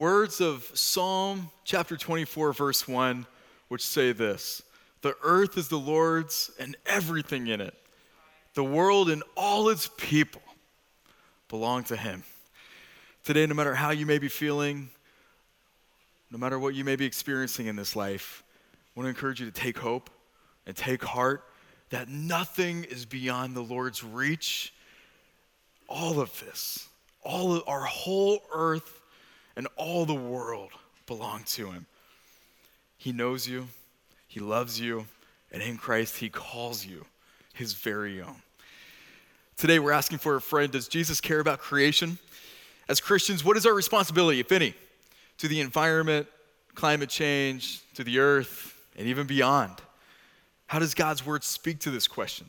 words 0.00 0.40
of 0.40 0.64
Psalm 0.72 1.50
chapter 1.62 1.94
24, 1.94 2.54
verse 2.54 2.88
1, 2.88 3.26
which 3.68 3.86
say 3.86 4.12
this 4.12 4.62
The 5.02 5.14
earth 5.22 5.56
is 5.58 5.68
the 5.68 5.78
Lord's 5.78 6.50
and 6.58 6.74
everything 6.86 7.46
in 7.46 7.60
it, 7.60 7.74
the 8.54 8.64
world 8.64 9.10
and 9.10 9.22
all 9.36 9.68
its 9.68 9.90
people 9.98 10.42
belong 11.48 11.84
to 11.84 11.96
Him. 11.96 12.24
Today, 13.24 13.46
no 13.46 13.54
matter 13.54 13.74
how 13.74 13.90
you 13.90 14.06
may 14.06 14.18
be 14.18 14.28
feeling, 14.28 14.88
no 16.30 16.38
matter 16.38 16.58
what 16.58 16.74
you 16.74 16.82
may 16.82 16.96
be 16.96 17.04
experiencing 17.04 17.66
in 17.66 17.76
this 17.76 17.94
life, 17.94 18.42
I 18.74 19.00
want 19.00 19.04
to 19.04 19.10
encourage 19.10 19.38
you 19.38 19.46
to 19.46 19.52
take 19.52 19.76
hope 19.76 20.08
and 20.66 20.74
take 20.74 21.04
heart 21.04 21.44
that 21.90 22.08
nothing 22.08 22.84
is 22.84 23.04
beyond 23.04 23.54
the 23.54 23.60
Lord's 23.60 24.02
reach. 24.02 24.72
All 25.88 26.20
of 26.20 26.40
this, 26.40 26.88
all 27.22 27.54
of 27.54 27.64
our 27.66 27.82
whole 27.82 28.42
earth 28.54 28.99
and 29.56 29.66
all 29.76 30.04
the 30.04 30.14
world 30.14 30.70
belong 31.06 31.42
to 31.44 31.70
him. 31.70 31.86
He 32.96 33.12
knows 33.12 33.48
you, 33.48 33.68
he 34.28 34.40
loves 34.40 34.80
you, 34.80 35.06
and 35.50 35.62
in 35.62 35.76
Christ 35.76 36.18
he 36.18 36.28
calls 36.28 36.84
you 36.84 37.04
his 37.54 37.74
very 37.74 38.20
own. 38.20 38.36
Today 39.56 39.78
we're 39.78 39.92
asking 39.92 40.18
for 40.18 40.36
a 40.36 40.40
friend 40.40 40.70
Does 40.72 40.88
Jesus 40.88 41.20
care 41.20 41.40
about 41.40 41.58
creation? 41.58 42.18
As 42.88 43.00
Christians, 43.00 43.44
what 43.44 43.56
is 43.56 43.66
our 43.66 43.74
responsibility, 43.74 44.40
if 44.40 44.52
any, 44.52 44.74
to 45.38 45.48
the 45.48 45.60
environment, 45.60 46.26
climate 46.74 47.08
change, 47.08 47.80
to 47.94 48.02
the 48.02 48.18
earth, 48.18 48.76
and 48.96 49.06
even 49.06 49.26
beyond? 49.26 49.74
How 50.66 50.78
does 50.78 50.94
God's 50.94 51.24
word 51.24 51.44
speak 51.44 51.80
to 51.80 51.90
this 51.90 52.06
question? 52.06 52.48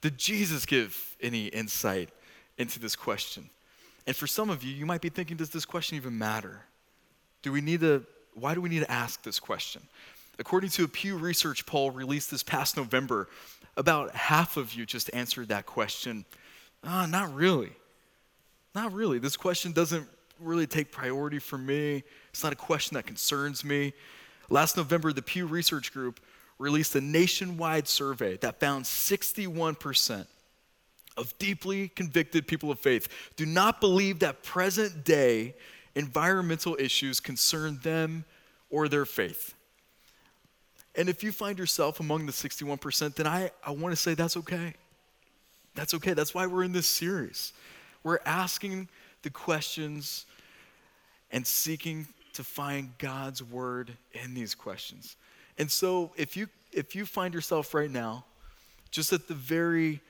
Did 0.00 0.18
Jesus 0.18 0.66
give 0.66 1.16
any 1.20 1.46
insight 1.46 2.10
into 2.58 2.78
this 2.78 2.96
question? 2.96 3.48
And 4.06 4.16
for 4.16 4.26
some 4.26 4.50
of 4.50 4.62
you, 4.62 4.74
you 4.74 4.86
might 4.86 5.00
be 5.00 5.08
thinking, 5.08 5.36
does 5.36 5.50
this 5.50 5.64
question 5.64 5.96
even 5.96 6.18
matter? 6.18 6.62
Do 7.42 7.52
we 7.52 7.60
need 7.60 7.80
to, 7.80 8.04
why 8.34 8.54
do 8.54 8.60
we 8.60 8.68
need 8.68 8.80
to 8.80 8.90
ask 8.90 9.22
this 9.22 9.38
question? 9.38 9.82
According 10.38 10.70
to 10.70 10.84
a 10.84 10.88
Pew 10.88 11.16
Research 11.16 11.66
poll 11.66 11.90
released 11.90 12.30
this 12.30 12.42
past 12.42 12.76
November, 12.76 13.28
about 13.76 14.14
half 14.14 14.56
of 14.56 14.74
you 14.74 14.86
just 14.86 15.10
answered 15.14 15.48
that 15.48 15.66
question. 15.66 16.24
Ah, 16.84 17.06
not 17.06 17.34
really. 17.34 17.72
Not 18.74 18.92
really. 18.92 19.18
This 19.18 19.36
question 19.36 19.72
doesn't 19.72 20.08
really 20.40 20.66
take 20.66 20.90
priority 20.90 21.38
for 21.38 21.58
me. 21.58 22.02
It's 22.30 22.42
not 22.42 22.52
a 22.52 22.56
question 22.56 22.94
that 22.94 23.06
concerns 23.06 23.64
me. 23.64 23.92
Last 24.50 24.76
November, 24.76 25.12
the 25.12 25.22
Pew 25.22 25.46
Research 25.46 25.92
Group 25.92 26.20
released 26.58 26.94
a 26.94 27.00
nationwide 27.00 27.88
survey 27.88 28.36
that 28.38 28.60
found 28.60 28.84
61% 28.84 30.26
of 31.16 31.36
deeply 31.38 31.88
convicted 31.88 32.46
people 32.46 32.70
of 32.70 32.78
faith 32.78 33.08
do 33.36 33.44
not 33.46 33.80
believe 33.80 34.20
that 34.20 34.42
present 34.42 35.04
day 35.04 35.54
environmental 35.94 36.76
issues 36.78 37.20
concern 37.20 37.78
them 37.82 38.24
or 38.70 38.88
their 38.88 39.04
faith. 39.04 39.54
And 40.94 41.08
if 41.08 41.22
you 41.22 41.32
find 41.32 41.58
yourself 41.58 42.00
among 42.00 42.26
the 42.26 42.32
61%, 42.32 43.14
then 43.14 43.26
I, 43.26 43.50
I 43.64 43.70
want 43.70 43.92
to 43.92 43.96
say 44.00 44.14
that's 44.14 44.36
okay. 44.38 44.74
That's 45.74 45.94
okay. 45.94 46.12
That's 46.12 46.34
why 46.34 46.46
we're 46.46 46.64
in 46.64 46.72
this 46.72 46.86
series. 46.86 47.52
We're 48.02 48.18
asking 48.26 48.88
the 49.22 49.30
questions 49.30 50.26
and 51.30 51.46
seeking 51.46 52.06
to 52.34 52.44
find 52.44 52.90
God's 52.98 53.42
word 53.42 53.96
in 54.12 54.34
these 54.34 54.54
questions. 54.54 55.16
And 55.58 55.70
so 55.70 56.12
if 56.16 56.36
you 56.36 56.48
if 56.72 56.94
you 56.94 57.04
find 57.04 57.34
yourself 57.34 57.74
right 57.74 57.90
now 57.90 58.24
just 58.90 59.12
at 59.12 59.28
the 59.28 59.34
very 59.34 60.00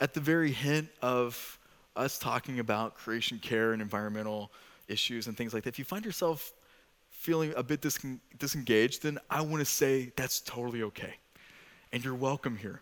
at 0.00 0.14
the 0.14 0.20
very 0.20 0.52
hint 0.52 0.88
of 1.02 1.58
us 1.96 2.18
talking 2.18 2.60
about 2.60 2.94
creation 2.94 3.38
care 3.38 3.72
and 3.72 3.82
environmental 3.82 4.52
issues 4.86 5.26
and 5.26 5.36
things 5.36 5.52
like 5.52 5.64
that, 5.64 5.70
if 5.70 5.78
you 5.78 5.84
find 5.84 6.04
yourself 6.04 6.52
feeling 7.10 7.52
a 7.56 7.62
bit 7.62 7.80
dis- 7.80 7.98
disengaged, 8.38 9.02
then 9.02 9.18
I 9.28 9.40
want 9.40 9.60
to 9.60 9.64
say 9.64 10.12
that's 10.16 10.40
totally 10.40 10.82
okay. 10.84 11.14
And 11.92 12.04
you're 12.04 12.14
welcome 12.14 12.56
here. 12.56 12.80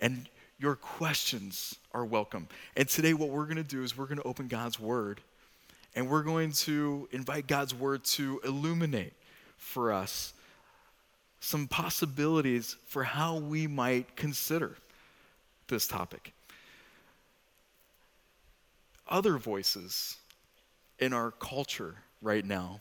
And 0.00 0.28
your 0.58 0.76
questions 0.76 1.76
are 1.92 2.04
welcome. 2.04 2.48
And 2.76 2.88
today, 2.88 3.14
what 3.14 3.30
we're 3.30 3.44
going 3.44 3.56
to 3.56 3.62
do 3.62 3.82
is 3.82 3.96
we're 3.96 4.06
going 4.06 4.18
to 4.18 4.24
open 4.24 4.48
God's 4.48 4.78
Word 4.78 5.20
and 5.94 6.08
we're 6.08 6.22
going 6.22 6.52
to 6.52 7.08
invite 7.12 7.46
God's 7.46 7.74
Word 7.74 8.04
to 8.04 8.40
illuminate 8.44 9.14
for 9.56 9.92
us 9.92 10.34
some 11.40 11.66
possibilities 11.66 12.76
for 12.86 13.04
how 13.04 13.38
we 13.38 13.66
might 13.66 14.16
consider 14.16 14.76
this 15.68 15.86
topic. 15.86 16.32
Other 19.08 19.38
voices 19.38 20.16
in 20.98 21.12
our 21.12 21.30
culture 21.30 21.96
right 22.20 22.44
now 22.44 22.80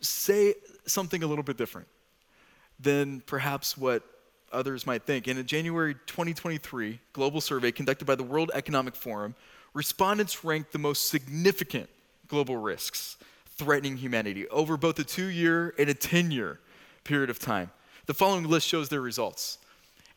say 0.00 0.54
something 0.86 1.22
a 1.22 1.26
little 1.26 1.42
bit 1.42 1.56
different 1.56 1.88
than 2.78 3.20
perhaps 3.26 3.76
what 3.76 4.02
others 4.52 4.86
might 4.86 5.04
think. 5.04 5.28
In 5.28 5.38
a 5.38 5.42
January 5.42 5.94
2023 6.06 7.00
global 7.12 7.40
survey 7.40 7.72
conducted 7.72 8.04
by 8.04 8.14
the 8.14 8.22
World 8.22 8.50
Economic 8.54 8.94
Forum, 8.94 9.34
respondents 9.74 10.44
ranked 10.44 10.72
the 10.72 10.78
most 10.78 11.08
significant 11.08 11.88
global 12.28 12.56
risks 12.56 13.16
threatening 13.46 13.96
humanity 13.96 14.48
over 14.48 14.76
both 14.76 14.98
a 14.98 15.04
two 15.04 15.26
year 15.26 15.74
and 15.78 15.90
a 15.90 15.94
10 15.94 16.30
year 16.30 16.60
period 17.04 17.30
of 17.30 17.38
time. 17.38 17.70
The 18.06 18.14
following 18.14 18.44
list 18.44 18.66
shows 18.66 18.88
their 18.88 19.00
results. 19.00 19.58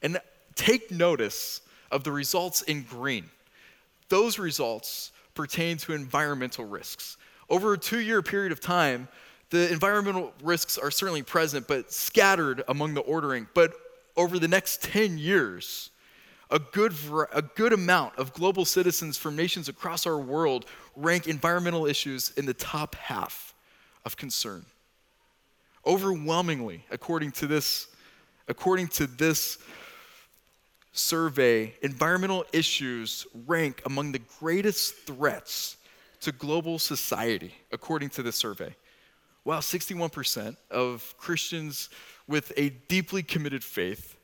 And 0.01 0.19
take 0.55 0.91
notice 0.91 1.61
of 1.93 2.03
the 2.03 2.11
results 2.11 2.63
in 2.63 2.83
green. 2.83 3.29
Those 4.09 4.37
results 4.37 5.11
pertain 5.35 5.77
to 5.77 5.93
environmental 5.93 6.65
risks. 6.65 7.17
Over 7.49 7.73
a 7.73 7.77
two 7.77 7.99
year 7.99 8.21
period 8.21 8.51
of 8.51 8.59
time, 8.59 9.07
the 9.49 9.71
environmental 9.71 10.33
risks 10.41 10.77
are 10.77 10.91
certainly 10.91 11.21
present, 11.21 11.67
but 11.67 11.91
scattered 11.91 12.63
among 12.67 12.95
the 12.95 13.01
ordering. 13.01 13.47
But 13.53 13.73
over 14.17 14.39
the 14.39 14.47
next 14.47 14.81
10 14.83 15.17
years, 15.17 15.91
a 16.49 16.59
good, 16.59 16.93
a 17.31 17.41
good 17.41 17.73
amount 17.73 18.17
of 18.17 18.33
global 18.33 18.65
citizens 18.65 19.17
from 19.17 19.35
nations 19.35 19.69
across 19.69 20.05
our 20.05 20.19
world 20.19 20.65
rank 20.95 21.27
environmental 21.27 21.85
issues 21.85 22.31
in 22.31 22.45
the 22.45 22.53
top 22.53 22.95
half 22.95 23.53
of 24.05 24.17
concern. 24.17 24.65
Overwhelmingly, 25.85 26.85
according 26.91 27.31
to 27.33 27.47
this, 27.47 27.87
according 28.47 28.87
to 28.89 29.07
this 29.07 29.57
survey, 30.93 31.73
environmental 31.81 32.45
issues 32.53 33.25
rank 33.47 33.81
among 33.85 34.11
the 34.11 34.21
greatest 34.39 34.95
threats 35.05 35.77
to 36.21 36.31
global 36.31 36.79
society, 36.79 37.53
according 37.71 38.09
to 38.09 38.23
this 38.23 38.35
survey. 38.35 38.73
While 39.43 39.59
61% 39.59 40.55
of 40.71 41.13
Christians 41.17 41.89
with 42.27 42.53
a 42.55 42.69
deeply 42.69 43.23
committed 43.23 43.63
faith 43.63 44.15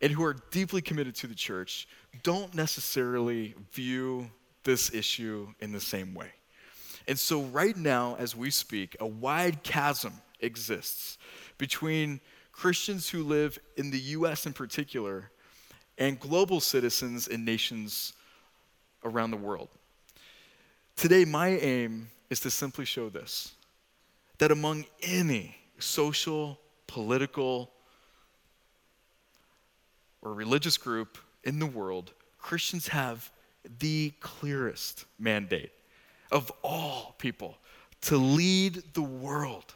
and 0.00 0.10
who 0.10 0.24
are 0.24 0.36
deeply 0.50 0.80
committed 0.80 1.14
to 1.16 1.26
the 1.26 1.34
church 1.34 1.86
don't 2.22 2.54
necessarily 2.54 3.54
view 3.72 4.30
this 4.64 4.94
issue 4.94 5.48
in 5.60 5.72
the 5.72 5.80
same 5.80 6.14
way. 6.14 6.28
And 7.08 7.18
so, 7.18 7.42
right 7.42 7.76
now, 7.76 8.16
as 8.18 8.36
we 8.36 8.50
speak, 8.50 8.96
a 9.00 9.06
wide 9.06 9.64
chasm 9.64 10.12
exists 10.40 11.18
between 11.58 12.20
Christians 12.52 13.08
who 13.08 13.24
live 13.24 13.58
in 13.76 13.90
the 13.90 13.98
US 13.98 14.46
in 14.46 14.52
particular 14.52 15.31
and 16.02 16.18
global 16.18 16.58
citizens 16.58 17.28
in 17.28 17.44
nations 17.44 18.12
around 19.04 19.30
the 19.30 19.36
world. 19.36 19.68
Today, 20.96 21.24
my 21.24 21.50
aim 21.50 22.08
is 22.28 22.40
to 22.40 22.50
simply 22.50 22.84
show 22.84 23.08
this 23.08 23.52
that 24.38 24.50
among 24.50 24.84
any 25.00 25.54
social, 25.78 26.58
political, 26.88 27.70
or 30.22 30.34
religious 30.34 30.76
group 30.76 31.18
in 31.44 31.60
the 31.60 31.66
world, 31.66 32.10
Christians 32.36 32.88
have 32.88 33.30
the 33.78 34.12
clearest 34.18 35.04
mandate 35.20 35.70
of 36.32 36.50
all 36.64 37.14
people 37.18 37.58
to 38.00 38.16
lead 38.16 38.82
the 38.94 39.02
world 39.02 39.72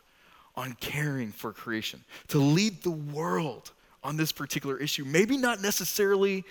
on 0.56 0.72
caring 0.80 1.30
for 1.30 1.52
creation, 1.52 2.02
to 2.26 2.38
lead 2.38 2.82
the 2.82 2.90
world 2.90 3.70
on 4.06 4.16
this 4.16 4.30
particular 4.30 4.78
issue. 4.78 5.04
Maybe 5.04 5.36
not 5.36 5.60
necessarily 5.60 6.44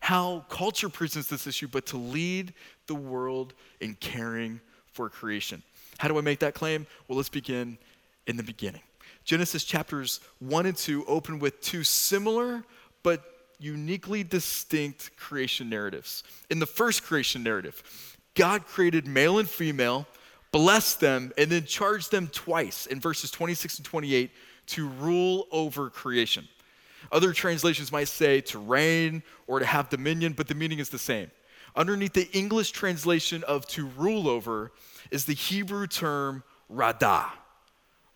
how 0.00 0.44
culture 0.48 0.88
presents 0.88 1.28
this 1.28 1.46
issue, 1.46 1.68
but 1.68 1.86
to 1.86 1.96
lead 1.96 2.52
the 2.88 2.96
world 2.96 3.54
in 3.80 3.94
caring 3.94 4.60
for 4.92 5.08
creation. 5.08 5.62
How 5.98 6.08
do 6.08 6.18
I 6.18 6.20
make 6.20 6.40
that 6.40 6.54
claim? 6.54 6.84
Well, 7.06 7.16
let's 7.16 7.28
begin 7.28 7.78
in 8.26 8.36
the 8.36 8.42
beginning. 8.42 8.82
Genesis 9.24 9.64
chapters 9.64 10.20
1 10.40 10.66
and 10.66 10.76
2 10.76 11.04
open 11.06 11.38
with 11.38 11.60
two 11.60 11.84
similar 11.84 12.64
but 13.04 13.22
uniquely 13.60 14.24
distinct 14.24 15.16
creation 15.16 15.70
narratives. 15.70 16.24
In 16.50 16.58
the 16.58 16.66
first 16.66 17.04
creation 17.04 17.44
narrative, 17.44 18.16
God 18.34 18.66
created 18.66 19.06
male 19.06 19.38
and 19.38 19.48
female, 19.48 20.06
blessed 20.50 21.00
them, 21.00 21.32
and 21.38 21.50
then 21.50 21.64
charged 21.64 22.10
them 22.10 22.26
twice 22.28 22.86
in 22.86 23.00
verses 23.00 23.30
26 23.30 23.78
and 23.78 23.84
28 23.84 24.30
to 24.66 24.88
rule 24.88 25.46
over 25.52 25.88
creation. 25.88 26.48
Other 27.12 27.32
translations 27.32 27.92
might 27.92 28.08
say 28.08 28.40
to 28.42 28.58
reign 28.58 29.22
or 29.46 29.58
to 29.58 29.66
have 29.66 29.88
dominion, 29.88 30.32
but 30.32 30.48
the 30.48 30.54
meaning 30.54 30.78
is 30.78 30.88
the 30.88 30.98
same. 30.98 31.30
underneath 31.74 32.14
the 32.14 32.30
English 32.32 32.70
translation 32.70 33.44
of 33.44 33.66
to 33.66 33.86
rule 33.98 34.28
over 34.28 34.72
is 35.10 35.26
the 35.26 35.34
Hebrew 35.34 35.86
term 35.86 36.42
radah. 36.72 37.30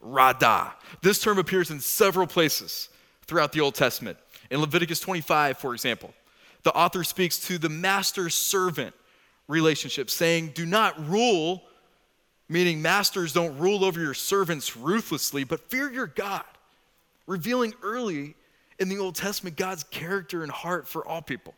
Radah. 0.03 0.73
This 1.03 1.21
term 1.21 1.39
appears 1.39 1.71
in 1.71 1.81
several 1.81 2.27
places 2.27 2.89
throughout 3.27 3.53
the 3.53 3.61
Old 3.61 3.75
Testament. 3.75 4.19
In 4.51 4.61
Leviticus 4.61 4.99
25, 5.01 5.59
for 5.59 5.75
example, 5.75 6.13
the 6.63 6.73
author 6.73 7.05
speaks 7.05 7.39
to 7.47 7.59
the 7.59 7.69
master 7.69 8.31
servant 8.31 8.95
relationship, 9.47 10.11
saying, 10.11 10.53
Do 10.55 10.67
not 10.67 11.09
rule, 11.09 11.63
meaning 12.49 12.83
masters 12.83 13.33
don't 13.33 13.57
rule 13.59 13.85
over 13.85 14.01
your 14.01 14.15
servants 14.15 14.77
ruthlessly, 14.77 15.45
but 15.45 15.71
fear 15.71 15.91
your 15.91 16.07
God, 16.07 16.45
revealing 17.27 17.75
early 17.83 18.35
in 18.81 18.89
the 18.89 18.99
Old 18.99 19.15
Testament 19.15 19.57
God's 19.57 19.85
character 19.85 20.43
and 20.43 20.51
heart 20.51 20.89
for 20.89 21.07
all 21.07 21.23
people. 21.23 21.55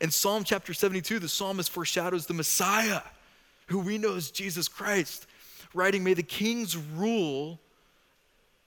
In 0.00 0.10
Psalm 0.10 0.44
chapter 0.44 0.74
72, 0.74 1.18
the 1.18 1.28
psalmist 1.28 1.70
foreshadows 1.70 2.26
the 2.26 2.34
Messiah, 2.34 3.00
who 3.68 3.78
we 3.78 3.96
know 3.96 4.16
as 4.16 4.30
Jesus 4.30 4.68
Christ, 4.68 5.26
writing, 5.72 6.04
May 6.04 6.14
the 6.14 6.22
king's 6.22 6.76
rule, 6.76 7.60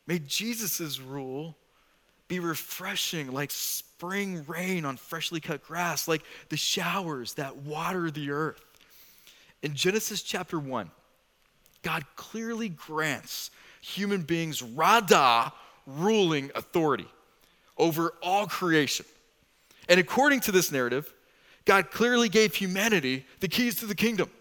may 0.07 0.19
Jesus' 0.19 1.00
rule 1.00 1.56
be 2.30 2.39
refreshing 2.39 3.31
like 3.31 3.51
spring 3.51 4.44
rain 4.47 4.85
on 4.85 4.97
freshly 4.97 5.39
cut 5.39 5.63
grass, 5.63 6.07
like 6.07 6.24
the 6.50 6.57
showers 6.57 7.33
that 7.35 7.57
water 7.57 8.09
the 8.09 8.31
earth. 8.31 8.62
In 9.62 9.75
Genesis 9.75 10.21
chapter 10.21 10.57
1, 10.57 10.89
God 11.83 12.06
clearly 12.15 12.69
grants 12.69 13.51
human 13.81 14.21
beings 14.21 14.62
radah 14.62 15.51
ruling 15.85 16.50
authority 16.56 17.07
over 17.83 18.13
all 18.24 18.47
creation. 18.47 19.06
And 19.89 20.00
according 20.00 20.39
to 20.41 20.53
this 20.53 20.71
narrative, 20.71 21.13
God 21.65 21.91
clearly 21.91 22.30
gave 22.30 22.56
humanity 22.56 23.25
the 23.41 23.50
keys 23.50 23.75
to 23.81 23.85
the 23.85 23.94
kingdom, 23.94 24.31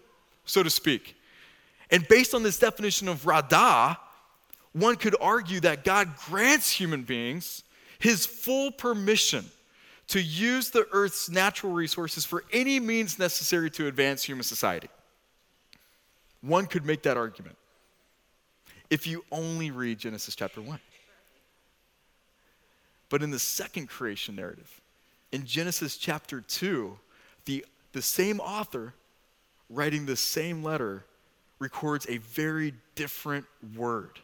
so 0.45 0.63
to 0.63 0.69
speak. 0.69 1.17
And 1.91 2.07
based 2.07 2.33
on 2.33 2.41
this 2.41 2.57
definition 2.57 3.09
of 3.09 3.23
radah, 3.23 3.97
one 4.71 4.95
could 4.95 5.15
argue 5.19 5.59
that 5.59 5.83
God 5.83 6.15
grants 6.25 6.71
human 6.71 7.03
beings 7.03 7.63
his 7.99 8.25
full 8.25 8.71
permission 8.71 9.45
to 10.07 10.21
use 10.21 10.69
the 10.69 10.87
earth's 10.93 11.29
natural 11.29 11.73
resources 11.73 12.25
for 12.25 12.45
any 12.53 12.79
means 12.79 13.19
necessary 13.19 13.69
to 13.71 13.87
advance 13.87 14.23
human 14.23 14.43
society. 14.43 14.89
One 16.41 16.65
could 16.65 16.85
make 16.85 17.03
that 17.03 17.17
argument 17.17 17.57
if 18.89 19.05
you 19.05 19.25
only 19.31 19.71
read 19.71 19.99
Genesis 19.99 20.33
chapter 20.33 20.61
1. 20.61 20.79
But 23.13 23.21
in 23.21 23.29
the 23.29 23.37
second 23.37 23.89
creation 23.89 24.37
narrative, 24.37 24.81
in 25.31 25.45
Genesis 25.45 25.97
chapter 25.97 26.41
2, 26.41 26.97
the, 27.45 27.63
the 27.91 28.01
same 28.01 28.39
author 28.39 28.95
writing 29.69 30.07
the 30.07 30.15
same 30.15 30.63
letter 30.63 31.05
records 31.59 32.07
a 32.09 32.17
very 32.17 32.73
different 32.95 33.45
word 33.77 34.17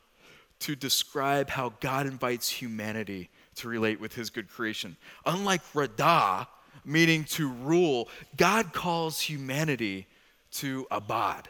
to 0.62 0.76
describe 0.76 1.52
how 1.52 1.74
God 1.82 2.08
invites 2.08 2.50
humanity 2.50 3.30
to 3.58 3.68
relate 3.68 4.00
with 4.02 4.16
his 4.16 4.32
good 4.32 4.50
creation. 4.50 4.98
Unlike 5.24 5.62
radah, 5.74 6.48
meaning 6.84 7.26
to 7.26 7.48
rule, 7.48 8.10
God 8.38 8.74
calls 8.74 9.22
humanity 9.22 10.08
to 10.54 10.88
abad, 10.90 11.48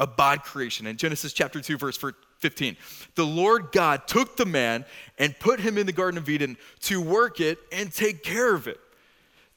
abad 0.00 0.42
creation. 0.42 0.88
In 0.88 0.96
Genesis 0.96 1.32
chapter 1.32 1.60
2, 1.60 1.78
verse 1.78 1.96
15, 2.40 2.76
the 3.14 3.26
Lord 3.26 3.70
God 3.70 4.08
took 4.08 4.36
the 4.36 4.46
man 4.46 4.84
and 5.18 5.38
put 5.38 5.60
him 5.60 5.76
in 5.78 5.86
the 5.86 5.92
Garden 5.92 6.18
of 6.18 6.28
Eden 6.28 6.56
to 6.80 7.00
work 7.00 7.40
it 7.40 7.58
and 7.70 7.92
take 7.92 8.22
care 8.22 8.54
of 8.54 8.66
it. 8.66 8.80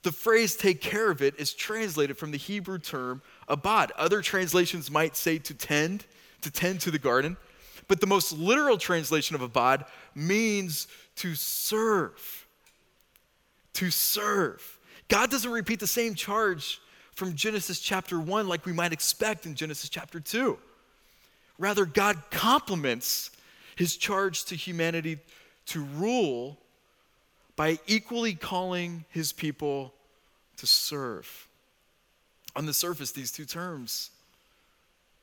The 0.04 0.12
phrase 0.12 0.56
take 0.58 0.82
care 0.82 1.10
of 1.10 1.22
it 1.22 1.40
is 1.40 1.54
translated 1.54 2.18
from 2.18 2.32
the 2.32 2.38
Hebrew 2.38 2.78
term 2.78 3.22
abad. 3.48 3.94
Other 3.98 4.22
translations 4.22 4.92
might 4.92 5.16
say 5.16 5.38
to 5.40 5.54
tend, 5.54 6.06
to 6.42 6.52
tend 6.52 6.82
to 6.82 6.92
the 6.92 7.00
garden. 7.00 7.38
But 7.88 8.02
the 8.02 8.08
most 8.08 8.34
literal 8.34 8.78
translation 8.78 9.36
of 9.36 9.42
abad 9.42 9.86
means 10.14 10.88
to 11.18 11.36
serve. 11.36 12.48
To 13.76 13.90
serve. 13.90 14.80
God 15.08 15.32
doesn't 15.32 15.52
repeat 15.52 15.80
the 15.80 15.88
same 15.88 16.16
charge 16.16 16.82
from 17.16 17.36
Genesis 17.36 17.80
chapter 17.80 18.20
1 18.20 18.48
like 18.48 18.66
we 18.66 18.74
might 18.74 18.92
expect 18.92 19.46
in 19.46 19.56
Genesis 19.56 19.90
chapter 19.90 20.20
2. 20.20 20.58
Rather, 21.60 21.86
God 21.86 22.18
complements 22.32 23.32
his 23.76 23.96
charge 23.96 24.46
to 24.46 24.56
humanity 24.56 25.18
to 25.68 25.84
rule 25.96 26.58
by 27.56 27.80
equally 27.88 28.34
calling 28.34 29.06
his 29.10 29.32
people 29.32 29.94
to 30.58 30.68
serve. 30.68 31.48
On 32.56 32.66
the 32.66 32.74
surface, 32.74 33.12
these 33.12 33.32
two 33.32 33.46
terms, 33.46 34.12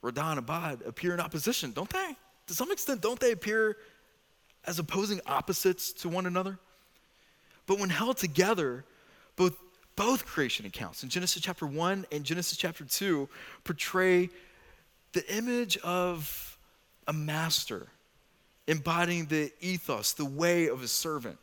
Radah 0.03 0.31
and 0.31 0.38
Abad, 0.38 0.82
appear 0.87 1.15
in 1.15 1.21
opposition, 1.21 1.73
don't 1.73 1.91
they? 1.91 2.17
To 2.47 2.55
some 2.55 2.73
extent, 2.73 3.00
don't 3.00 3.21
they 3.21 3.33
appear 3.33 3.76
as 4.65 4.79
opposing 4.79 5.21
opposites 5.26 5.93
to 5.93 6.09
one 6.09 6.26
another. 6.26 6.59
But 7.67 7.79
when 7.79 7.91
held 7.91 8.17
together, 8.17 8.85
both, 9.37 9.56
both 9.97 10.26
creation 10.26 10.67
accounts 10.67 11.03
in 11.03 11.09
Genesis 11.09 11.43
chapter 11.43 11.67
1 11.67 12.06
and 12.11 12.25
Genesis 12.25 12.59
chapter 12.59 12.85
2 12.85 13.29
portray 13.65 14.29
the 15.12 15.35
image 15.35 15.77
of 15.79 16.59
a 17.07 17.12
master 17.12 17.89
embodying 18.67 19.27
the 19.27 19.53
ethos, 19.61 20.12
the 20.12 20.25
way 20.25 20.69
of 20.69 20.83
a 20.83 20.89
servant, 20.89 21.39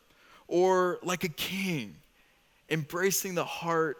or 0.46 0.98
like 1.02 1.24
a 1.24 1.28
king 1.28 1.94
embracing 2.70 3.34
the 3.34 3.44
heart 3.44 3.98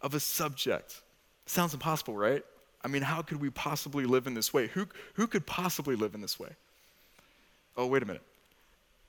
of 0.00 0.14
a 0.14 0.20
subject. 0.20 1.00
Sounds 1.46 1.72
impossible, 1.74 2.14
right? 2.14 2.44
I 2.84 2.88
mean, 2.88 3.02
how 3.02 3.22
could 3.22 3.40
we 3.40 3.50
possibly 3.50 4.04
live 4.04 4.26
in 4.26 4.34
this 4.34 4.52
way? 4.52 4.66
Who, 4.68 4.86
who 5.14 5.26
could 5.26 5.46
possibly 5.46 5.96
live 5.96 6.14
in 6.14 6.20
this 6.20 6.38
way? 6.38 6.50
Oh, 7.76 7.86
wait 7.86 8.02
a 8.02 8.06
minute. 8.06 8.22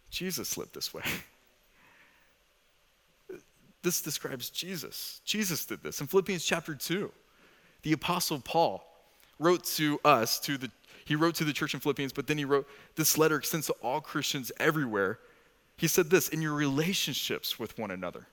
Jesus 0.10 0.58
lived 0.58 0.74
this 0.74 0.94
way. 0.94 1.04
this 3.82 4.02
describes 4.02 4.50
Jesus. 4.50 5.22
Jesus 5.26 5.66
did 5.66 5.82
this. 5.82 6.00
In 6.02 6.08
Philippians 6.08 6.46
chapter 6.46 6.76
2, 6.76 7.12
the 7.82 7.94
Apostle 7.94 8.40
Paul 8.40 8.86
wrote 9.40 9.64
to 9.64 10.00
us, 10.06 10.40
to 10.42 10.58
the, 10.58 10.72
he 11.06 11.16
wrote 11.16 11.36
to 11.36 11.44
the 11.44 11.54
church 11.54 11.74
in 11.74 11.80
Philippians, 11.80 12.14
but 12.14 12.28
then 12.28 12.38
he 12.38 12.46
wrote 12.46 12.68
this 12.96 13.18
letter 13.18 13.38
extends 13.38 13.68
to 13.68 13.74
all 13.82 14.02
Christians 14.02 14.52
everywhere. 14.60 15.20
He 15.78 15.88
said 15.88 16.10
this 16.10 16.30
in 16.30 16.42
your 16.42 16.54
relationships 16.54 17.60
with 17.60 17.78
one 17.78 17.92
another. 17.92 18.28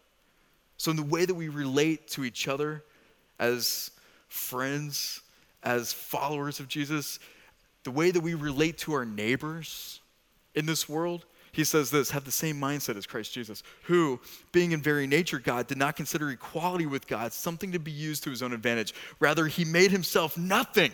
So, 0.76 0.90
in 0.90 0.96
the 0.96 1.02
way 1.02 1.24
that 1.24 1.34
we 1.34 1.48
relate 1.48 2.08
to 2.08 2.24
each 2.24 2.48
other 2.48 2.84
as 3.38 3.90
friends, 4.28 5.20
as 5.62 5.92
followers 5.92 6.60
of 6.60 6.68
Jesus, 6.68 7.18
the 7.84 7.90
way 7.90 8.10
that 8.10 8.20
we 8.20 8.34
relate 8.34 8.78
to 8.78 8.92
our 8.92 9.04
neighbors 9.04 10.00
in 10.54 10.66
this 10.66 10.88
world, 10.88 11.24
he 11.52 11.64
says 11.64 11.90
this 11.90 12.10
have 12.10 12.24
the 12.24 12.30
same 12.30 12.60
mindset 12.60 12.96
as 12.96 13.06
Christ 13.06 13.32
Jesus, 13.32 13.62
who, 13.82 14.20
being 14.52 14.72
in 14.72 14.80
very 14.80 15.06
nature 15.06 15.38
God, 15.38 15.66
did 15.66 15.78
not 15.78 15.96
consider 15.96 16.30
equality 16.30 16.86
with 16.86 17.06
God 17.06 17.32
something 17.32 17.72
to 17.72 17.78
be 17.78 17.90
used 17.90 18.24
to 18.24 18.30
his 18.30 18.42
own 18.42 18.52
advantage. 18.52 18.94
Rather, 19.18 19.46
he 19.46 19.64
made 19.64 19.90
himself 19.90 20.36
nothing. 20.38 20.92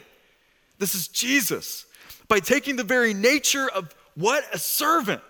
This 0.78 0.94
is 0.94 1.08
Jesus. 1.08 1.86
By 2.28 2.40
taking 2.40 2.76
the 2.76 2.84
very 2.84 3.14
nature 3.14 3.68
of 3.74 3.94
what? 4.14 4.44
A 4.52 4.58
servant. 4.58 5.22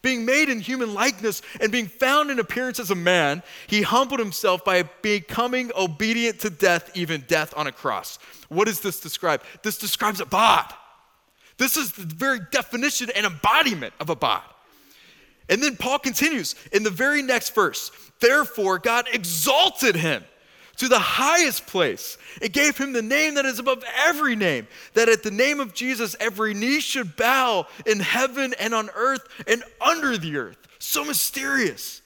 Being 0.00 0.24
made 0.24 0.48
in 0.48 0.60
human 0.60 0.94
likeness 0.94 1.42
and 1.60 1.72
being 1.72 1.88
found 1.88 2.30
in 2.30 2.38
appearance 2.38 2.78
as 2.78 2.92
a 2.92 2.94
man, 2.94 3.42
he 3.66 3.82
humbled 3.82 4.20
himself 4.20 4.64
by 4.64 4.84
becoming 5.02 5.72
obedient 5.76 6.38
to 6.40 6.50
death, 6.50 6.90
even 6.94 7.24
death 7.26 7.52
on 7.56 7.66
a 7.66 7.72
cross. 7.72 8.20
What 8.48 8.66
does 8.66 8.78
this 8.78 9.00
describe? 9.00 9.42
This 9.64 9.76
describes 9.76 10.20
abad. 10.20 10.72
This 11.56 11.76
is 11.76 11.92
the 11.92 12.04
very 12.04 12.38
definition 12.52 13.10
and 13.16 13.26
embodiment 13.26 13.92
of 13.98 14.08
abad. 14.08 14.42
And 15.48 15.62
then 15.62 15.76
Paul 15.76 15.98
continues 15.98 16.54
in 16.72 16.82
the 16.82 16.90
very 16.90 17.22
next 17.22 17.54
verse. 17.54 17.90
Therefore, 18.20 18.78
God 18.78 19.06
exalted 19.12 19.96
him 19.96 20.24
to 20.76 20.88
the 20.88 20.98
highest 20.98 21.66
place 21.66 22.18
and 22.40 22.52
gave 22.52 22.76
him 22.76 22.92
the 22.92 23.02
name 23.02 23.34
that 23.34 23.44
is 23.44 23.58
above 23.58 23.82
every 24.06 24.36
name, 24.36 24.66
that 24.94 25.08
at 25.08 25.22
the 25.22 25.30
name 25.30 25.60
of 25.60 25.74
Jesus 25.74 26.14
every 26.20 26.54
knee 26.54 26.80
should 26.80 27.16
bow 27.16 27.66
in 27.84 28.00
heaven 28.00 28.54
and 28.60 28.74
on 28.74 28.88
earth 28.94 29.26
and 29.46 29.62
under 29.80 30.16
the 30.16 30.36
earth. 30.36 30.56
So 30.78 31.04
mysterious. 31.04 32.00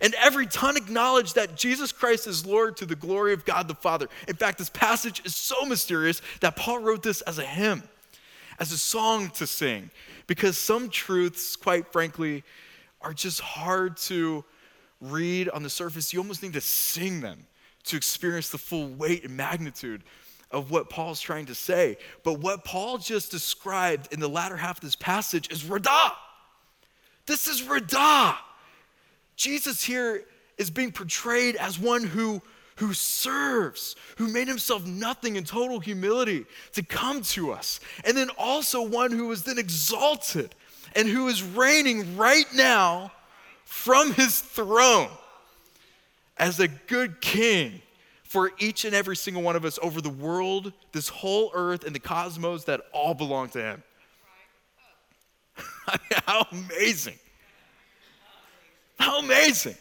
And 0.00 0.14
every 0.14 0.46
tongue 0.46 0.78
acknowledge 0.78 1.34
that 1.34 1.56
Jesus 1.56 1.92
Christ 1.92 2.26
is 2.26 2.46
Lord 2.46 2.78
to 2.78 2.86
the 2.86 2.96
glory 2.96 3.34
of 3.34 3.44
God 3.44 3.68
the 3.68 3.74
Father. 3.74 4.08
In 4.28 4.36
fact, 4.36 4.56
this 4.56 4.70
passage 4.70 5.20
is 5.26 5.36
so 5.36 5.66
mysterious 5.66 6.22
that 6.40 6.56
Paul 6.56 6.78
wrote 6.78 7.02
this 7.02 7.20
as 7.22 7.38
a 7.38 7.44
hymn, 7.44 7.82
as 8.60 8.70
a 8.70 8.78
song 8.78 9.30
to 9.30 9.46
sing 9.46 9.90
because 10.26 10.56
some 10.56 10.90
truths, 10.90 11.56
quite 11.56 11.90
frankly, 11.90 12.44
are 13.00 13.14
just 13.14 13.40
hard 13.40 13.96
to 13.96 14.44
read 15.00 15.48
on 15.48 15.62
the 15.62 15.70
surface. 15.70 16.12
You 16.12 16.20
almost 16.20 16.42
need 16.42 16.52
to 16.52 16.60
sing 16.60 17.20
them 17.20 17.46
to 17.84 17.96
experience 17.96 18.50
the 18.50 18.58
full 18.58 18.88
weight 18.88 19.24
and 19.24 19.36
magnitude 19.36 20.02
of 20.50 20.70
what 20.70 20.90
Paul's 20.90 21.20
trying 21.20 21.46
to 21.46 21.54
say. 21.54 21.96
But 22.22 22.34
what 22.34 22.64
Paul 22.64 22.98
just 22.98 23.30
described 23.30 24.12
in 24.12 24.20
the 24.20 24.28
latter 24.28 24.56
half 24.56 24.76
of 24.76 24.82
this 24.82 24.96
passage 24.96 25.50
is 25.50 25.64
Radah. 25.64 26.12
This 27.26 27.48
is 27.48 27.62
Radah. 27.62 28.36
Jesus 29.36 29.82
here 29.82 30.24
is 30.58 30.70
being 30.70 30.92
portrayed 30.92 31.56
as 31.56 31.78
one 31.78 32.04
who, 32.04 32.42
who 32.80 32.94
serves, 32.94 33.94
who 34.16 34.26
made 34.26 34.48
himself 34.48 34.86
nothing 34.86 35.36
in 35.36 35.44
total 35.44 35.80
humility 35.80 36.46
to 36.72 36.82
come 36.82 37.20
to 37.20 37.52
us, 37.52 37.78
and 38.06 38.16
then 38.16 38.30
also 38.38 38.80
one 38.80 39.12
who 39.12 39.26
was 39.26 39.42
then 39.42 39.58
exalted 39.58 40.54
and 40.96 41.06
who 41.06 41.28
is 41.28 41.42
reigning 41.42 42.16
right 42.16 42.46
now 42.54 43.12
from 43.66 44.14
his 44.14 44.40
throne 44.40 45.10
as 46.38 46.58
a 46.58 46.68
good 46.68 47.20
king 47.20 47.82
for 48.22 48.50
each 48.58 48.86
and 48.86 48.94
every 48.94 49.16
single 49.16 49.42
one 49.42 49.56
of 49.56 49.66
us 49.66 49.78
over 49.82 50.00
the 50.00 50.08
world, 50.08 50.72
this 50.92 51.10
whole 51.10 51.50
earth, 51.52 51.84
and 51.84 51.94
the 51.94 52.00
cosmos 52.00 52.64
that 52.64 52.80
all 52.94 53.12
belong 53.12 53.50
to 53.50 53.60
him. 53.60 53.82
How 56.26 56.46
amazing! 56.50 57.18
How 58.98 59.18
amazing! 59.18 59.76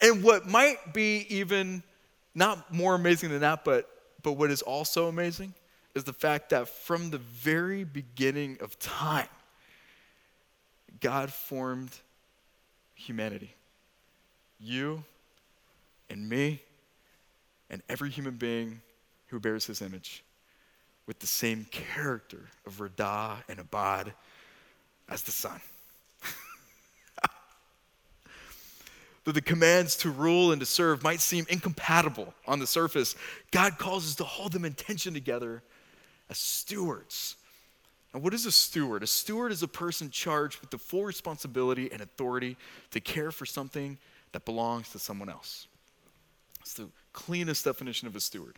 And 0.00 0.24
what 0.24 0.48
might 0.48 0.94
be 0.94 1.26
even 1.28 1.82
not 2.34 2.72
more 2.72 2.94
amazing 2.94 3.30
than 3.30 3.40
that, 3.40 3.64
but, 3.64 3.88
but 4.22 4.32
what 4.32 4.50
is 4.50 4.62
also 4.62 5.08
amazing 5.08 5.54
is 5.94 6.04
the 6.04 6.12
fact 6.12 6.50
that 6.50 6.68
from 6.68 7.10
the 7.10 7.18
very 7.18 7.84
beginning 7.84 8.58
of 8.60 8.78
time, 8.78 9.28
God 11.00 11.32
formed 11.32 11.90
humanity. 12.94 13.54
You 14.58 15.04
and 16.08 16.28
me 16.28 16.62
and 17.68 17.82
every 17.88 18.10
human 18.10 18.36
being 18.36 18.80
who 19.26 19.40
bears 19.40 19.66
his 19.66 19.82
image 19.82 20.24
with 21.06 21.18
the 21.18 21.26
same 21.26 21.66
character 21.70 22.48
of 22.66 22.78
Radah 22.78 23.42
and 23.48 23.58
Abad 23.58 24.12
as 25.08 25.22
the 25.22 25.32
Son. 25.32 25.60
Though 29.24 29.32
the 29.32 29.40
commands 29.40 29.96
to 29.98 30.10
rule 30.10 30.50
and 30.50 30.60
to 30.60 30.66
serve 30.66 31.02
might 31.02 31.20
seem 31.20 31.46
incompatible 31.48 32.34
on 32.46 32.58
the 32.58 32.66
surface, 32.66 33.14
God 33.52 33.78
calls 33.78 34.04
us 34.06 34.16
to 34.16 34.24
hold 34.24 34.52
them 34.52 34.64
in 34.64 34.74
tension 34.74 35.14
together 35.14 35.62
as 36.28 36.38
stewards. 36.38 37.36
And 38.12 38.22
what 38.22 38.34
is 38.34 38.46
a 38.46 38.52
steward? 38.52 39.02
A 39.02 39.06
steward 39.06 39.52
is 39.52 39.62
a 39.62 39.68
person 39.68 40.10
charged 40.10 40.60
with 40.60 40.70
the 40.70 40.78
full 40.78 41.04
responsibility 41.04 41.90
and 41.92 42.02
authority 42.02 42.56
to 42.90 43.00
care 43.00 43.30
for 43.30 43.46
something 43.46 43.96
that 44.32 44.44
belongs 44.44 44.90
to 44.90 44.98
someone 44.98 45.28
else. 45.28 45.66
It's 46.60 46.74
the 46.74 46.88
cleanest 47.12 47.64
definition 47.64 48.08
of 48.08 48.16
a 48.16 48.20
steward. 48.20 48.56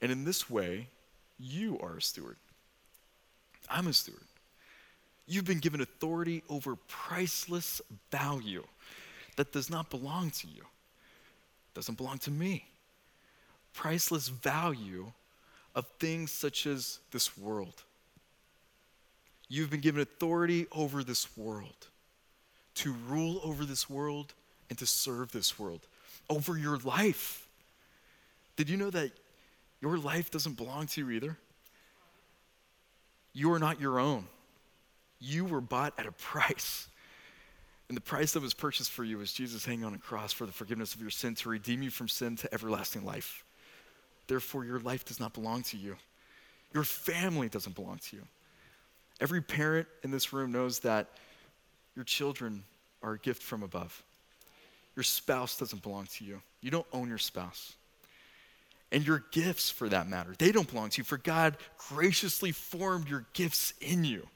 And 0.00 0.10
in 0.10 0.24
this 0.24 0.50
way, 0.50 0.88
you 1.38 1.78
are 1.80 1.96
a 1.98 2.02
steward. 2.02 2.36
I'm 3.70 3.86
a 3.86 3.92
steward. 3.92 4.22
You've 5.26 5.44
been 5.44 5.60
given 5.60 5.80
authority 5.80 6.42
over 6.48 6.76
priceless 6.88 7.80
value 8.10 8.64
that 9.36 9.52
does 9.52 9.70
not 9.70 9.90
belong 9.90 10.30
to 10.30 10.46
you, 10.46 10.64
doesn't 11.74 11.96
belong 11.96 12.18
to 12.18 12.30
me. 12.30 12.66
Priceless 13.74 14.28
value 14.28 15.12
of 15.74 15.86
things 15.98 16.30
such 16.30 16.66
as 16.66 16.98
this 17.10 17.36
world. 17.38 17.82
You've 19.48 19.70
been 19.70 19.80
given 19.80 20.00
authority 20.00 20.66
over 20.72 21.02
this 21.02 21.36
world, 21.36 21.88
to 22.76 22.92
rule 22.92 23.40
over 23.42 23.64
this 23.64 23.88
world 23.88 24.34
and 24.70 24.78
to 24.78 24.86
serve 24.86 25.32
this 25.32 25.58
world, 25.58 25.86
over 26.30 26.56
your 26.56 26.78
life. 26.78 27.46
Did 28.56 28.68
you 28.68 28.76
know 28.76 28.90
that 28.90 29.12
your 29.80 29.98
life 29.98 30.30
doesn't 30.30 30.56
belong 30.56 30.86
to 30.86 31.00
you 31.00 31.10
either? 31.10 31.36
You 33.32 33.52
are 33.52 33.58
not 33.58 33.80
your 33.80 33.98
own. 33.98 34.26
You 35.20 35.44
were 35.44 35.60
bought 35.60 35.94
at 35.98 36.06
a 36.06 36.12
price. 36.30 36.88
And 37.92 37.96
the 37.98 38.00
price 38.00 38.32
that 38.32 38.40
was 38.40 38.54
purchased 38.54 38.90
for 38.90 39.04
you 39.04 39.18
was 39.18 39.34
Jesus 39.34 39.66
hanging 39.66 39.84
on 39.84 39.92
a 39.92 39.98
cross 39.98 40.32
for 40.32 40.46
the 40.46 40.52
forgiveness 40.52 40.94
of 40.94 41.02
your 41.02 41.10
sin 41.10 41.34
to 41.34 41.50
redeem 41.50 41.82
you 41.82 41.90
from 41.90 42.08
sin 42.08 42.36
to 42.36 42.54
everlasting 42.54 43.04
life. 43.04 43.44
Therefore, 44.28 44.64
your 44.64 44.80
life 44.80 45.04
does 45.04 45.20
not 45.20 45.34
belong 45.34 45.62
to 45.64 45.76
you. 45.76 45.96
Your 46.72 46.84
family 46.84 47.50
doesn't 47.50 47.74
belong 47.74 47.98
to 48.08 48.16
you. 48.16 48.22
Every 49.20 49.42
parent 49.42 49.88
in 50.02 50.10
this 50.10 50.32
room 50.32 50.52
knows 50.52 50.78
that 50.78 51.10
your 51.94 52.06
children 52.06 52.64
are 53.02 53.12
a 53.12 53.18
gift 53.18 53.42
from 53.42 53.62
above. 53.62 54.02
Your 54.96 55.02
spouse 55.02 55.58
doesn't 55.58 55.82
belong 55.82 56.06
to 56.14 56.24
you. 56.24 56.40
You 56.62 56.70
don't 56.70 56.86
own 56.94 57.10
your 57.10 57.18
spouse. 57.18 57.74
And 58.90 59.06
your 59.06 59.22
gifts, 59.32 59.68
for 59.68 59.90
that 59.90 60.08
matter, 60.08 60.34
they 60.38 60.50
don't 60.50 60.70
belong 60.70 60.88
to 60.88 61.02
you, 61.02 61.04
for 61.04 61.18
God 61.18 61.58
graciously 61.90 62.52
formed 62.52 63.10
your 63.10 63.26
gifts 63.34 63.74
in 63.82 64.04
you. 64.04 64.28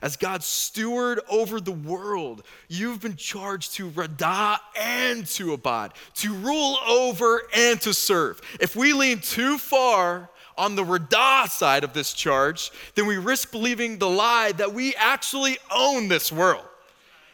As 0.00 0.16
God's 0.16 0.46
steward 0.46 1.20
over 1.28 1.60
the 1.60 1.72
world, 1.72 2.44
you've 2.68 3.00
been 3.00 3.16
charged 3.16 3.74
to 3.74 3.90
radah 3.90 4.58
and 4.78 5.26
to 5.26 5.52
abad, 5.52 5.92
to 6.14 6.32
rule 6.34 6.78
over 6.86 7.42
and 7.54 7.80
to 7.80 7.92
serve. 7.92 8.40
If 8.60 8.76
we 8.76 8.92
lean 8.92 9.18
too 9.18 9.58
far 9.58 10.30
on 10.56 10.76
the 10.76 10.84
radah 10.84 11.48
side 11.48 11.82
of 11.82 11.94
this 11.94 12.12
charge, 12.12 12.70
then 12.94 13.06
we 13.06 13.16
risk 13.16 13.50
believing 13.50 13.98
the 13.98 14.08
lie 14.08 14.52
that 14.52 14.72
we 14.72 14.94
actually 14.94 15.58
own 15.74 16.08
this 16.08 16.30
world, 16.30 16.64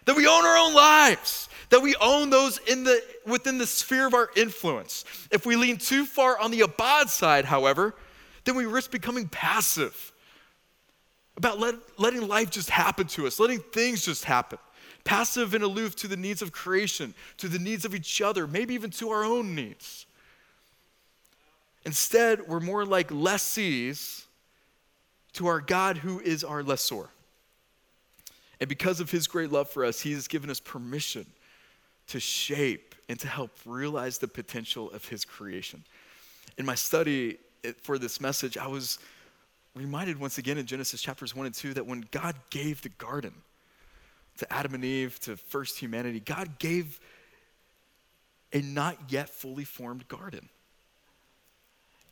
that 0.06 0.16
we 0.16 0.26
own 0.26 0.44
our 0.44 0.56
own 0.56 0.74
lives, 0.74 1.50
that 1.68 1.82
we 1.82 1.94
own 1.96 2.30
those 2.30 2.58
in 2.66 2.84
the, 2.84 3.02
within 3.26 3.58
the 3.58 3.66
sphere 3.66 4.06
of 4.06 4.14
our 4.14 4.30
influence. 4.36 5.04
If 5.30 5.44
we 5.44 5.56
lean 5.56 5.76
too 5.76 6.06
far 6.06 6.38
on 6.38 6.50
the 6.50 6.62
abad 6.62 7.10
side, 7.10 7.44
however, 7.44 7.94
then 8.44 8.54
we 8.54 8.64
risk 8.64 8.90
becoming 8.90 9.28
passive 9.28 10.12
about 11.36 11.58
let, 11.58 11.74
letting 11.98 12.26
life 12.28 12.50
just 12.50 12.70
happen 12.70 13.06
to 13.08 13.26
us, 13.26 13.40
letting 13.40 13.60
things 13.60 14.04
just 14.04 14.24
happen. 14.24 14.58
Passive 15.04 15.52
and 15.54 15.62
aloof 15.62 15.96
to 15.96 16.08
the 16.08 16.16
needs 16.16 16.40
of 16.40 16.52
creation, 16.52 17.14
to 17.38 17.48
the 17.48 17.58
needs 17.58 17.84
of 17.84 17.94
each 17.94 18.22
other, 18.22 18.46
maybe 18.46 18.74
even 18.74 18.90
to 18.90 19.10
our 19.10 19.24
own 19.24 19.54
needs. 19.54 20.06
Instead, 21.84 22.48
we're 22.48 22.60
more 22.60 22.86
like 22.86 23.10
lessees 23.10 24.26
to 25.34 25.46
our 25.46 25.60
God 25.60 25.98
who 25.98 26.20
is 26.20 26.42
our 26.42 26.62
lessor. 26.62 27.10
And 28.60 28.68
because 28.68 29.00
of 29.00 29.10
his 29.10 29.26
great 29.26 29.52
love 29.52 29.68
for 29.68 29.84
us, 29.84 30.00
he 30.00 30.12
has 30.12 30.28
given 30.28 30.48
us 30.48 30.60
permission 30.60 31.26
to 32.06 32.20
shape 32.20 32.94
and 33.08 33.18
to 33.20 33.28
help 33.28 33.50
realize 33.66 34.18
the 34.18 34.28
potential 34.28 34.90
of 34.92 35.06
his 35.08 35.24
creation. 35.24 35.84
In 36.56 36.64
my 36.64 36.74
study 36.74 37.38
for 37.82 37.98
this 37.98 38.20
message, 38.20 38.56
I 38.56 38.66
was 38.66 38.98
reminded 39.74 40.18
once 40.20 40.38
again 40.38 40.58
in 40.58 40.66
Genesis 40.66 41.02
chapters 41.02 41.34
1 41.34 41.46
and 41.46 41.54
2 41.54 41.74
that 41.74 41.86
when 41.86 42.04
God 42.10 42.36
gave 42.50 42.82
the 42.82 42.90
garden 42.90 43.32
to 44.38 44.52
Adam 44.52 44.74
and 44.74 44.84
Eve, 44.84 45.18
to 45.20 45.36
first 45.36 45.78
humanity, 45.78 46.20
God 46.20 46.58
gave 46.58 47.00
a 48.52 48.60
not 48.60 48.96
yet 49.08 49.28
fully 49.28 49.64
formed 49.64 50.06
garden. 50.08 50.48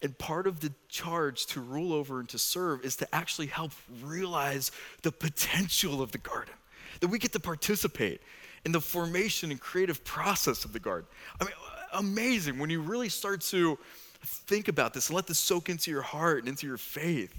And 0.02 0.18
part 0.18 0.48
of 0.48 0.60
the 0.60 0.72
charge 0.88 1.46
to 1.46 1.60
rule 1.60 1.92
over 1.92 2.18
and 2.18 2.28
to 2.30 2.38
serve 2.38 2.84
is 2.84 2.96
to 2.96 3.14
actually 3.14 3.46
help 3.46 3.70
realize 4.02 4.72
the 5.02 5.12
potential 5.12 6.02
of 6.02 6.10
the 6.10 6.18
garden, 6.18 6.54
that 7.00 7.06
we 7.08 7.20
get 7.20 7.32
to 7.32 7.40
participate 7.40 8.20
in 8.64 8.72
the 8.72 8.80
formation 8.80 9.52
and 9.52 9.60
creative 9.60 10.04
process 10.04 10.64
of 10.64 10.72
the 10.72 10.80
garden. 10.80 11.08
I 11.40 11.44
mean, 11.44 11.54
amazing 11.92 12.58
when 12.58 12.70
you 12.70 12.80
really 12.80 13.08
start 13.08 13.40
to 13.42 13.78
think 14.24 14.68
about 14.68 14.94
this 14.94 15.08
and 15.08 15.16
let 15.16 15.26
this 15.26 15.38
soak 15.38 15.68
into 15.68 15.90
your 15.90 16.02
heart 16.02 16.40
and 16.40 16.48
into 16.48 16.66
your 16.66 16.76
faith. 16.76 17.32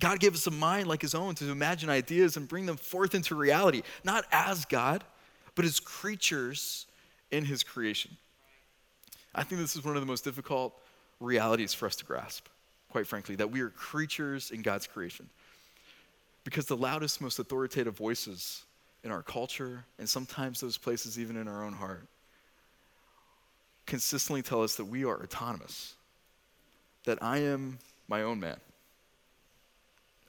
God 0.00 0.20
gave 0.20 0.34
us 0.34 0.46
a 0.46 0.50
mind 0.50 0.86
like 0.86 1.02
his 1.02 1.14
own 1.14 1.34
to 1.36 1.50
imagine 1.50 1.88
ideas 1.88 2.36
and 2.36 2.48
bring 2.48 2.66
them 2.66 2.76
forth 2.76 3.14
into 3.14 3.34
reality, 3.34 3.82
not 4.02 4.24
as 4.32 4.64
God, 4.64 5.04
but 5.54 5.64
as 5.64 5.78
creatures 5.78 6.86
in 7.30 7.44
his 7.44 7.62
creation. 7.62 8.16
I 9.34 9.44
think 9.44 9.60
this 9.60 9.76
is 9.76 9.84
one 9.84 9.96
of 9.96 10.02
the 10.02 10.06
most 10.06 10.24
difficult 10.24 10.74
realities 11.20 11.74
for 11.74 11.86
us 11.86 11.96
to 11.96 12.04
grasp, 12.04 12.46
quite 12.90 13.06
frankly, 13.06 13.36
that 13.36 13.50
we 13.50 13.60
are 13.60 13.70
creatures 13.70 14.50
in 14.50 14.62
God's 14.62 14.86
creation. 14.86 15.28
Because 16.44 16.66
the 16.66 16.76
loudest, 16.76 17.20
most 17.20 17.38
authoritative 17.38 17.96
voices 17.96 18.64
in 19.02 19.10
our 19.10 19.22
culture, 19.22 19.84
and 19.98 20.08
sometimes 20.08 20.60
those 20.60 20.76
places 20.76 21.18
even 21.18 21.36
in 21.36 21.48
our 21.48 21.64
own 21.64 21.72
heart, 21.72 22.06
consistently 23.86 24.42
tell 24.42 24.62
us 24.62 24.76
that 24.76 24.84
we 24.84 25.04
are 25.04 25.22
autonomous, 25.22 25.94
that 27.04 27.22
I 27.22 27.38
am 27.38 27.78
my 28.08 28.22
own 28.22 28.40
man 28.40 28.56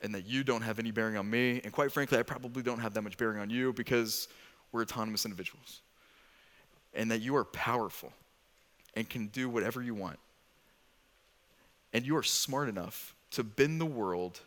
and 0.05 0.13
that 0.13 0.27
you 0.27 0.43
don't 0.43 0.61
have 0.61 0.77
any 0.77 0.91
bearing 0.91 1.17
on 1.17 1.27
me. 1.27 1.59
And 1.63 1.73
quite 1.73 1.91
frankly, 1.91 2.19
I 2.19 2.21
probably 2.21 2.61
don't 2.61 2.77
have 2.77 2.93
that 2.93 3.01
much 3.01 3.17
bearing 3.17 3.39
on 3.39 3.49
you 3.49 3.73
because 3.73 4.27
we're 4.71 4.83
autonomous 4.83 5.25
individuals. 5.25 5.81
And 6.93 7.09
that 7.09 7.21
you 7.21 7.35
are 7.35 7.43
powerful 7.43 8.13
and 8.93 9.09
can 9.09 9.27
do 9.27 9.49
whatever 9.49 9.81
you 9.81 9.95
want. 9.95 10.19
And 11.91 12.05
you 12.05 12.15
are 12.17 12.23
smart 12.23 12.69
enough 12.69 13.15
to 13.31 13.43
bend 13.43 13.81
the 13.81 13.85
world 13.85 14.39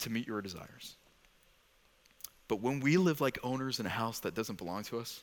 to 0.00 0.10
meet 0.10 0.26
your 0.26 0.42
desires. 0.42 0.96
But 2.46 2.60
when 2.60 2.80
we 2.80 2.98
live 2.98 3.22
like 3.22 3.38
owners 3.42 3.80
in 3.80 3.86
a 3.86 3.90
house 3.90 4.20
that 4.20 4.34
doesn't 4.34 4.58
belong 4.58 4.82
to 4.84 4.98
us, 4.98 5.22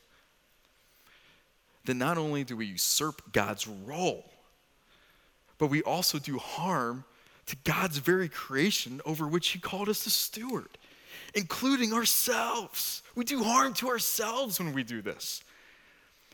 then 1.85 1.99
not 1.99 2.17
only 2.17 2.43
do 2.43 2.57
we 2.57 2.65
usurp 2.65 3.31
God's 3.31 3.67
role, 3.67 4.25
but 5.59 5.67
we 5.67 5.83
also 5.83 6.17
do 6.17 6.39
harm 6.39 7.05
to 7.47 7.55
God's 7.63 7.97
very 7.97 8.29
creation 8.29 9.01
over 9.05 9.27
which 9.27 9.49
He 9.49 9.59
called 9.59 9.89
us 9.89 10.03
to 10.05 10.09
steward, 10.09 10.69
including 11.35 11.93
ourselves. 11.93 13.03
We 13.15 13.25
do 13.25 13.43
harm 13.43 13.73
to 13.75 13.89
ourselves 13.89 14.59
when 14.59 14.73
we 14.73 14.83
do 14.83 15.01
this. 15.01 15.43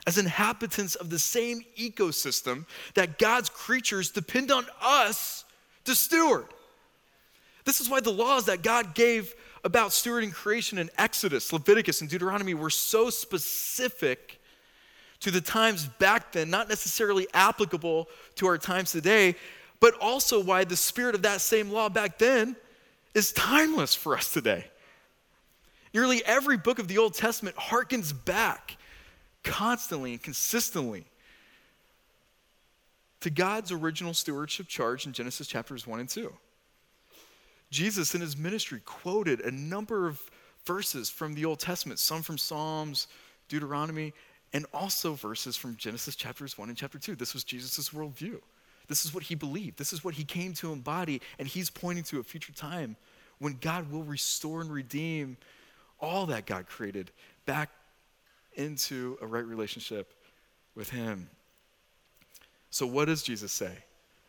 as 0.08 0.18
inhabitants 0.18 0.96
of 0.96 1.10
the 1.10 1.20
same 1.20 1.62
ecosystem 1.78 2.66
that 2.96 3.20
God's 3.20 3.50
creatures 3.50 4.10
depend 4.12 4.52
on 4.52 4.66
us 4.82 5.46
to 5.86 5.96
steward. 5.96 6.48
This 7.66 7.82
is 7.82 7.90
why 7.90 8.00
the 8.00 8.12
laws 8.12 8.46
that 8.46 8.64
God 8.64 8.96
gave 8.96 9.34
about 9.64 9.92
stewarding 9.92 10.34
creation 10.34 10.78
in 10.78 10.90
Exodus, 10.98 11.52
Leviticus, 11.52 12.02
and 12.02 12.10
Deuteronomy 12.10 12.54
were 12.54 12.70
so 12.70 13.10
specific 13.10 14.42
to 15.20 15.32
the 15.32 15.42
times 15.42 15.86
back 15.86 16.32
then, 16.32 16.50
not 16.50 16.70
necessarily 16.70 17.28
applicable 17.34 18.08
to 18.36 18.48
our 18.48 18.58
times 18.58 18.92
today, 18.92 19.36
but 19.80 19.94
also 20.00 20.42
why 20.42 20.64
the 20.64 20.76
spirit 20.76 21.16
of 21.16 21.22
that 21.24 21.42
same 21.42 21.72
law 21.72 21.90
back 21.90 22.18
then 22.18 22.56
is 23.14 23.32
timeless 23.34 23.96
for 23.96 24.16
us 24.16 24.32
today. 24.32 24.66
Nearly 25.94 26.24
every 26.26 26.58
book 26.58 26.80
of 26.80 26.88
the 26.88 26.98
Old 26.98 27.14
Testament 27.14 27.56
harkens 27.56 28.14
back 28.26 28.78
constantly 29.44 30.12
and 30.12 30.22
consistently 30.22 31.06
to 33.22 33.30
God's 33.30 33.72
original 33.72 34.14
stewardship 34.14 34.68
charge 34.68 35.06
in 35.06 35.14
Genesis 35.14 35.48
chapters 35.48 35.88
1 35.88 36.00
and 36.00 36.10
2. 36.10 36.32
Jesus 37.72 38.16
in 38.16 38.22
his 38.22 38.38
ministry 38.38 38.82
quoted 38.86 39.42
a 39.42 39.52
number 39.52 40.08
of 40.08 40.22
verses 40.66 41.10
from 41.10 41.34
the 41.34 41.46
Old 41.46 41.60
Testament, 41.60 42.00
some 42.00 42.22
from 42.22 42.38
Psalms, 42.38 43.08
Deuteronomy, 43.48 44.14
and 44.54 44.66
also 44.74 45.14
verses 45.14 45.56
from 45.56 45.76
Genesis 45.76 46.16
chapters 46.16 46.58
1 46.58 46.70
and 46.70 46.78
chapter 46.78 46.98
2. 46.98 47.16
This 47.16 47.34
was 47.34 47.44
Jesus' 47.44 47.90
worldview. 47.90 48.40
This 48.90 49.06
is 49.06 49.14
what 49.14 49.24
he 49.24 49.36
believed. 49.36 49.78
This 49.78 49.94
is 49.94 50.04
what 50.04 50.16
he 50.16 50.26
came 50.26 50.54
to 50.56 50.74
embody, 50.74 51.22
and 51.38 51.48
he's 51.48 51.70
pointing 51.70 52.04
to 52.06 52.20
a 52.20 52.24
future 52.24 52.52
time 52.52 52.98
when 53.38 53.58
God 53.62 53.90
will 53.92 54.04
restore 54.04 54.62
and 54.62 54.72
redeem 54.72 55.38
all 56.02 56.26
that 56.26 56.46
God 56.46 56.68
created 56.68 57.12
back 57.46 57.70
into 58.56 59.18
a 59.22 59.28
right 59.28 59.46
relationship 59.46 60.12
with 60.76 60.90
him. 60.90 61.30
So, 62.72 62.88
what 62.88 63.06
does 63.06 63.22
Jesus 63.22 63.52
say 63.52 63.78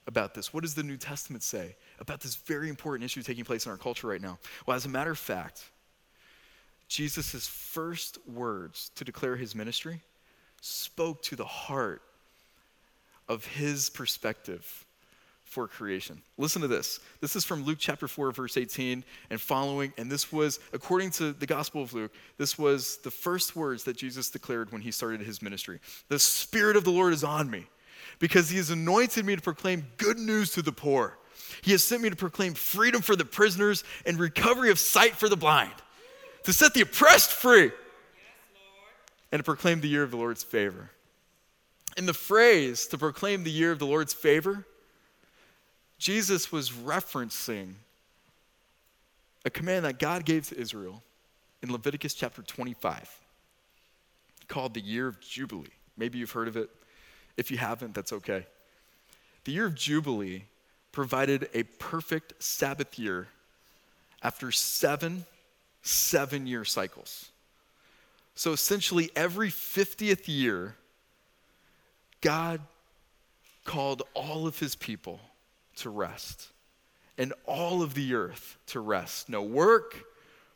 about 0.07 0.35
this? 0.35 0.53
What 0.53 0.63
does 0.63 0.75
the 0.75 0.83
New 0.83 0.97
Testament 0.99 1.43
say 1.43 1.75
about 1.99 2.21
this 2.21 2.35
very 2.37 2.69
important 2.69 3.05
issue 3.05 3.23
taking 3.23 3.45
place 3.45 3.65
in 3.65 3.73
our 3.73 3.79
culture 3.79 4.09
right 4.09 4.21
now? 4.21 4.39
Well, 4.67 4.77
as 4.77 4.85
a 4.85 4.89
matter 4.89 5.11
of 5.11 5.19
fact, 5.19 5.65
Jesus' 6.87 7.47
first 7.47 8.19
words 8.29 8.91
to 8.97 9.05
declare 9.05 9.37
his 9.37 9.55
ministry 9.55 10.01
spoke 10.61 11.23
to 11.23 11.37
the 11.37 11.45
heart 11.45 12.03
of 13.31 13.47
his 13.47 13.89
perspective 13.89 14.85
for 15.45 15.69
creation. 15.69 16.21
Listen 16.37 16.63
to 16.63 16.69
this. 16.69 16.99
This 17.21 17.37
is 17.37 17.45
from 17.45 17.65
Luke 17.65 17.79
chapter 17.79 18.09
4, 18.09 18.33
verse 18.33 18.57
18 18.57 19.05
and 19.31 19.41
following. 19.41 19.93
And 19.97 20.11
this 20.11 20.33
was, 20.33 20.59
according 20.73 21.13
to 21.13 21.33
the 21.33 21.47
Gospel 21.47 21.81
of 21.81 21.95
Luke, 21.95 22.13
this 22.39 22.59
was 22.59 22.99
the 22.99 23.11
first 23.11 23.55
words 23.55 23.85
that 23.85 23.97
Jesus 23.97 24.31
declared 24.31 24.73
when 24.73 24.83
he 24.83 24.91
started 24.91 25.21
his 25.21 25.43
ministry. 25.43 25.79
The 26.09 26.19
Spirit 26.19 26.77
of 26.77 26.83
the 26.83 26.91
Lord 26.91 27.13
is 27.13 27.23
on 27.23 27.49
me 27.49 27.67
because 28.19 28.51
he 28.51 28.57
has 28.57 28.71
anointed 28.71 29.25
me 29.25 29.37
to 29.37 29.43
proclaim 29.43 29.87
good 29.97 30.19
news 30.19 30.51
to 30.55 30.63
the 30.63 30.73
poor. 30.73 31.17
He 31.63 31.71
has 31.71 31.85
sent 31.85 32.03
me 32.03 32.11
to 32.11 32.17
proclaim 32.17 32.55
freedom 32.55 33.01
for 33.01 33.15
the 33.15 33.25
prisoners 33.25 33.85
and 34.05 34.19
recovery 34.19 34.71
of 34.71 34.79
sight 34.81 35.15
for 35.15 35.29
the 35.29 35.37
blind, 35.37 35.75
to 36.45 36.53
set 36.53 36.75
the 36.75 36.81
oppressed 36.81 37.31
free, 37.31 37.71
and 39.31 39.39
to 39.39 39.45
proclaim 39.45 39.81
the 39.81 39.89
year 39.89 40.03
of 40.03 40.11
the 40.11 40.17
Lord's 40.17 40.43
favor. 40.43 40.91
In 41.97 42.07
the 42.07 42.15
phrase 42.15 42.87
to 42.89 42.99
proclaim 42.99 43.45
the 43.45 43.51
year 43.51 43.73
of 43.73 43.79
the 43.79 43.87
Lord's 43.87 44.15
favor, 44.15 44.65
Jesus 45.99 46.51
was 46.51 46.71
referencing 46.71 47.75
a 49.45 49.51
command 49.51 49.85
that 49.85 49.99
God 49.99 50.25
gave 50.25 50.49
to 50.49 50.59
Israel 50.59 51.03
in 51.63 51.73
Leviticus 51.73 52.15
chapter 52.15 52.43
25 52.43 53.19
called 54.49 54.75
the 54.75 54.81
year 54.81 55.07
of 55.07 55.21
Jubilee. 55.21 55.69
Maybe 55.97 56.19
you've 56.19 56.31
heard 56.31 56.49
of 56.49 56.57
it. 56.57 56.71
If 57.37 57.51
you 57.51 57.59
haven't, 57.59 57.95
that's 57.95 58.13
okay. 58.13 58.47
The 59.45 59.53
year 59.53 59.67
of 59.67 59.75
Jubilee 59.75 60.45
provided 60.93 61.49
a 61.55 61.63
perfect 61.63 62.43
Sabbath 62.43 62.99
year 62.99 63.29
after 64.23 64.51
seven 64.51 65.25
seven 65.83 66.47
year 66.47 66.65
cycles. 66.65 67.31
So 68.35 68.53
essentially, 68.53 69.11
every 69.17 69.51
50th 69.51 70.27
year, 70.27 70.77
God 72.21 72.61
called 73.65 74.03
all 74.15 74.47
of 74.47 74.59
his 74.59 74.75
people 74.75 75.21
to 75.77 75.91
rest 75.91 76.49
and 77.19 77.33
all 77.47 77.83
of 77.83 77.95
the 77.95 78.15
earth 78.15 78.59
to 78.67 78.81
rest. 78.81 79.29
No 79.29 79.43
work, 79.43 79.95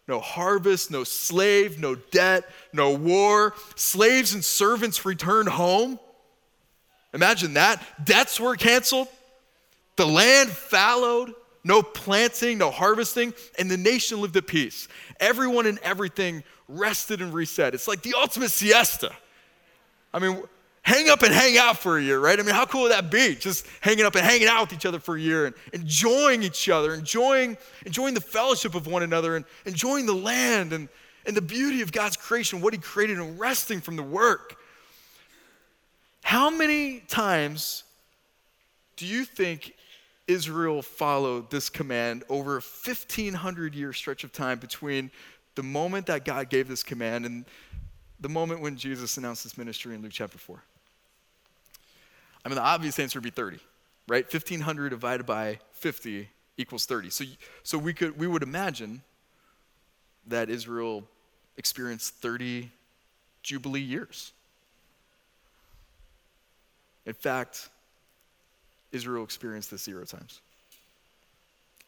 no 0.09 0.21
harvest, 0.21 0.91
no 0.91 1.05
slave, 1.05 1.79
no 1.79 1.95
debt, 1.95 2.45
no 2.73 2.95
war. 2.95 3.55
Slaves 3.77 4.35
and 4.35 4.45
servants 4.45 5.05
return 5.05 5.47
home. 5.47 5.99
Imagine 7.13 7.55
that. 7.55 7.83
Debts 8.05 8.41
were 8.41 8.57
canceled. 8.57 9.09
The 9.97 10.07
land 10.07 10.51
fallowed. 10.51 11.35
No 11.67 11.83
planting, 11.83 12.59
no 12.59 12.71
harvesting, 12.71 13.33
and 13.59 13.71
the 13.71 13.79
nation 13.79 14.21
lived 14.21 14.37
at 14.37 14.47
peace. 14.47 14.87
Everyone 15.19 15.65
and 15.65 15.79
everything 15.79 16.45
rested 16.69 17.23
and 17.23 17.33
reset. 17.33 17.73
It's 17.75 17.89
like 17.89 18.03
the 18.03 18.13
ultimate 18.19 18.51
siesta. 18.51 19.13
I 20.13 20.19
mean, 20.19 20.43
hang 20.85 21.09
up 21.09 21.23
and 21.23 21.33
hang 21.33 21.57
out 21.57 21.79
for 21.79 21.99
a 21.99 22.03
year, 22.03 22.21
right? 22.21 22.39
I 22.39 22.43
mean, 22.43 22.55
how 22.55 22.67
cool 22.67 22.83
would 22.83 22.93
that 22.93 23.11
be? 23.11 23.35
Just 23.35 23.67
hanging 23.81 24.05
up 24.05 24.15
and 24.15 24.25
hanging 24.25 24.49
out 24.49 24.61
with 24.61 24.75
each 24.75 24.87
other 24.87 25.01
for 25.01 25.17
a 25.17 25.21
year 25.21 25.47
and 25.47 25.55
enjoying 25.73 26.43
each 26.43 26.69
other, 26.69 26.93
enjoying, 26.95 27.57
enjoying 27.87 28.13
the 28.13 28.21
fellowship 28.21 28.75
of 28.75 28.87
one 28.87 29.03
another, 29.03 29.35
and 29.35 29.47
enjoying 29.65 30.05
the 30.05 30.15
land 30.15 30.75
and, 30.75 30.91
and 31.27 31.35
the 31.35 31.43
beauty 31.43 31.81
of 31.81 31.91
God's 31.91 32.19
creation, 32.19 32.61
what 32.61 32.75
He 32.75 32.79
created, 32.79 33.19
and 33.19 33.41
resting 33.41 33.81
from 33.81 33.97
the 33.97 34.03
work. 34.03 34.59
How 36.23 36.51
many 36.51 37.01
times 37.01 37.85
do 38.97 39.07
you 39.07 39.25
think 39.25 39.75
Israel 40.27 40.83
followed 40.83 41.51
this 41.51 41.71
command 41.71 42.25
over 42.29 42.53
a 42.53 42.61
1500 42.61 43.75
year 43.75 43.95
stretch 43.95 44.23
of 44.23 44.33
time 44.33 44.59
between 44.59 45.11
the 45.55 45.63
moment 45.63 46.07
that 46.07 46.27
God 46.27 46.51
gave 46.51 46.69
this 46.69 46.83
command 46.83 47.25
and 47.25 47.47
the 48.21 48.29
moment 48.29 48.61
when 48.61 48.77
Jesus 48.77 49.17
announced 49.17 49.45
his 49.45 49.57
ministry 49.57 49.95
in 49.95 50.03
Luke 50.03 50.13
chapter 50.13 50.39
4? 50.39 50.63
I 52.45 52.49
mean, 52.49 52.57
the 52.57 52.63
obvious 52.63 52.99
answer 52.99 53.19
would 53.19 53.25
be 53.25 53.31
30, 53.31 53.59
right? 54.07 54.25
1500 54.25 54.91
divided 54.91 55.25
by 55.25 55.61
50 55.73 56.29
equals 56.57 56.87
30. 56.87 57.11
So, 57.11 57.25
so 57.63 57.79
we, 57.79 57.95
could, 57.95 58.19
we 58.19 58.27
would 58.27 58.43
imagine 58.43 59.03
that 60.27 60.51
Israel 60.51 61.05
experienced 61.57 62.15
30 62.17 62.71
Jubilee 63.43 63.81
years. 63.81 64.33
In 67.07 67.15
fact, 67.15 67.69
Israel 68.93 69.25
experienced 69.25 69.71
this 69.71 69.83
zero 69.83 70.05
times. 70.05 70.41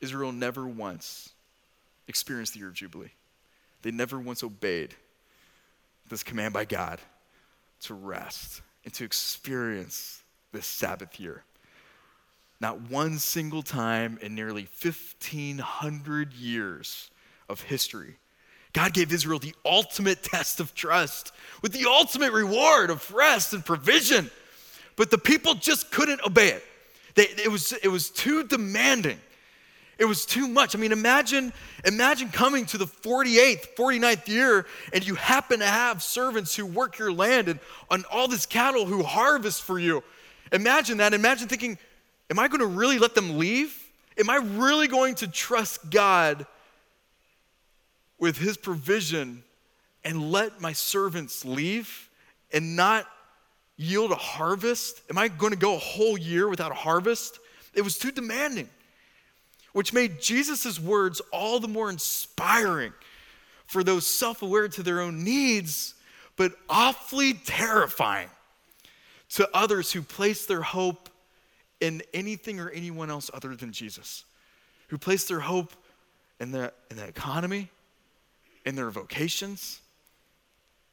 Israel 0.01 0.33
never 0.33 0.67
once 0.67 1.31
experienced 2.09 2.53
the 2.53 2.59
year 2.59 2.69
of 2.69 2.75
Jubilee. 2.75 3.13
They 3.83 3.91
never 3.91 4.19
once 4.19 4.43
obeyed 4.43 4.95
this 6.09 6.23
command 6.23 6.53
by 6.53 6.65
God 6.65 7.01
to 7.83 7.95
rest 7.95 8.61
and 8.85 8.93
to 8.95 9.05
experience 9.05 10.23
this 10.57 10.67
Sabbath 10.67 11.21
year. 11.21 11.45
Not 12.61 12.91
one 12.91 13.19
single 13.19 13.63
time 13.63 14.19
in 14.23 14.35
nearly 14.35 14.67
1,500 14.83 16.33
years 16.33 17.11
of 17.49 17.61
history, 17.61 18.17
God 18.73 18.93
gave 18.93 19.13
Israel 19.13 19.39
the 19.39 19.55
ultimate 19.65 20.23
test 20.23 20.61
of 20.61 20.75
trust 20.75 21.33
with 21.63 21.73
the 21.73 21.87
ultimate 21.87 22.33
reward 22.33 22.91
of 22.91 23.11
rest 23.13 23.53
and 23.53 23.65
provision. 23.65 24.31
But 24.97 25.11
the 25.11 25.19
people 25.19 25.55
just 25.55 25.91
couldn't 25.91 26.21
obey 26.27 26.49
it. 26.49 26.65
They, 27.15 27.23
it, 27.23 27.51
was, 27.51 27.73
it 27.73 27.89
was 27.89 28.11
too 28.11 28.45
demanding. 28.45 29.19
It 29.99 30.05
was 30.05 30.27
too 30.27 30.47
much. 30.47 30.75
I 30.75 30.79
mean, 30.79 30.93
imagine, 30.93 31.55
imagine 31.85 32.29
coming 32.29 32.67
to 32.67 32.79
the 32.79 32.87
48th, 32.87 33.75
49th 33.77 34.29
year, 34.29 34.67
and 34.93 35.07
you 35.07 35.15
happen 35.15 35.61
to 35.61 35.67
have 35.67 36.03
servants 36.03 36.55
who 36.55 36.67
work 36.67 36.99
your 36.99 37.13
land 37.13 37.49
and 37.49 37.61
on 37.91 38.05
all 38.11 38.29
this 38.29 38.45
cattle 38.45 38.85
who 38.85 39.03
harvest 39.03 39.63
for 39.63 39.79
you. 39.79 40.03
Imagine 40.53 40.99
that. 40.99 41.15
Imagine 41.15 41.49
thinking, 41.49 41.79
am 42.31 42.39
I 42.39 42.49
going 42.49 42.61
to 42.61 42.67
really 42.67 42.99
let 42.99 43.15
them 43.15 43.39
leave? 43.39 43.83
Am 44.19 44.31
I 44.31 44.37
really 44.37 44.89
going 44.89 45.15
to 45.17 45.29
trust 45.29 45.91
God 45.91 46.47
with 48.19 48.39
his 48.39 48.57
provision 48.57 49.43
and 50.05 50.31
let 50.31 50.61
my 50.61 50.73
servants 50.73 51.45
leave 51.45 52.09
and 52.53 52.77
not 52.77 53.07
yield 53.77 54.13
a 54.13 54.17
harvest? 54.17 55.03
Am 55.11 55.19
I 55.19 55.29
going 55.29 55.53
to 55.53 55.59
go 55.59 55.75
a 55.75 55.79
whole 55.79 56.17
year 56.17 56.49
without 56.49 56.71
a 56.71 56.77
harvest? 56.77 57.39
It 57.75 57.83
was 57.83 57.99
too 57.99 58.11
demanding, 58.11 58.69
which 59.73 59.93
made 59.93 60.21
Jesus' 60.21 60.81
words 60.81 61.21
all 61.33 61.61
the 61.61 61.69
more 61.69 61.91
inspiring 61.91 62.93
for 63.67 63.85
those 63.85 64.07
self 64.07 64.43
aware 64.43 64.69
to 64.69 64.83
their 64.83 65.01
own 65.01 65.25
needs, 65.25 65.95
but 66.37 66.53
awfully 66.71 67.35
terrifying 67.35 68.29
to 69.31 69.49
others 69.55 69.93
who 69.93 70.03
place 70.03 70.47
their 70.47 70.63
hope 70.63 71.09
in 71.81 72.03
anything 72.15 72.61
or 72.61 72.71
anyone 72.71 73.11
else 73.11 73.31
other 73.35 73.55
than 73.55 73.73
Jesus, 73.73 74.25
who 74.89 74.99
place 74.99 75.27
their 75.27 75.41
hope 75.41 75.73
in 76.41 76.53
the, 76.53 76.73
in 76.91 76.97
the 76.97 77.07
economy, 77.07 77.71
in 78.65 78.77
their 78.77 78.91
vocations, 78.91 79.81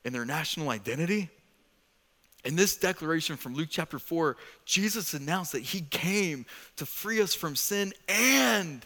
in 0.03 0.13
their 0.13 0.25
national 0.25 0.69
identity 0.69 1.29
In 2.45 2.57
this 2.57 2.75
declaration 2.75 3.37
from 3.37 3.55
Luke 3.55 3.69
chapter 3.71 3.97
4, 3.97 4.35
Jesus 4.65 5.13
announced 5.13 5.53
that 5.53 5.61
he 5.61 5.81
came 5.81 6.45
to 6.75 6.85
free 6.85 7.21
us 7.21 7.33
from 7.33 7.55
sin 7.55 7.93
and 8.09 8.85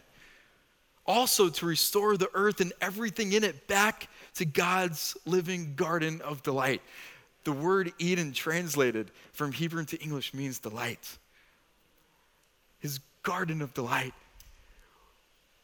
also 1.08 1.50
to 1.50 1.66
restore 1.66 2.18
the 2.18 2.30
earth 2.36 2.62
and 2.62 2.72
everything 2.82 3.34
in 3.34 3.44
it 3.44 3.68
back 3.68 4.10
to 4.36 4.46
God's 4.46 5.18
living 5.26 5.74
garden 5.76 6.22
of 6.22 6.44
delight. 6.44 6.82
The 7.48 7.54
word 7.54 7.94
Eden, 7.98 8.34
translated 8.34 9.10
from 9.32 9.54
Hebrew 9.54 9.80
into 9.80 9.98
English, 10.02 10.34
means 10.34 10.60
delight. 10.60 11.18
His 12.80 13.00
garden 13.24 13.62
of 13.62 13.74
delight. 13.74 14.14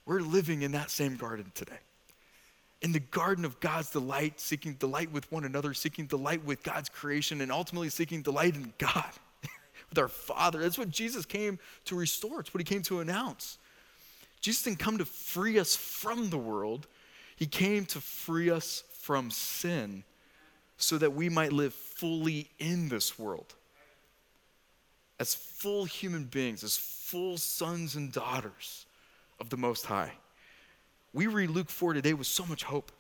We're 0.06 0.22
living 0.22 0.62
in 0.62 0.72
that 0.72 0.90
same 0.90 1.18
garden 1.18 1.52
today 1.54 1.80
in 2.82 2.94
the 2.94 3.02
garden 3.02 3.44
of 3.44 3.60
God's 3.60 3.90
delight, 3.90 4.40
seeking 4.40 4.76
delight 4.76 5.12
with 5.12 5.30
one 5.30 5.44
another, 5.44 5.74
seeking 5.74 6.06
delight 6.06 6.46
with 6.46 6.64
God's 6.64 6.88
creation, 6.88 7.42
and 7.42 7.52
ultimately 7.52 7.90
seeking 7.90 8.22
delight 8.22 8.56
in 8.56 8.72
God, 8.78 9.12
with 9.90 10.00
our 10.00 10.08
Father. 10.08 10.60
That's 10.60 10.78
what 10.78 10.90
Jesus 10.90 11.26
came 11.26 11.60
to 11.84 11.98
restore. 11.98 12.40
It's 12.40 12.54
what 12.54 12.62
he 12.62 12.66
came 12.66 12.84
to 12.84 13.02
announce. 13.02 13.58
Jesus 14.40 14.64
didn't 14.64 14.80
come 14.80 15.00
to 15.00 15.06
free 15.06 15.60
us 15.60 15.76
from 15.76 16.30
the 16.30 16.38
world, 16.38 16.88
he 17.36 17.46
came 17.46 17.86
to 17.88 18.00
free 18.00 18.50
us 18.50 18.86
from 19.02 19.30
sin 19.32 20.06
so 20.84 20.98
that 20.98 21.14
we 21.14 21.30
might 21.30 21.54
live 21.54 21.74
fully 21.74 22.50
in 22.60 22.90
this 22.90 23.18
world. 23.18 23.54
As 25.20 25.36
full 25.36 25.86
human 25.86 26.26
beings, 26.26 26.64
as 26.64 26.78
full 26.78 27.38
sons 27.38 27.96
and 27.96 28.12
daughters 28.12 28.86
of 29.40 29.50
the 29.50 29.58
Most 29.58 29.86
High 29.86 30.14
we 31.14 31.28
read 31.28 31.52
Luke 31.52 31.70
4 31.70 31.94
today 31.94 32.14
with 32.14 32.28
so 32.28 32.46
much 32.46 32.64
hope. 32.64 32.92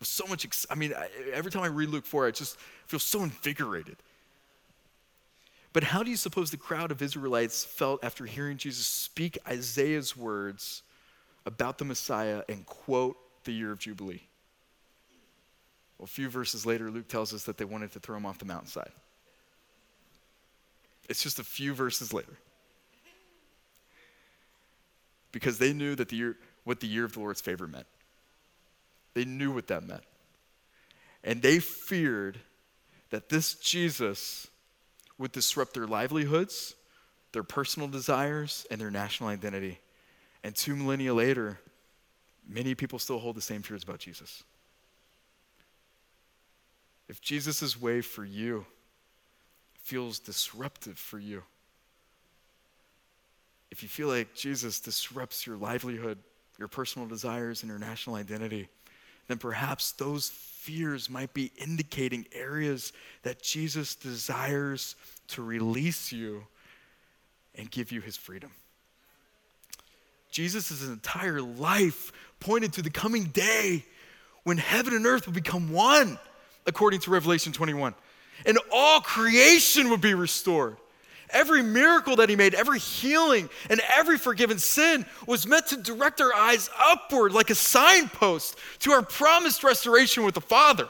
With 0.00 0.08
so 0.08 0.26
much, 0.26 0.44
ex- 0.44 0.66
I 0.68 0.74
mean, 0.74 0.92
I, 0.92 1.08
every 1.32 1.50
time 1.50 1.62
I 1.62 1.68
read 1.68 1.88
Luke 1.88 2.04
4, 2.04 2.26
I 2.26 2.30
just 2.32 2.58
feel 2.86 3.00
so 3.00 3.22
invigorated. 3.22 3.96
But 5.72 5.84
how 5.84 6.02
do 6.02 6.10
you 6.10 6.16
suppose 6.16 6.50
the 6.50 6.56
crowd 6.56 6.90
of 6.90 7.02
Israelites 7.02 7.64
felt 7.64 8.04
after 8.04 8.26
hearing 8.26 8.56
Jesus 8.56 8.86
speak 8.86 9.38
Isaiah's 9.46 10.16
words 10.16 10.82
about 11.46 11.78
the 11.78 11.84
Messiah 11.84 12.42
and 12.48 12.66
quote 12.66 13.16
the 13.44 13.52
year 13.52 13.72
of 13.72 13.78
Jubilee? 13.78 14.22
Well, 15.98 16.04
a 16.04 16.08
few 16.08 16.28
verses 16.28 16.66
later, 16.66 16.90
Luke 16.90 17.08
tells 17.08 17.32
us 17.32 17.44
that 17.44 17.56
they 17.56 17.64
wanted 17.64 17.92
to 17.92 18.00
throw 18.00 18.16
him 18.16 18.26
off 18.26 18.38
the 18.38 18.44
mountainside. 18.44 18.92
It's 21.08 21.22
just 21.22 21.38
a 21.38 21.44
few 21.44 21.74
verses 21.74 22.12
later 22.12 22.36
because 25.32 25.58
they 25.58 25.72
knew 25.72 25.94
that 25.96 26.08
the 26.08 26.16
year, 26.16 26.36
what 26.62 26.80
the 26.80 26.86
year 26.86 27.04
of 27.04 27.12
the 27.12 27.20
Lord's 27.20 27.40
favor 27.40 27.66
meant. 27.66 27.86
They 29.14 29.24
knew 29.24 29.52
what 29.52 29.66
that 29.66 29.86
meant. 29.86 30.04
And 31.22 31.42
they 31.42 31.58
feared 31.58 32.38
that 33.10 33.28
this 33.28 33.54
Jesus 33.54 34.48
would 35.18 35.32
disrupt 35.32 35.74
their 35.74 35.86
livelihoods, 35.86 36.74
their 37.32 37.42
personal 37.42 37.88
desires, 37.88 38.66
and 38.70 38.80
their 38.80 38.90
national 38.90 39.28
identity. 39.28 39.78
And 40.42 40.54
two 40.54 40.76
millennia 40.76 41.14
later, 41.14 41.58
many 42.48 42.74
people 42.74 42.98
still 42.98 43.18
hold 43.18 43.36
the 43.36 43.40
same 43.40 43.62
fears 43.62 43.82
about 43.82 43.98
Jesus. 43.98 44.44
If 47.14 47.20
Jesus' 47.20 47.80
way 47.80 48.00
for 48.00 48.24
you 48.24 48.66
feels 49.84 50.18
disruptive 50.18 50.98
for 50.98 51.20
you, 51.20 51.44
if 53.70 53.84
you 53.84 53.88
feel 53.88 54.08
like 54.08 54.34
Jesus 54.34 54.80
disrupts 54.80 55.46
your 55.46 55.56
livelihood, 55.56 56.18
your 56.58 56.66
personal 56.66 57.06
desires, 57.06 57.62
and 57.62 57.70
your 57.70 57.78
national 57.78 58.16
identity, 58.16 58.68
then 59.28 59.38
perhaps 59.38 59.92
those 59.92 60.28
fears 60.28 61.08
might 61.08 61.32
be 61.32 61.52
indicating 61.56 62.26
areas 62.32 62.92
that 63.22 63.40
Jesus 63.40 63.94
desires 63.94 64.96
to 65.28 65.42
release 65.44 66.10
you 66.10 66.42
and 67.54 67.70
give 67.70 67.92
you 67.92 68.00
his 68.00 68.16
freedom. 68.16 68.50
Jesus' 70.32 70.84
entire 70.84 71.40
life 71.40 72.10
pointed 72.40 72.72
to 72.72 72.82
the 72.82 72.90
coming 72.90 73.26
day 73.26 73.84
when 74.42 74.58
heaven 74.58 74.94
and 74.94 75.06
earth 75.06 75.26
will 75.26 75.34
become 75.34 75.70
one, 75.70 76.18
according 76.66 77.00
to 77.00 77.10
Revelation 77.10 77.52
21, 77.52 77.94
and 78.46 78.58
all 78.72 79.00
creation 79.00 79.90
would 79.90 80.00
be 80.00 80.14
restored. 80.14 80.76
Every 81.30 81.62
miracle 81.62 82.16
that 82.16 82.28
he 82.28 82.36
made, 82.36 82.54
every 82.54 82.78
healing, 82.78 83.48
and 83.68 83.80
every 83.96 84.18
forgiven 84.18 84.58
sin 84.58 85.04
was 85.26 85.46
meant 85.46 85.66
to 85.68 85.76
direct 85.76 86.20
our 86.20 86.32
eyes 86.32 86.70
upward 86.78 87.32
like 87.32 87.50
a 87.50 87.54
signpost 87.54 88.56
to 88.80 88.92
our 88.92 89.02
promised 89.02 89.64
restoration 89.64 90.24
with 90.24 90.34
the 90.34 90.40
Father. 90.40 90.88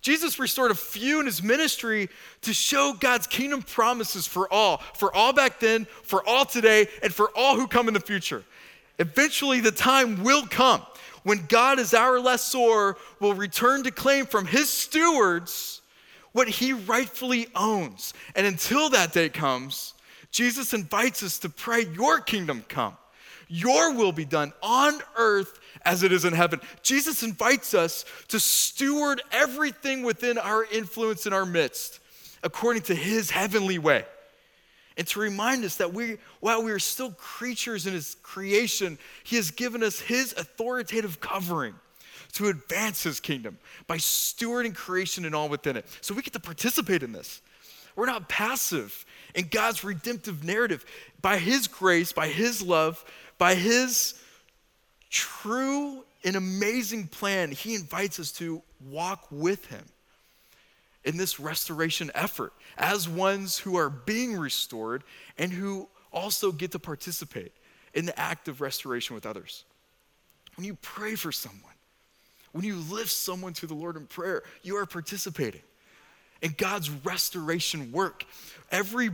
Jesus 0.00 0.38
restored 0.38 0.72
a 0.72 0.76
few 0.76 1.20
in 1.20 1.26
his 1.26 1.42
ministry 1.42 2.08
to 2.42 2.52
show 2.52 2.92
God's 2.92 3.26
kingdom 3.26 3.62
promises 3.62 4.26
for 4.26 4.52
all, 4.52 4.78
for 4.94 5.14
all 5.14 5.32
back 5.32 5.60
then, 5.60 5.86
for 6.02 6.28
all 6.28 6.44
today, 6.44 6.88
and 7.02 7.14
for 7.14 7.30
all 7.36 7.56
who 7.56 7.68
come 7.68 7.88
in 7.88 7.94
the 7.94 8.00
future. 8.00 8.44
Eventually, 8.98 9.60
the 9.60 9.70
time 9.70 10.22
will 10.22 10.46
come 10.46 10.82
when 11.22 11.46
God, 11.48 11.78
as 11.78 11.94
our 11.94 12.18
lessor, 12.18 12.96
will 13.20 13.34
return 13.34 13.84
to 13.84 13.90
claim 13.90 14.26
from 14.26 14.46
his 14.46 14.68
stewards 14.68 15.82
what 16.32 16.48
he 16.48 16.72
rightfully 16.72 17.46
owns. 17.54 18.14
And 18.34 18.46
until 18.46 18.90
that 18.90 19.12
day 19.12 19.28
comes, 19.28 19.94
Jesus 20.30 20.72
invites 20.72 21.22
us 21.22 21.38
to 21.40 21.48
pray, 21.48 21.84
Your 21.94 22.20
kingdom 22.20 22.64
come, 22.68 22.96
Your 23.48 23.94
will 23.94 24.12
be 24.12 24.24
done 24.24 24.52
on 24.62 25.00
earth 25.16 25.60
as 25.84 26.02
it 26.02 26.12
is 26.12 26.24
in 26.24 26.32
heaven. 26.32 26.60
Jesus 26.82 27.22
invites 27.22 27.74
us 27.74 28.04
to 28.28 28.40
steward 28.40 29.22
everything 29.30 30.02
within 30.02 30.38
our 30.38 30.64
influence 30.64 31.26
in 31.26 31.32
our 31.32 31.46
midst 31.46 32.00
according 32.42 32.82
to 32.82 32.94
His 32.94 33.30
heavenly 33.30 33.78
way. 33.78 34.04
And 34.96 35.06
to 35.08 35.20
remind 35.20 35.64
us 35.64 35.76
that 35.76 35.94
we, 35.94 36.18
while 36.40 36.62
we 36.62 36.70
are 36.70 36.78
still 36.78 37.12
creatures 37.12 37.86
in 37.86 37.94
His 37.94 38.16
creation, 38.22 38.98
He 39.24 39.36
has 39.36 39.50
given 39.50 39.82
us 39.82 40.00
His 40.00 40.32
authoritative 40.32 41.20
covering 41.20 41.74
to 42.32 42.48
advance 42.48 43.02
his 43.02 43.20
kingdom 43.20 43.58
by 43.86 43.98
stewarding 43.98 44.74
creation 44.74 45.24
and 45.24 45.34
all 45.34 45.48
within 45.48 45.76
it. 45.76 45.86
So 46.00 46.14
we 46.14 46.22
get 46.22 46.32
to 46.32 46.40
participate 46.40 47.02
in 47.02 47.12
this. 47.12 47.40
We're 47.94 48.06
not 48.06 48.28
passive 48.28 49.04
in 49.34 49.48
God's 49.48 49.84
redemptive 49.84 50.42
narrative. 50.42 50.84
By 51.20 51.38
his 51.38 51.68
grace, 51.68 52.12
by 52.12 52.28
his 52.28 52.62
love, 52.62 53.04
by 53.36 53.54
his 53.54 54.14
true 55.10 56.04
and 56.24 56.36
amazing 56.36 57.08
plan, 57.08 57.50
he 57.50 57.74
invites 57.74 58.18
us 58.18 58.32
to 58.32 58.62
walk 58.80 59.26
with 59.30 59.66
him 59.66 59.84
in 61.04 61.16
this 61.16 61.40
restoration 61.40 62.10
effort 62.14 62.52
as 62.78 63.08
ones 63.08 63.58
who 63.58 63.76
are 63.76 63.90
being 63.90 64.36
restored 64.36 65.04
and 65.38 65.52
who 65.52 65.88
also 66.12 66.52
get 66.52 66.72
to 66.72 66.78
participate 66.78 67.52
in 67.94 68.06
the 68.06 68.18
act 68.18 68.48
of 68.48 68.60
restoration 68.60 69.14
with 69.14 69.26
others. 69.26 69.64
When 70.56 70.66
you 70.66 70.74
pray 70.80 71.14
for 71.14 71.32
someone, 71.32 71.72
when 72.52 72.64
you 72.64 72.76
lift 72.76 73.10
someone 73.10 73.54
to 73.54 73.66
the 73.66 73.74
Lord 73.74 73.96
in 73.96 74.06
prayer, 74.06 74.42
you 74.62 74.76
are 74.76 74.86
participating 74.86 75.62
in 76.42 76.54
God's 76.56 76.90
restoration 76.90 77.92
work. 77.92 78.24
Every 78.70 79.10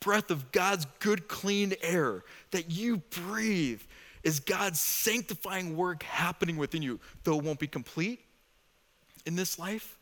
breath 0.00 0.30
of 0.30 0.52
God's 0.52 0.86
good, 0.98 1.28
clean 1.28 1.74
air 1.82 2.22
that 2.50 2.70
you 2.70 2.98
breathe 2.98 3.80
is 4.22 4.40
God's 4.40 4.80
sanctifying 4.80 5.76
work 5.76 6.02
happening 6.02 6.56
within 6.56 6.82
you. 6.82 7.00
Though 7.22 7.38
it 7.38 7.44
won't 7.44 7.58
be 7.58 7.66
complete 7.66 8.20
in 9.24 9.36
this 9.36 9.58
life, 9.58 9.98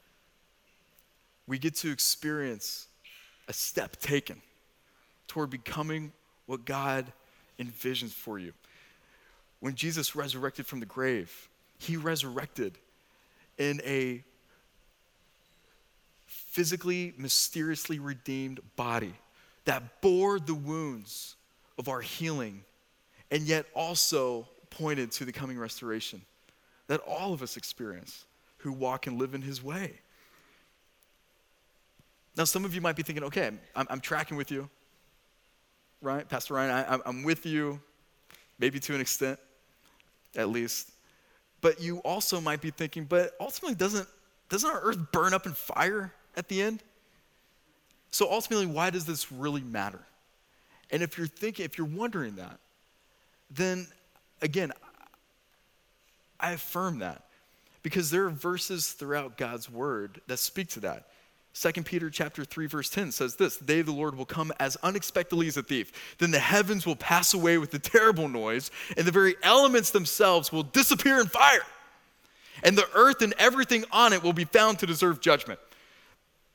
we 1.46 1.58
get 1.58 1.74
to 1.76 1.90
experience 1.90 2.86
a 3.48 3.52
step 3.52 3.96
taken 3.96 4.40
toward 5.26 5.50
becoming 5.50 6.12
what 6.46 6.64
God 6.64 7.12
envisions 7.58 8.12
for 8.12 8.38
you. 8.38 8.52
When 9.60 9.74
Jesus 9.74 10.16
resurrected 10.16 10.66
from 10.66 10.80
the 10.80 10.86
grave, 10.86 11.48
he 11.78 11.96
resurrected 11.96 12.78
in 13.58 13.80
a 13.84 14.22
physically, 16.26 17.14
mysteriously 17.16 17.98
redeemed 17.98 18.60
body 18.76 19.14
that 19.64 20.00
bore 20.00 20.38
the 20.38 20.54
wounds 20.54 21.36
of 21.78 21.88
our 21.88 22.00
healing 22.00 22.62
and 23.30 23.44
yet 23.44 23.66
also 23.74 24.46
pointed 24.68 25.10
to 25.12 25.24
the 25.24 25.32
coming 25.32 25.58
restoration 25.58 26.20
that 26.88 27.00
all 27.06 27.32
of 27.32 27.42
us 27.42 27.56
experience 27.56 28.26
who 28.58 28.72
walk 28.72 29.06
and 29.06 29.18
live 29.18 29.34
in 29.34 29.42
his 29.42 29.62
way. 29.62 30.01
Now, 32.36 32.44
some 32.44 32.64
of 32.64 32.74
you 32.74 32.80
might 32.80 32.96
be 32.96 33.02
thinking, 33.02 33.24
okay, 33.24 33.50
I'm, 33.76 33.86
I'm 33.90 34.00
tracking 34.00 34.36
with 34.36 34.50
you, 34.50 34.68
right? 36.00 36.26
Pastor 36.28 36.54
Ryan, 36.54 36.70
I, 36.70 36.98
I'm 37.04 37.22
with 37.22 37.44
you, 37.44 37.80
maybe 38.58 38.80
to 38.80 38.94
an 38.94 39.00
extent, 39.00 39.38
at 40.36 40.48
least. 40.48 40.90
But 41.60 41.80
you 41.80 41.98
also 41.98 42.40
might 42.40 42.60
be 42.60 42.70
thinking, 42.70 43.04
but 43.04 43.32
ultimately, 43.38 43.74
doesn't, 43.74 44.08
doesn't 44.48 44.68
our 44.68 44.80
earth 44.80 44.98
burn 45.12 45.34
up 45.34 45.46
in 45.46 45.52
fire 45.52 46.12
at 46.36 46.48
the 46.48 46.62
end? 46.62 46.82
So 48.10 48.30
ultimately, 48.30 48.66
why 48.66 48.90
does 48.90 49.04
this 49.04 49.30
really 49.30 49.62
matter? 49.62 50.00
And 50.90 51.02
if 51.02 51.16
you're 51.16 51.26
thinking, 51.26 51.64
if 51.64 51.78
you're 51.78 51.86
wondering 51.86 52.36
that, 52.36 52.58
then 53.50 53.86
again, 54.40 54.72
I 56.38 56.52
affirm 56.52 56.98
that 56.98 57.24
because 57.82 58.10
there 58.10 58.24
are 58.26 58.30
verses 58.30 58.92
throughout 58.92 59.36
God's 59.38 59.70
word 59.70 60.20
that 60.26 60.38
speak 60.38 60.68
to 60.70 60.80
that. 60.80 61.08
2 61.54 61.84
Peter 61.84 62.08
chapter 62.08 62.44
3 62.44 62.66
verse 62.66 62.88
10 62.88 63.12
says 63.12 63.36
this, 63.36 63.56
"The 63.56 63.64
day 63.64 63.80
of 63.80 63.86
the 63.86 63.92
Lord 63.92 64.16
will 64.16 64.24
come 64.24 64.52
as 64.58 64.76
unexpectedly 64.82 65.48
as 65.48 65.56
a 65.56 65.62
thief. 65.62 65.92
Then 66.18 66.30
the 66.30 66.38
heavens 66.38 66.86
will 66.86 66.96
pass 66.96 67.34
away 67.34 67.58
with 67.58 67.74
a 67.74 67.78
terrible 67.78 68.28
noise, 68.28 68.70
and 68.96 69.06
the 69.06 69.12
very 69.12 69.36
elements 69.42 69.90
themselves 69.90 70.50
will 70.50 70.62
disappear 70.62 71.20
in 71.20 71.28
fire. 71.28 71.66
And 72.62 72.76
the 72.76 72.88
earth 72.94 73.20
and 73.20 73.34
everything 73.34 73.84
on 73.90 74.12
it 74.12 74.22
will 74.22 74.32
be 74.32 74.44
found 74.44 74.78
to 74.78 74.86
deserve 74.86 75.20
judgment." 75.20 75.60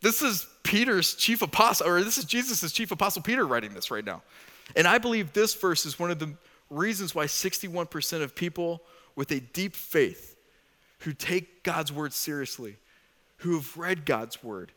This 0.02 0.22
is 0.22 0.46
Peter's 0.64 1.16
chief 1.16 1.42
apostle, 1.42 1.88
or 1.88 2.04
this 2.04 2.18
is 2.18 2.26
Jesus' 2.26 2.72
chief 2.72 2.92
apostle 2.92 3.22
Peter 3.22 3.46
writing 3.46 3.74
this 3.74 3.90
right 3.92 4.06
now. 4.06 4.24
And 4.76 4.88
I 4.88 4.98
believe 4.98 5.34
this 5.34 5.54
verse 5.54 5.86
is 5.86 5.98
one 5.98 6.12
of 6.12 6.20
the 6.20 6.36
reasons 6.70 7.16
why 7.16 7.26
61% 7.26 8.24
of 8.24 8.36
people 8.36 8.84
with 9.16 9.32
a 9.32 9.40
deep 9.40 9.76
faith 9.76 10.36
who 11.00 11.14
take 11.14 11.64
God's 11.64 11.92
word 11.92 12.14
seriously, 12.14 12.78
who 13.38 13.56
have 13.56 13.78
read 13.78 14.06
God's 14.06 14.44
word, 14.44 14.72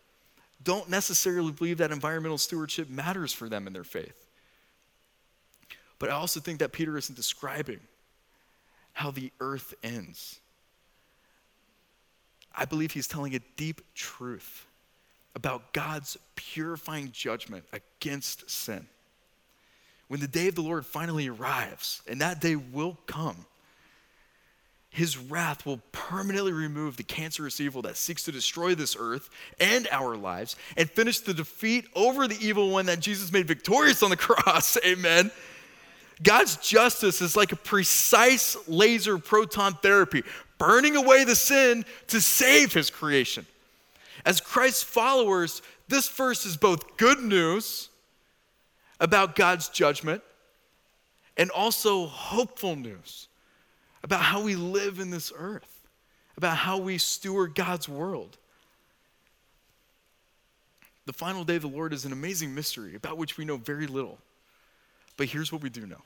don't 0.62 0.88
necessarily 0.88 1.53
believe 1.53 1.79
that 1.79 1.90
environmental 1.90 2.38
stewardship 2.38 2.88
matters 2.88 3.33
for 3.33 3.49
them 3.49 3.66
in 3.66 3.73
their 3.73 3.85
faith. 3.85 4.27
But 5.99 6.11
I 6.11 6.12
also 6.12 6.40
think 6.40 6.59
that 6.59 6.73
Peter 6.73 6.96
isn't 6.96 7.14
describing 7.14 7.81
how 8.92 9.11
the 9.11 9.33
earth 9.40 9.75
ends. 9.83 10.40
I 12.57 12.64
believe 12.64 12.92
he's 12.92 13.07
telling 13.07 13.35
a 13.35 13.40
deep 13.57 13.81
truth 13.94 14.66
about 15.35 15.73
God's 15.73 16.16
purifying 16.37 17.12
judgment 17.12 17.64
against 17.73 18.51
sin. 18.51 18.87
When 20.09 20.20
the 20.20 20.27
day 20.27 20.49
of 20.49 20.57
the 20.57 20.62
Lord 20.62 20.85
finally 20.85 21.29
arrives, 21.29 22.03
and 22.09 22.20
that 22.20 22.40
day 22.40 22.57
will 22.57 22.99
come, 23.07 23.46
his 24.88 25.16
wrath 25.16 25.64
will 25.64 25.81
permanently 26.11 26.53
remove 26.53 26.96
the 26.96 27.05
cancerous 27.05 27.61
evil 27.61 27.83
that 27.83 27.96
seeks 27.96 28.25
to 28.25 28.33
destroy 28.33 28.75
this 28.75 28.96
earth 28.99 29.31
and 29.61 29.87
our 29.92 30.16
lives 30.16 30.57
and 30.77 30.90
finish 30.90 31.20
the 31.20 31.33
defeat 31.33 31.87
over 31.94 32.27
the 32.27 32.37
evil 32.44 32.70
one 32.70 32.87
that 32.87 32.99
Jesus 32.99 33.31
made 33.31 33.46
victorious 33.46 34.03
on 34.03 34.11
the 34.11 34.16
cross. 34.16 34.77
Amen. 34.85 35.31
God's 36.20 36.57
justice 36.57 37.23
is 37.23 37.37
like 37.37 37.53
a 37.53 37.57
precise 37.57 38.57
laser 38.66 39.18
proton 39.18 39.75
therapy, 39.75 40.25
burning 40.59 40.96
away 40.96 41.23
the 41.23 41.37
sin 41.37 41.85
to 42.09 42.20
save 42.20 42.73
his 42.73 42.90
creation. 42.90 43.46
As 44.27 44.40
Christ's 44.40 44.83
followers, 44.83 45.62
this 45.87 46.09
verse 46.09 46.44
is 46.44 46.57
both 46.57 46.96
good 46.96 47.20
news 47.20 47.88
about 48.99 49.37
God's 49.37 49.68
judgment 49.68 50.23
and 51.37 51.51
also 51.53 52.07
hopeful 52.07 52.75
news 52.75 53.29
about 54.03 54.23
how 54.23 54.42
we 54.42 54.57
live 54.57 54.99
in 54.99 55.11
this 55.11 55.33
earth, 55.37 55.80
about 56.40 56.57
how 56.57 56.79
we 56.79 56.96
steward 56.96 57.55
God's 57.55 57.87
world. 57.87 58.38
The 61.05 61.12
final 61.12 61.44
day 61.44 61.57
of 61.57 61.62
the 61.62 61.68
Lord 61.68 61.92
is 61.92 62.07
an 62.07 62.12
amazing 62.12 62.55
mystery 62.55 62.94
about 62.94 63.18
which 63.18 63.37
we 63.37 63.44
know 63.44 63.59
very 63.59 63.87
little. 63.87 64.16
But 65.18 65.26
here's 65.26 65.53
what 65.53 65.61
we 65.61 65.68
do 65.68 65.87
know 65.87 66.00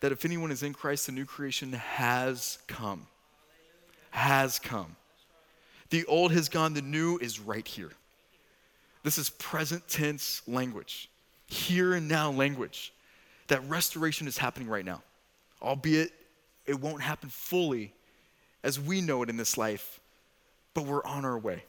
that 0.00 0.12
if 0.12 0.26
anyone 0.26 0.50
is 0.50 0.62
in 0.62 0.74
Christ, 0.74 1.06
the 1.06 1.12
new 1.12 1.24
creation 1.24 1.72
has 1.72 2.58
come. 2.66 3.06
Has 4.10 4.58
come. 4.58 4.96
The 5.88 6.04
old 6.04 6.32
has 6.32 6.50
gone, 6.50 6.74
the 6.74 6.82
new 6.82 7.16
is 7.16 7.40
right 7.40 7.66
here. 7.66 7.92
This 9.02 9.16
is 9.16 9.30
present 9.30 9.88
tense 9.88 10.42
language, 10.46 11.08
here 11.46 11.94
and 11.94 12.06
now 12.06 12.30
language. 12.30 12.92
That 13.48 13.66
restoration 13.66 14.28
is 14.28 14.36
happening 14.36 14.68
right 14.68 14.84
now, 14.84 15.00
albeit 15.62 16.12
it 16.66 16.78
won't 16.78 17.00
happen 17.00 17.30
fully 17.30 17.94
as 18.62 18.78
we 18.78 19.00
know 19.00 19.22
it 19.22 19.30
in 19.30 19.36
this 19.36 19.56
life, 19.56 20.00
but 20.74 20.84
we're 20.84 21.04
on 21.04 21.24
our 21.24 21.38
way. 21.38 21.64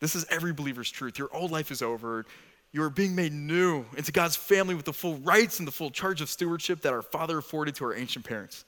This 0.00 0.16
is 0.16 0.26
every 0.30 0.52
believer's 0.52 0.90
truth. 0.90 1.18
Your 1.18 1.28
old 1.32 1.50
life 1.50 1.70
is 1.70 1.82
over. 1.82 2.26
You 2.72 2.82
are 2.82 2.90
being 2.90 3.14
made 3.14 3.32
new 3.32 3.84
into 3.96 4.10
God's 4.10 4.34
family 4.34 4.74
with 4.74 4.86
the 4.86 4.92
full 4.92 5.16
rights 5.16 5.58
and 5.58 5.68
the 5.68 5.72
full 5.72 5.90
charge 5.90 6.20
of 6.20 6.28
stewardship 6.28 6.80
that 6.80 6.92
our 6.92 7.02
Father 7.02 7.38
afforded 7.38 7.74
to 7.76 7.84
our 7.84 7.94
ancient 7.94 8.24
parents. 8.24 8.64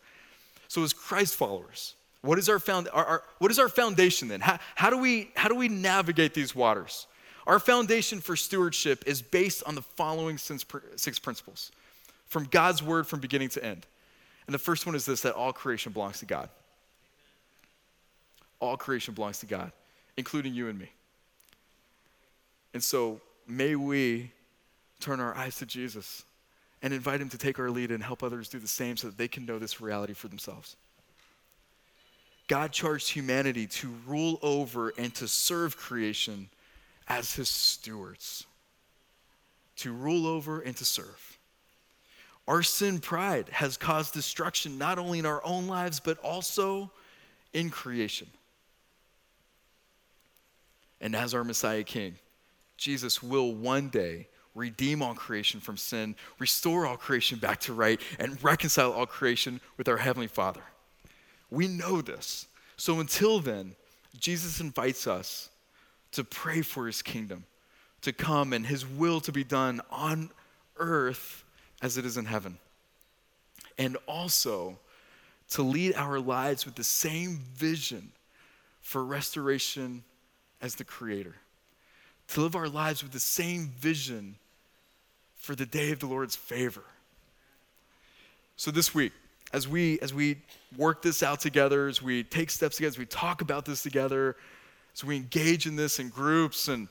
So, 0.69 0.83
as 0.83 0.93
Christ 0.93 1.35
followers, 1.35 1.95
what 2.21 2.39
is 2.39 2.49
our, 2.49 2.59
found, 2.59 2.89
our, 2.93 3.05
our 3.05 3.23
what 3.39 3.51
is 3.51 3.59
our 3.59 3.69
foundation 3.69 4.29
then? 4.29 4.41
How, 4.41 4.59
how, 4.75 4.91
do 4.91 4.99
we, 4.99 5.31
how 5.35 5.49
do 5.49 5.55
we 5.55 5.69
navigate 5.69 6.35
these 6.35 6.55
waters? 6.55 7.07
Our 7.47 7.59
foundation 7.59 8.21
for 8.21 8.37
stewardship 8.37 9.05
is 9.07 9.21
based 9.21 9.63
on 9.67 9.75
the 9.75 9.83
following 9.83 10.39
six 10.39 11.19
principles 11.19 11.71
from 12.27 12.45
God's 12.45 12.83
word 12.83 13.07
from 13.07 13.21
beginning 13.21 13.51
to 13.51 13.65
end. 13.65 13.87
And 14.47 14.55
the 14.55 14.59
first 14.59 14.87
one 14.87 14.95
is 14.95 15.05
this 15.05 15.23
that 15.23 15.35
all 15.35 15.53
creation 15.53 15.93
belongs 15.93 16.21
to 16.21 16.27
God. 16.27 16.49
All 18.65 18.79
creation 18.79 19.13
belongs 19.13 19.41
to 19.41 19.47
God, 19.47 19.73
including 20.17 20.55
you 20.55 20.69
and 20.69 20.79
me. 20.79 20.91
And 22.73 22.83
so 22.83 23.21
may 23.47 23.77
we 23.77 24.31
turn 25.01 25.21
our 25.21 25.37
eyes 25.37 25.57
to 25.57 25.67
Jesus 25.67 26.25
and 26.83 26.95
invite 26.95 27.21
him 27.21 27.29
to 27.29 27.39
take 27.39 27.59
our 27.59 27.71
lead 27.71 27.91
and 27.91 28.03
help 28.03 28.23
others 28.23 28.49
do 28.49 28.59
the 28.59 28.67
same 28.67 28.97
so 28.97 29.09
that 29.09 29.19
they 29.19 29.29
can 29.29 29.45
know 29.45 29.59
this 29.59 29.83
reality 29.83 30.15
for 30.15 30.29
themselves. 30.29 30.77
God 32.49 32.73
charged 32.73 33.11
humanity 33.11 33.67
to 33.67 33.95
rule 34.07 34.39
over 34.41 34.95
and 34.97 35.15
to 35.17 35.29
serve 35.29 35.77
creation 35.77 36.49
as 37.07 37.35
his 37.35 37.51
stewards. 37.51 38.47
To 39.77 39.93
rule 39.93 40.27
over 40.27 40.61
and 40.61 40.75
to 40.77 40.87
serve. 40.87 41.39
Our 42.49 42.63
sin 42.63 42.99
pride 42.99 43.51
has 43.51 43.77
caused 43.77 44.15
destruction 44.15 44.79
not 44.79 44.99
only 44.99 45.19
in 45.19 45.27
our 45.27 45.45
own 45.45 45.67
lives, 45.67 46.01
but 46.01 46.19
also 46.19 46.91
in 47.53 47.69
creation. 47.69 48.29
And 51.05 51.15
as 51.15 51.35
our 51.35 51.45
Messiah 51.45 51.83
King, 51.83 52.17
Jesus 52.79 53.23
will 53.23 53.55
one 53.55 53.91
day 53.91 54.27
redeem 54.55 55.03
all 55.03 55.15
creation 55.15 55.61
from 55.61 55.77
sin, 55.77 56.17
restore 56.39 56.87
all 56.87 56.97
creation 56.97 57.39
back 57.39 57.61
to 57.61 57.75
right, 57.75 58.01
and 58.19 58.43
reconcile 58.43 58.91
all 58.91 59.05
creation 59.05 59.61
with 59.77 59.87
our 59.87 59.99
Heavenly 59.99 60.29
Father. 60.29 60.63
We 61.51 61.69
know 61.69 62.01
this. 62.01 62.47
So 62.79 63.01
until 63.01 63.39
then, 63.39 63.77
Jesus 64.19 64.61
invites 64.61 65.07
us 65.07 65.51
to 66.13 66.25
pray 66.25 66.63
for 66.63 66.87
His 66.87 67.03
kingdom 67.03 67.45
to 68.01 68.13
come 68.13 68.55
and 68.55 68.65
His 68.65 68.87
will 68.87 69.21
to 69.21 69.33
be 69.33 69.45
done 69.45 69.83
on 69.91 70.31
earth 70.79 71.45
as 71.83 71.99
it 71.99 72.07
is 72.07 72.17
in 72.17 72.25
heaven. 72.25 72.57
And 73.77 73.99
also 74.07 74.79
to 75.51 75.63
lead 75.63 75.97
our 75.97 76.19
lives 76.19 76.65
with 76.65 76.77
the 76.77 76.85
same 76.85 77.41
vision 77.55 78.13
for 78.81 79.05
restoration 79.05 80.03
as 80.61 80.75
the 80.75 80.85
Creator. 80.85 81.35
To 82.29 82.41
live 82.41 82.57
our 82.57 82.69
lives 82.69 83.03
with 83.03 83.13
the 83.13 83.21
same 83.21 83.69
vision 83.79 84.37
for 85.37 85.55
the 85.55 85.67
day 85.67 85.91
of 85.93 86.01
the 86.01 86.07
Lord's 86.07 86.37
favor. 86.37 86.85
So 88.57 88.71
this 88.71 88.95
week, 88.95 89.13
as 89.53 89.69
we 89.69 90.01
as 90.01 90.15
we 90.15 90.39
work 90.77 91.03
this 91.03 91.23
out 91.23 91.41
together, 91.41 91.87
as 91.87 92.03
we 92.03 92.25
take 92.25 92.51
steps 92.51 92.77
together, 92.77 92.93
as 92.93 92.99
we 92.99 93.07
talk 93.07 93.41
about 93.41 93.65
this 93.65 93.83
together, 93.83 94.37
as 94.95 95.05
we 95.05 95.17
engage 95.17 95.67
in 95.67 95.77
this 95.77 95.99
in 95.99 96.09
groups 96.09 96.69
and 96.69 96.89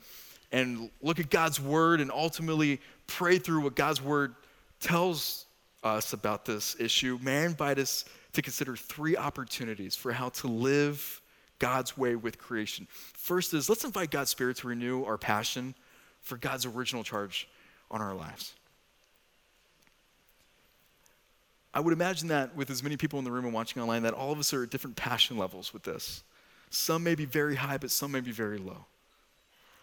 and 0.52 0.89
look 1.02 1.19
at 1.19 1.30
God's 1.30 1.60
word 1.60 1.99
and 1.99 2.12
ultimately 2.12 2.80
pray 3.08 3.39
through 3.39 3.62
what 3.62 3.76
God's 3.76 4.02
word 4.02 4.36
tells 4.80 5.45
us 5.84 6.13
about 6.13 6.45
this 6.45 6.76
issue, 6.80 7.17
may 7.21 7.41
I 7.41 7.45
invite 7.45 7.80
us 7.80 8.06
to 8.34 8.41
consider 8.41 8.76
three 8.76 9.17
opportunities 9.17 9.95
for 9.95 10.12
how 10.12 10.30
to 10.30 10.47
live 10.47 11.21
God's 11.63 11.97
way 11.97 12.17
with 12.17 12.38
creation. 12.38 12.89
First 12.89 13.54
is 13.54 13.69
let's 13.69 13.86
invite 13.86 14.12
God's 14.12 14.30
Spirit 14.30 14.58
to 14.58 14.67
renew 14.67 15.06
our 15.06 15.17
passion 15.17 15.76
for 16.19 16.36
God's 16.36 16.65
original 16.65 17.06
charge 17.06 17.47
on 17.89 18.02
our 18.02 18.13
lives. 18.13 18.54
I 21.73 21.80
would 21.80 21.93
imagine 21.93 22.28
that 22.28 22.54
with 22.54 22.69
as 22.69 22.84
many 22.84 22.97
people 22.97 23.17
in 23.17 23.23
the 23.23 23.32
room 23.32 23.45
and 23.45 23.54
watching 23.54 23.82
online, 23.82 24.04
that 24.04 24.13
all 24.13 24.34
of 24.34 24.39
us 24.39 24.54
are 24.54 24.63
at 24.63 24.71
different 24.71 24.97
passion 24.97 25.38
levels 25.38 25.73
with 25.73 25.84
this. 25.84 26.26
Some 26.69 27.02
may 27.02 27.15
be 27.15 27.23
very 27.23 27.56
high, 27.56 27.78
but 27.78 27.91
some 27.91 28.12
may 28.12 28.19
be 28.19 28.34
very 28.34 28.58
low. 28.58 28.86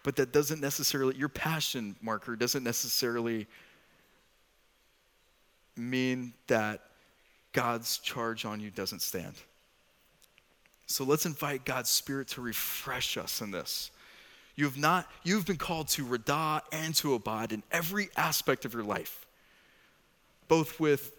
But 0.03 0.15
that 0.17 0.31
doesn't 0.31 0.61
necessarily, 0.61 1.15
your 1.15 1.29
passion 1.29 1.95
marker 1.99 2.35
doesn't 2.35 2.63
necessarily 2.63 3.47
mean 5.75 6.33
that 6.45 6.81
God's 7.53 7.97
charge 7.97 8.45
on 8.45 8.59
you 8.59 8.69
doesn't 8.69 9.01
stand. 9.01 9.33
So 10.91 11.03
let's 11.03 11.25
invite 11.25 11.65
God's 11.65 11.89
Spirit 11.89 12.27
to 12.29 12.41
refresh 12.41 13.17
us 13.17 13.41
in 13.41 13.51
this. 13.51 13.91
You 14.55 14.65
have 14.65 14.77
not, 14.77 15.09
you've 15.23 15.45
been 15.45 15.57
called 15.57 15.87
to 15.89 16.05
radah 16.05 16.61
and 16.71 16.93
to 16.95 17.13
abad 17.13 17.51
in 17.51 17.63
every 17.71 18.09
aspect 18.17 18.65
of 18.65 18.73
your 18.73 18.83
life, 18.83 19.25
both 20.47 20.79
with 20.79 21.13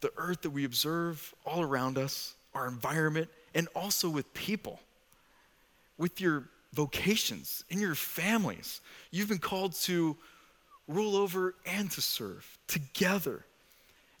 the 0.00 0.12
earth 0.16 0.42
that 0.42 0.50
we 0.50 0.64
observe 0.64 1.34
all 1.44 1.62
around 1.62 1.98
us, 1.98 2.34
our 2.54 2.66
environment, 2.66 3.28
and 3.54 3.68
also 3.74 4.08
with 4.08 4.32
people, 4.32 4.80
with 5.98 6.20
your 6.20 6.48
vocations, 6.72 7.64
in 7.68 7.80
your 7.80 7.94
families. 7.94 8.80
You've 9.10 9.28
been 9.28 9.38
called 9.38 9.74
to 9.82 10.16
rule 10.88 11.16
over 11.16 11.54
and 11.66 11.90
to 11.90 12.00
serve 12.00 12.58
together 12.66 13.44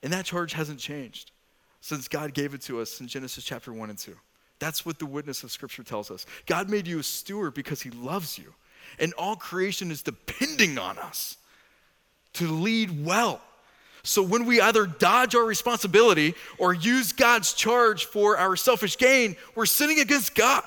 and 0.02 0.12
that 0.12 0.24
charge 0.24 0.52
hasn't 0.52 0.78
changed 0.78 1.30
since 1.80 2.08
God 2.08 2.34
gave 2.34 2.54
it 2.54 2.62
to 2.62 2.80
us 2.80 3.00
in 3.00 3.08
Genesis 3.08 3.44
chapter 3.44 3.72
1 3.72 3.90
and 3.90 3.98
2. 3.98 4.16
That's 4.60 4.86
what 4.86 5.00
the 5.00 5.06
witness 5.06 5.42
of 5.42 5.50
Scripture 5.50 5.82
tells 5.82 6.10
us. 6.10 6.26
God 6.46 6.70
made 6.70 6.86
you 6.86 7.00
a 7.00 7.02
steward 7.02 7.54
because 7.54 7.82
He 7.82 7.90
loves 7.90 8.38
you. 8.38 8.54
And 8.98 9.12
all 9.14 9.34
creation 9.34 9.90
is 9.90 10.02
depending 10.02 10.78
on 10.78 10.98
us 10.98 11.36
to 12.34 12.46
lead 12.46 13.04
well. 13.04 13.40
So 14.02 14.22
when 14.22 14.46
we 14.46 14.60
either 14.60 14.86
dodge 14.86 15.34
our 15.34 15.44
responsibility 15.44 16.34
or 16.58 16.72
use 16.72 17.12
God's 17.12 17.52
charge 17.52 18.06
for 18.06 18.38
our 18.38 18.56
selfish 18.56 18.96
gain, 18.96 19.36
we're 19.54 19.66
sinning 19.66 20.00
against 20.00 20.34
God. 20.34 20.64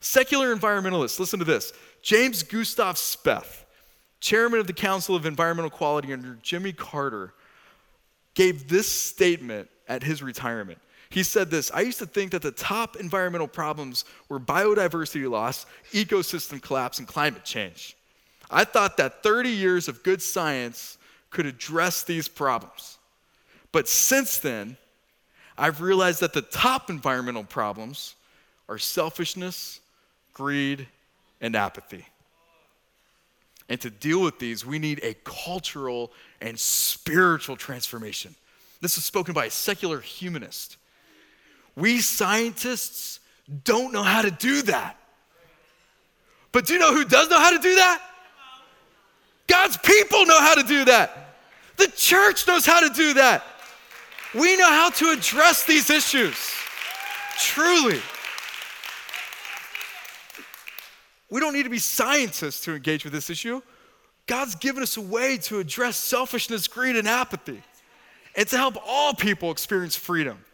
Secular 0.00 0.54
environmentalists, 0.54 1.18
listen 1.18 1.38
to 1.38 1.44
this. 1.44 1.72
James 2.02 2.42
Gustav 2.42 2.96
Speth, 2.96 3.64
chairman 4.20 4.60
of 4.60 4.66
the 4.66 4.72
Council 4.72 5.14
of 5.14 5.26
Environmental 5.26 5.70
Quality 5.70 6.12
under 6.12 6.38
Jimmy 6.42 6.72
Carter, 6.72 7.32
gave 8.34 8.68
this 8.68 8.90
statement 8.90 9.68
at 9.88 10.02
his 10.02 10.22
retirement. 10.22 10.78
He 11.10 11.22
said 11.22 11.50
this 11.50 11.70
I 11.72 11.80
used 11.80 11.98
to 11.98 12.06
think 12.06 12.32
that 12.32 12.42
the 12.42 12.50
top 12.50 12.96
environmental 12.96 13.48
problems 13.48 14.04
were 14.28 14.40
biodiversity 14.40 15.28
loss, 15.28 15.66
ecosystem 15.92 16.60
collapse, 16.60 16.98
and 16.98 17.08
climate 17.08 17.44
change. 17.44 17.96
I 18.50 18.64
thought 18.64 18.96
that 18.96 19.22
30 19.22 19.50
years 19.50 19.88
of 19.88 20.02
good 20.02 20.22
science 20.22 20.98
could 21.30 21.46
address 21.46 22.02
these 22.02 22.28
problems. 22.28 22.98
But 23.72 23.88
since 23.88 24.38
then, 24.38 24.76
I've 25.58 25.80
realized 25.80 26.20
that 26.20 26.32
the 26.32 26.42
top 26.42 26.88
environmental 26.88 27.44
problems 27.44 28.14
are 28.68 28.78
selfishness, 28.78 29.80
greed, 30.32 30.86
and 31.40 31.54
apathy. 31.56 32.06
And 33.68 33.80
to 33.82 33.90
deal 33.90 34.22
with 34.22 34.38
these, 34.38 34.64
we 34.64 34.78
need 34.78 35.00
a 35.02 35.14
cultural 35.24 36.10
and 36.40 36.58
spiritual 36.58 37.56
transformation. 37.56 38.34
This 38.80 38.96
is 38.96 39.04
spoken 39.04 39.34
by 39.34 39.46
a 39.46 39.50
secular 39.50 40.00
humanist. 40.00 40.78
We 41.78 42.00
scientists 42.00 43.20
don't 43.62 43.92
know 43.92 44.02
how 44.02 44.22
to 44.22 44.32
do 44.32 44.62
that. 44.62 44.98
But 46.50 46.66
do 46.66 46.72
you 46.72 46.80
know 46.80 46.92
who 46.92 47.04
does 47.04 47.30
know 47.30 47.38
how 47.38 47.56
to 47.56 47.62
do 47.62 47.76
that? 47.76 48.02
God's 49.46 49.76
people 49.76 50.26
know 50.26 50.40
how 50.40 50.56
to 50.56 50.64
do 50.64 50.84
that. 50.86 51.36
The 51.76 51.86
church 51.86 52.48
knows 52.48 52.66
how 52.66 52.80
to 52.80 52.92
do 52.92 53.14
that. 53.14 53.44
We 54.34 54.56
know 54.56 54.68
how 54.68 54.90
to 54.90 55.10
address 55.10 55.64
these 55.64 55.88
issues. 55.88 56.36
Truly. 57.38 58.00
We 61.30 61.38
don't 61.38 61.52
need 61.52 61.62
to 61.62 61.70
be 61.70 61.78
scientists 61.78 62.62
to 62.62 62.74
engage 62.74 63.04
with 63.04 63.12
this 63.12 63.30
issue. 63.30 63.62
God's 64.26 64.56
given 64.56 64.82
us 64.82 64.96
a 64.96 65.00
way 65.00 65.38
to 65.38 65.60
address 65.60 65.96
selfishness, 65.96 66.66
greed, 66.66 66.96
and 66.96 67.06
apathy, 67.06 67.62
and 68.34 68.48
to 68.48 68.56
help 68.56 68.76
all 68.84 69.14
people 69.14 69.52
experience 69.52 69.94
freedom. 69.94 70.44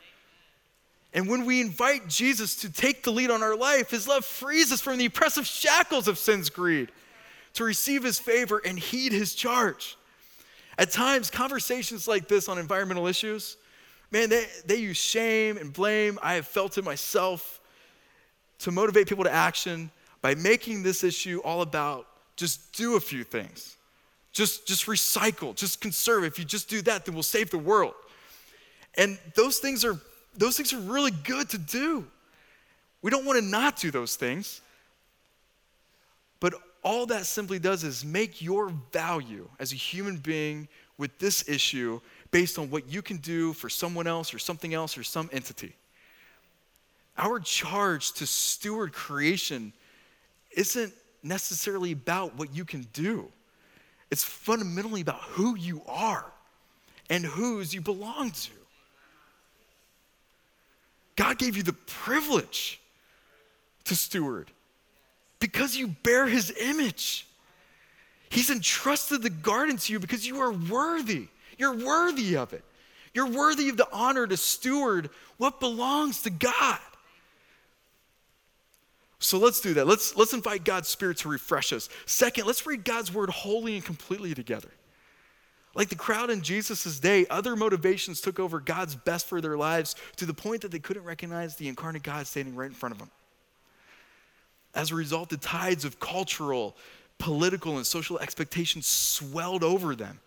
And 1.14 1.28
when 1.28 1.44
we 1.44 1.60
invite 1.60 2.08
Jesus 2.08 2.56
to 2.56 2.72
take 2.72 3.04
the 3.04 3.12
lead 3.12 3.30
on 3.30 3.42
our 3.42 3.56
life, 3.56 3.90
his 3.90 4.08
love 4.08 4.24
frees 4.24 4.72
us 4.72 4.80
from 4.80 4.98
the 4.98 5.06
oppressive 5.06 5.46
shackles 5.46 6.08
of 6.08 6.18
sin's 6.18 6.50
greed 6.50 6.90
to 7.54 7.62
receive 7.62 8.02
his 8.02 8.18
favor 8.18 8.60
and 8.64 8.76
heed 8.76 9.12
his 9.12 9.34
charge. 9.34 9.96
At 10.76 10.90
times, 10.90 11.30
conversations 11.30 12.08
like 12.08 12.26
this 12.26 12.48
on 12.48 12.58
environmental 12.58 13.06
issues, 13.06 13.56
man, 14.10 14.28
they, 14.28 14.46
they 14.66 14.76
use 14.76 14.96
shame 14.96 15.56
and 15.56 15.72
blame. 15.72 16.18
I 16.20 16.34
have 16.34 16.48
felt 16.48 16.76
it 16.78 16.84
myself 16.84 17.60
to 18.58 18.72
motivate 18.72 19.08
people 19.08 19.22
to 19.22 19.32
action 19.32 19.92
by 20.20 20.34
making 20.34 20.82
this 20.82 21.04
issue 21.04 21.40
all 21.44 21.62
about 21.62 22.08
just 22.34 22.72
do 22.72 22.96
a 22.96 23.00
few 23.00 23.22
things. 23.22 23.76
Just, 24.32 24.66
just 24.66 24.86
recycle, 24.86 25.54
just 25.54 25.80
conserve. 25.80 26.24
If 26.24 26.40
you 26.40 26.44
just 26.44 26.68
do 26.68 26.82
that, 26.82 27.04
then 27.04 27.14
we'll 27.14 27.22
save 27.22 27.50
the 27.50 27.58
world. 27.58 27.94
And 28.96 29.16
those 29.36 29.58
things 29.58 29.84
are 29.84 30.00
those 30.36 30.56
things 30.56 30.72
are 30.72 30.80
really 30.80 31.10
good 31.10 31.48
to 31.50 31.58
do. 31.58 32.06
We 33.02 33.10
don't 33.10 33.24
want 33.24 33.38
to 33.38 33.44
not 33.44 33.76
do 33.76 33.90
those 33.90 34.16
things. 34.16 34.60
But 36.40 36.54
all 36.82 37.06
that 37.06 37.26
simply 37.26 37.58
does 37.58 37.84
is 37.84 38.04
make 38.04 38.42
your 38.42 38.68
value 38.92 39.48
as 39.58 39.72
a 39.72 39.76
human 39.76 40.18
being 40.18 40.68
with 40.98 41.18
this 41.18 41.48
issue 41.48 42.00
based 42.30 42.58
on 42.58 42.70
what 42.70 42.88
you 42.88 43.00
can 43.02 43.16
do 43.18 43.52
for 43.52 43.68
someone 43.68 44.06
else 44.06 44.34
or 44.34 44.38
something 44.38 44.74
else 44.74 44.98
or 44.98 45.02
some 45.02 45.30
entity. 45.32 45.74
Our 47.16 47.40
charge 47.40 48.12
to 48.14 48.26
steward 48.26 48.92
creation 48.92 49.72
isn't 50.56 50.92
necessarily 51.22 51.92
about 51.92 52.36
what 52.36 52.54
you 52.54 52.64
can 52.64 52.86
do, 52.92 53.30
it's 54.10 54.24
fundamentally 54.24 55.00
about 55.00 55.20
who 55.20 55.56
you 55.56 55.82
are 55.86 56.26
and 57.10 57.24
whose 57.24 57.74
you 57.74 57.80
belong 57.80 58.30
to. 58.30 58.50
God 61.16 61.38
gave 61.38 61.56
you 61.56 61.62
the 61.62 61.72
privilege 61.72 62.80
to 63.84 63.94
steward 63.94 64.50
because 65.38 65.76
you 65.76 65.88
bear 65.88 66.26
his 66.26 66.52
image. 66.60 67.26
He's 68.28 68.50
entrusted 68.50 69.22
the 69.22 69.30
garden 69.30 69.76
to 69.76 69.92
you 69.92 70.00
because 70.00 70.26
you 70.26 70.40
are 70.40 70.52
worthy. 70.52 71.28
You're 71.58 71.76
worthy 71.76 72.36
of 72.36 72.52
it. 72.52 72.64
You're 73.12 73.28
worthy 73.30 73.68
of 73.68 73.76
the 73.76 73.86
honor 73.92 74.26
to 74.26 74.36
steward 74.36 75.10
what 75.36 75.60
belongs 75.60 76.22
to 76.22 76.30
God. 76.30 76.80
So 79.20 79.38
let's 79.38 79.60
do 79.60 79.74
that. 79.74 79.86
Let's, 79.86 80.16
let's 80.16 80.32
invite 80.32 80.64
God's 80.64 80.88
Spirit 80.88 81.18
to 81.18 81.28
refresh 81.28 81.72
us. 81.72 81.88
Second, 82.06 82.46
let's 82.46 82.66
read 82.66 82.84
God's 82.84 83.14
word 83.14 83.30
wholly 83.30 83.76
and 83.76 83.84
completely 83.84 84.34
together. 84.34 84.68
Like 85.74 85.88
the 85.88 85.96
crowd 85.96 86.30
in 86.30 86.42
Jesus' 86.42 87.00
day, 87.00 87.26
other 87.28 87.56
motivations 87.56 88.20
took 88.20 88.38
over 88.38 88.60
God's 88.60 88.94
best 88.94 89.26
for 89.26 89.40
their 89.40 89.56
lives 89.56 89.96
to 90.16 90.26
the 90.26 90.34
point 90.34 90.62
that 90.62 90.70
they 90.70 90.78
couldn't 90.78 91.04
recognize 91.04 91.56
the 91.56 91.68
incarnate 91.68 92.04
God 92.04 92.26
standing 92.26 92.54
right 92.54 92.66
in 92.66 92.74
front 92.74 92.92
of 92.92 92.98
them. 92.98 93.10
As 94.74 94.90
a 94.90 94.94
result, 94.94 95.30
the 95.30 95.36
tides 95.36 95.84
of 95.84 95.98
cultural, 95.98 96.76
political, 97.18 97.76
and 97.76 97.86
social 97.86 98.18
expectations 98.18 98.86
swelled 98.86 99.64
over 99.64 99.94
them 99.94 100.20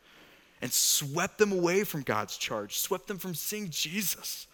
and 0.61 0.71
swept 0.71 1.37
them 1.37 1.51
away 1.51 1.83
from 1.83 2.01
God's 2.01 2.37
charge, 2.37 2.77
swept 2.77 3.07
them 3.07 3.17
from 3.17 3.35
seeing 3.35 3.69
Jesus. 3.69 4.47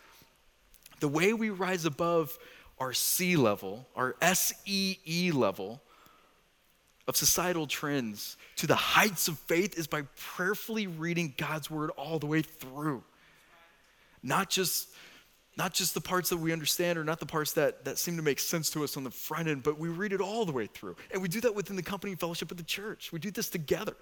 The 0.99 1.07
way 1.07 1.33
we 1.33 1.49
rise 1.49 1.85
above 1.85 2.37
our 2.79 2.93
sea 2.93 3.35
level, 3.35 3.87
our 3.95 4.15
S 4.21 4.53
E 4.65 4.97
E 5.07 5.31
level 5.31 5.81
of 7.07 7.17
societal 7.17 7.67
trends 7.67 8.37
to 8.55 8.67
the 8.67 8.75
heights 8.75 9.27
of 9.27 9.37
faith 9.39 9.77
is 9.77 9.87
by 9.87 10.03
prayerfully 10.17 10.87
reading 10.87 11.33
God's 11.37 11.69
word 11.69 11.89
all 11.91 12.19
the 12.19 12.25
way 12.25 12.41
through. 12.41 13.03
Not 14.21 14.49
just 14.49 14.89
not 15.55 15.73
just 15.73 15.93
the 15.93 16.01
parts 16.01 16.29
that 16.29 16.37
we 16.37 16.51
understand 16.51 16.97
or 16.97 17.03
not 17.03 17.19
the 17.19 17.27
parts 17.27 17.53
that, 17.53 17.85
that 17.85 17.99
seem 17.99 18.17
to 18.17 18.23
make 18.23 18.39
sense 18.39 18.71
to 18.71 18.83
us 18.83 18.97
on 18.97 19.03
the 19.03 19.11
front 19.11 19.47
end, 19.47 19.61
but 19.61 19.77
we 19.77 19.87
read 19.87 20.11
it 20.11 20.19
all 20.19 20.45
the 20.45 20.51
way 20.51 20.65
through. 20.65 20.95
And 21.11 21.21
we 21.21 21.27
do 21.27 21.41
that 21.41 21.53
within 21.53 21.75
the 21.75 21.83
company 21.83 22.11
and 22.11 22.19
fellowship 22.19 22.49
of 22.49 22.57
the 22.57 22.63
church. 22.63 23.11
We 23.11 23.19
do 23.19 23.29
this 23.29 23.49
together. 23.49 23.95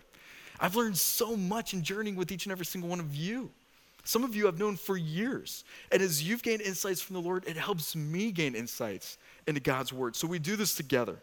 I've 0.61 0.77
learned 0.77 0.97
so 0.97 1.35
much 1.35 1.73
in 1.73 1.83
journeying 1.83 2.15
with 2.15 2.31
each 2.31 2.45
and 2.45 2.53
every 2.53 2.65
single 2.65 2.89
one 2.89 3.01
of 3.01 3.13
you. 3.13 3.51
Some 4.03 4.23
of 4.23 4.35
you 4.35 4.47
I've 4.47 4.59
known 4.59 4.77
for 4.77 4.95
years. 4.95 5.63
And 5.91 6.01
as 6.01 6.23
you've 6.23 6.41
gained 6.41 6.61
insights 6.61 7.01
from 7.01 7.15
the 7.15 7.21
Lord, 7.21 7.45
it 7.45 7.57
helps 7.57 7.95
me 7.95 8.31
gain 8.31 8.55
insights 8.55 9.17
into 9.45 9.59
God's 9.59 9.91
word. 9.91 10.15
So 10.15 10.27
we 10.27 10.39
do 10.39 10.55
this 10.55 10.73
together. 10.73 11.17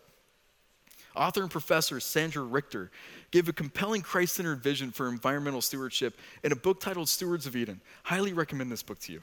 Author 1.18 1.42
and 1.42 1.50
professor 1.50 2.00
Sandra 2.00 2.42
Richter 2.42 2.90
gave 3.30 3.48
a 3.48 3.52
compelling 3.52 4.02
Christ 4.02 4.36
centered 4.36 4.62
vision 4.62 4.90
for 4.90 5.08
environmental 5.08 5.60
stewardship 5.60 6.18
in 6.42 6.52
a 6.52 6.56
book 6.56 6.80
titled 6.80 7.08
Stewards 7.08 7.46
of 7.46 7.56
Eden. 7.56 7.80
Highly 8.04 8.32
recommend 8.32 8.70
this 8.72 8.82
book 8.82 8.98
to 9.00 9.12
you 9.12 9.22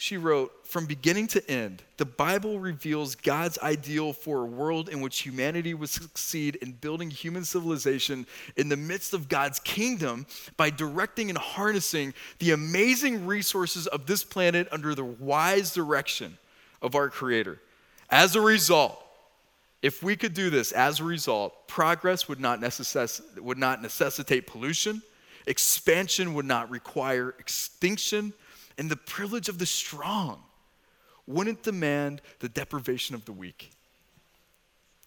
she 0.00 0.16
wrote, 0.16 0.66
From 0.66 0.86
beginning 0.86 1.26
to 1.28 1.50
end, 1.50 1.82
the 1.98 2.06
Bible 2.06 2.58
reveals 2.58 3.14
God's 3.14 3.58
ideal 3.58 4.14
for 4.14 4.40
a 4.40 4.46
world 4.46 4.88
in 4.88 5.02
which 5.02 5.20
humanity 5.20 5.74
would 5.74 5.90
succeed 5.90 6.56
in 6.56 6.72
building 6.72 7.10
human 7.10 7.44
civilization 7.44 8.26
in 8.56 8.70
the 8.70 8.78
midst 8.78 9.12
of 9.12 9.28
God's 9.28 9.58
kingdom 9.58 10.24
by 10.56 10.70
directing 10.70 11.28
and 11.28 11.36
harnessing 11.36 12.14
the 12.38 12.52
amazing 12.52 13.26
resources 13.26 13.86
of 13.88 14.06
this 14.06 14.24
planet 14.24 14.68
under 14.72 14.94
the 14.94 15.04
wise 15.04 15.74
direction 15.74 16.38
of 16.80 16.94
our 16.94 17.10
Creator. 17.10 17.60
As 18.08 18.34
a 18.36 18.40
result, 18.40 19.04
if 19.82 20.02
we 20.02 20.14
could 20.16 20.34
do 20.34 20.50
this, 20.50 20.72
as 20.72 21.00
a 21.00 21.04
result, 21.04 21.66
progress 21.66 22.28
would 22.28 22.40
not, 22.40 22.60
necess- 22.60 23.40
would 23.40 23.58
not 23.58 23.80
necessitate 23.80 24.46
pollution, 24.46 25.02
expansion 25.46 26.34
would 26.34 26.44
not 26.44 26.70
require 26.70 27.34
extinction 27.38 28.32
and 28.80 28.90
the 28.90 28.96
privilege 28.96 29.48
of 29.48 29.58
the 29.58 29.66
strong 29.66 30.42
wouldn't 31.26 31.62
demand 31.62 32.22
the 32.38 32.48
deprivation 32.48 33.14
of 33.14 33.24
the 33.24 33.32
weak. 33.32 33.70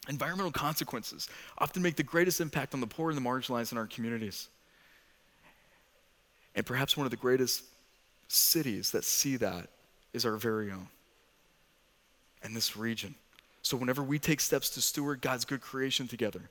Environmental 0.09 0.51
consequences 0.51 1.27
often 1.57 1.81
make 1.81 1.95
the 1.95 2.03
greatest 2.03 2.39
impact 2.41 2.73
on 2.73 2.81
the 2.81 2.87
poor 2.87 3.09
and 3.09 3.17
the 3.17 3.21
marginalized 3.27 3.71
in 3.71 3.77
our 3.77 3.87
communities. 3.87 4.49
And 6.55 6.65
perhaps 6.65 6.95
one 6.95 7.05
of 7.05 7.11
the 7.11 7.17
greatest 7.17 7.63
cities 8.27 8.91
that 8.91 9.03
see 9.05 9.37
that 9.37 9.69
is 10.13 10.25
our 10.25 10.35
very 10.35 10.71
own 10.71 10.87
and 12.43 12.55
this 12.55 12.77
region. 12.77 13.15
So, 13.63 13.77
whenever 13.77 14.03
we 14.03 14.19
take 14.19 14.41
steps 14.41 14.69
to 14.71 14.81
steward 14.81 15.21
God's 15.21 15.45
good 15.45 15.61
creation 15.61 16.07
together, 16.07 16.41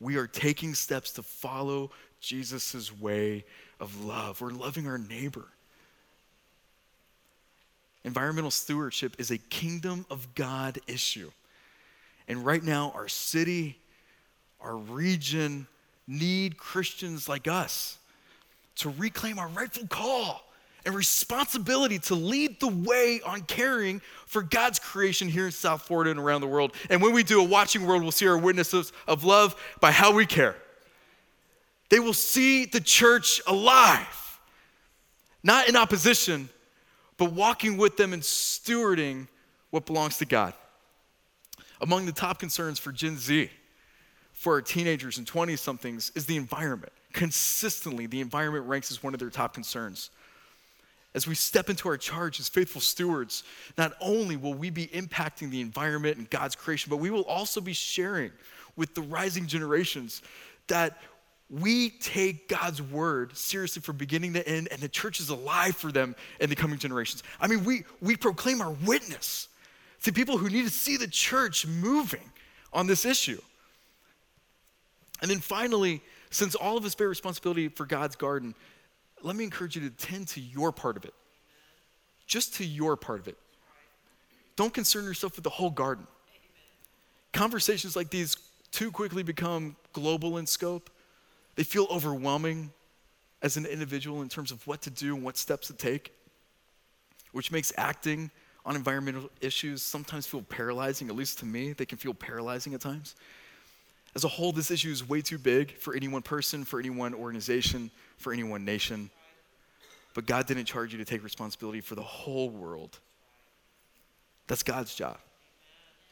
we 0.00 0.16
are 0.16 0.26
taking 0.26 0.74
steps 0.74 1.12
to 1.12 1.22
follow 1.22 1.90
Jesus' 2.20 2.90
way 2.98 3.44
of 3.78 4.04
love. 4.04 4.40
We're 4.40 4.50
loving 4.50 4.86
our 4.86 4.98
neighbor. 4.98 5.46
Environmental 8.02 8.50
stewardship 8.50 9.14
is 9.18 9.30
a 9.30 9.38
kingdom 9.38 10.06
of 10.10 10.34
God 10.34 10.78
issue. 10.86 11.30
And 12.28 12.44
right 12.44 12.62
now, 12.62 12.92
our 12.94 13.08
city, 13.08 13.78
our 14.60 14.76
region 14.76 15.66
need 16.06 16.56
Christians 16.56 17.28
like 17.28 17.46
us 17.46 17.98
to 18.76 18.88
reclaim 18.90 19.38
our 19.38 19.48
rightful 19.48 19.86
call 19.86 20.42
and 20.84 20.94
responsibility 20.94 21.98
to 21.98 22.14
lead 22.14 22.60
the 22.60 22.68
way 22.68 23.20
on 23.24 23.42
caring 23.42 24.00
for 24.26 24.42
God's 24.42 24.78
creation 24.78 25.28
here 25.28 25.46
in 25.46 25.52
South 25.52 25.82
Florida 25.82 26.10
and 26.10 26.20
around 26.20 26.40
the 26.40 26.46
world. 26.46 26.72
And 26.90 27.00
when 27.00 27.12
we 27.12 27.22
do, 27.22 27.40
a 27.40 27.44
watching 27.44 27.86
world 27.86 28.02
we'll 28.02 28.12
see 28.12 28.28
our 28.28 28.38
witnesses 28.38 28.92
of 29.06 29.24
love 29.24 29.56
by 29.80 29.92
how 29.92 30.12
we 30.12 30.26
care. 30.26 30.56
They 31.90 32.00
will 32.00 32.12
see 32.12 32.64
the 32.64 32.80
church 32.80 33.40
alive, 33.46 34.40
not 35.42 35.68
in 35.68 35.76
opposition, 35.76 36.48
but 37.16 37.32
walking 37.32 37.76
with 37.76 37.96
them 37.96 38.12
and 38.12 38.22
stewarding 38.22 39.28
what 39.70 39.86
belongs 39.86 40.18
to 40.18 40.24
God. 40.24 40.54
Among 41.80 42.06
the 42.06 42.12
top 42.12 42.38
concerns 42.38 42.78
for 42.78 42.92
Gen 42.92 43.16
Z, 43.16 43.50
for 44.32 44.54
our 44.54 44.62
teenagers 44.62 45.18
and 45.18 45.26
20 45.26 45.56
somethings, 45.56 46.12
is 46.14 46.26
the 46.26 46.36
environment. 46.36 46.92
Consistently, 47.12 48.06
the 48.06 48.20
environment 48.20 48.66
ranks 48.66 48.90
as 48.90 49.02
one 49.02 49.14
of 49.14 49.20
their 49.20 49.30
top 49.30 49.54
concerns. 49.54 50.10
As 51.14 51.28
we 51.28 51.34
step 51.34 51.70
into 51.70 51.88
our 51.88 51.96
charge 51.96 52.40
as 52.40 52.48
faithful 52.48 52.80
stewards, 52.80 53.44
not 53.78 53.92
only 54.00 54.36
will 54.36 54.54
we 54.54 54.70
be 54.70 54.88
impacting 54.88 55.50
the 55.50 55.60
environment 55.60 56.16
and 56.18 56.28
God's 56.28 56.56
creation, 56.56 56.90
but 56.90 56.96
we 56.96 57.10
will 57.10 57.22
also 57.22 57.60
be 57.60 57.72
sharing 57.72 58.32
with 58.76 58.94
the 58.94 59.02
rising 59.02 59.46
generations 59.46 60.22
that 60.66 60.98
we 61.50 61.90
take 61.90 62.48
God's 62.48 62.82
word 62.82 63.36
seriously 63.36 63.80
from 63.82 63.96
beginning 63.96 64.32
to 64.32 64.48
end, 64.48 64.68
and 64.72 64.80
the 64.80 64.88
church 64.88 65.20
is 65.20 65.28
alive 65.28 65.76
for 65.76 65.92
them 65.92 66.16
in 66.40 66.50
the 66.50 66.56
coming 66.56 66.78
generations. 66.78 67.22
I 67.40 67.46
mean, 67.46 67.64
we, 67.64 67.84
we 68.00 68.16
proclaim 68.16 68.60
our 68.60 68.72
witness 68.84 69.48
to 70.02 70.12
people 70.12 70.38
who 70.38 70.48
need 70.48 70.64
to 70.64 70.70
see 70.70 70.96
the 70.96 71.06
church 71.06 71.66
moving 71.66 72.32
on 72.72 72.86
this 72.86 73.04
issue. 73.04 73.40
And 75.22 75.30
then 75.30 75.38
finally, 75.38 76.02
since 76.30 76.54
all 76.54 76.76
of 76.76 76.84
us 76.84 76.94
bear 76.94 77.08
responsibility 77.08 77.68
for 77.68 77.86
God's 77.86 78.16
garden, 78.16 78.54
let 79.24 79.36
me 79.36 79.42
encourage 79.42 79.74
you 79.74 79.88
to 79.88 79.90
tend 79.90 80.28
to 80.28 80.40
your 80.40 80.70
part 80.70 80.96
of 80.96 81.04
it. 81.04 81.14
Just 82.26 82.54
to 82.56 82.64
your 82.64 82.96
part 82.96 83.20
of 83.20 83.28
it. 83.28 83.38
Don't 84.56 84.72
concern 84.72 85.04
yourself 85.04 85.34
with 85.36 85.44
the 85.44 85.50
whole 85.50 85.70
garden. 85.70 86.06
Conversations 87.32 87.96
like 87.96 88.10
these 88.10 88.36
too 88.70 88.90
quickly 88.90 89.22
become 89.22 89.76
global 89.92 90.38
in 90.38 90.46
scope. 90.46 90.90
They 91.56 91.64
feel 91.64 91.86
overwhelming 91.90 92.72
as 93.42 93.56
an 93.56 93.66
individual 93.66 94.22
in 94.22 94.28
terms 94.28 94.52
of 94.52 94.66
what 94.66 94.82
to 94.82 94.90
do 94.90 95.14
and 95.14 95.24
what 95.24 95.36
steps 95.36 95.66
to 95.68 95.72
take, 95.72 96.12
which 97.32 97.50
makes 97.50 97.72
acting 97.76 98.30
on 98.64 98.76
environmental 98.76 99.30
issues 99.40 99.82
sometimes 99.82 100.26
feel 100.26 100.42
paralyzing, 100.42 101.08
at 101.08 101.16
least 101.16 101.38
to 101.40 101.46
me. 101.46 101.72
They 101.72 101.86
can 101.86 101.98
feel 101.98 102.14
paralyzing 102.14 102.74
at 102.74 102.80
times. 102.80 103.16
As 104.14 104.24
a 104.24 104.28
whole, 104.28 104.52
this 104.52 104.70
issue 104.70 104.90
is 104.90 105.08
way 105.08 105.20
too 105.22 105.38
big 105.38 105.76
for 105.78 105.94
any 105.94 106.06
one 106.06 106.22
person, 106.22 106.64
for 106.64 106.78
any 106.78 106.90
one 106.90 107.14
organization, 107.14 107.90
for 108.16 108.32
any 108.32 108.44
one 108.44 108.64
nation. 108.64 109.10
But 110.14 110.26
God 110.26 110.46
didn't 110.46 110.66
charge 110.66 110.92
you 110.92 110.98
to 110.98 111.04
take 111.04 111.24
responsibility 111.24 111.80
for 111.80 111.96
the 111.96 112.02
whole 112.02 112.48
world. 112.48 112.98
That's 114.46 114.62
God's 114.62 114.94
job. 114.94 115.18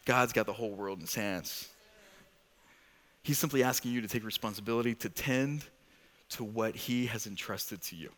God's 0.05 0.33
got 0.33 0.47
the 0.47 0.53
whole 0.53 0.73
world 0.73 0.99
in 0.99 1.03
his 1.03 1.15
hands. 1.15 1.69
He's 3.23 3.39
simply 3.39 3.63
asking 3.63 3.93
you 3.93 4.01
to 4.01 4.09
take 4.09 4.25
responsibility 4.25 4.97
to 4.97 5.09
tend 5.09 5.65
to 6.31 6.43
what 6.43 6.75
he 6.75 7.07
has 7.07 7.29
entrusted 7.29 7.83
to 7.83 7.95
you. 7.95 8.11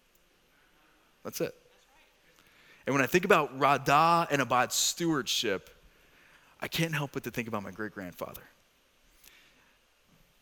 That's 1.25 1.43
it. 1.43 1.55
And 2.87 2.95
when 2.95 3.03
I 3.03 3.07
think 3.07 3.27
about 3.27 3.59
Radah 3.59 4.29
and 4.31 4.41
Abad's 4.41 4.75
stewardship, 4.75 5.69
I 6.61 6.69
can't 6.69 6.95
help 6.95 7.13
but 7.13 7.25
to 7.25 7.31
think 7.31 7.49
about 7.49 7.63
my 7.63 7.71
great 7.71 7.93
grandfather. 7.93 8.43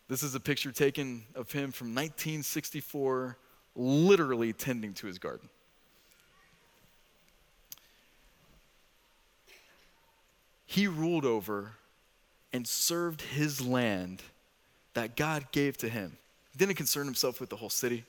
This 0.08 0.22
is 0.22 0.34
a 0.34 0.40
picture 0.40 0.72
taken 0.72 1.24
of 1.34 1.50
him 1.52 1.72
from 1.72 1.88
1964, 1.88 3.36
literally 3.74 4.52
tending 4.52 4.94
to 4.94 5.06
his 5.06 5.18
garden. 5.18 5.48
He 10.66 10.86
ruled 10.86 11.24
over 11.24 11.72
and 12.52 12.66
served 12.66 13.20
his 13.22 13.60
land 13.60 14.22
that 14.94 15.16
God 15.16 15.46
gave 15.52 15.76
to 15.78 15.88
him. 15.88 16.16
He 16.52 16.58
didn't 16.58 16.76
concern 16.76 17.06
himself 17.06 17.40
with 17.40 17.50
the 17.50 17.56
whole 17.56 17.70
city, 17.70 18.04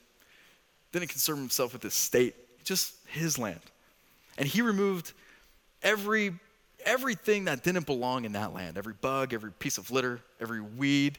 didn't 0.92 1.10
concern 1.10 1.38
himself 1.38 1.74
with 1.74 1.82
the 1.82 1.92
state, 1.92 2.36
just 2.64 2.96
his 3.08 3.38
land. 3.38 3.62
And 4.38 4.48
he 4.48 4.62
removed 4.62 5.14
every 5.82 6.34
everything 6.86 7.46
that 7.46 7.64
didn't 7.64 7.86
belong 7.86 8.26
in 8.26 8.34
that 8.34 8.54
land, 8.54 8.78
every 8.78 8.94
bug, 8.94 9.34
every 9.34 9.52
piece 9.52 9.78
of 9.78 9.92
litter, 9.92 10.20
every 10.42 10.62
weed. 10.62 11.18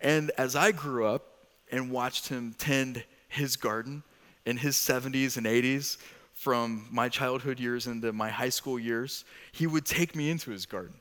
And 0.00 0.30
as 0.38 0.56
I 0.56 0.72
grew 0.72 1.06
up 1.06 1.26
and 1.70 1.90
watched 1.90 2.28
him 2.28 2.54
tend 2.58 3.04
his 3.28 3.56
garden 3.56 4.02
in 4.46 4.56
his 4.56 4.76
70s 4.76 5.36
and 5.36 5.46
80s, 5.46 5.98
from 6.40 6.86
my 6.90 7.06
childhood 7.10 7.60
years 7.60 7.86
into 7.86 8.14
my 8.14 8.30
high 8.30 8.48
school 8.48 8.78
years, 8.78 9.26
he 9.52 9.66
would 9.66 9.84
take 9.84 10.16
me 10.16 10.30
into 10.30 10.50
his 10.50 10.64
garden 10.64 10.94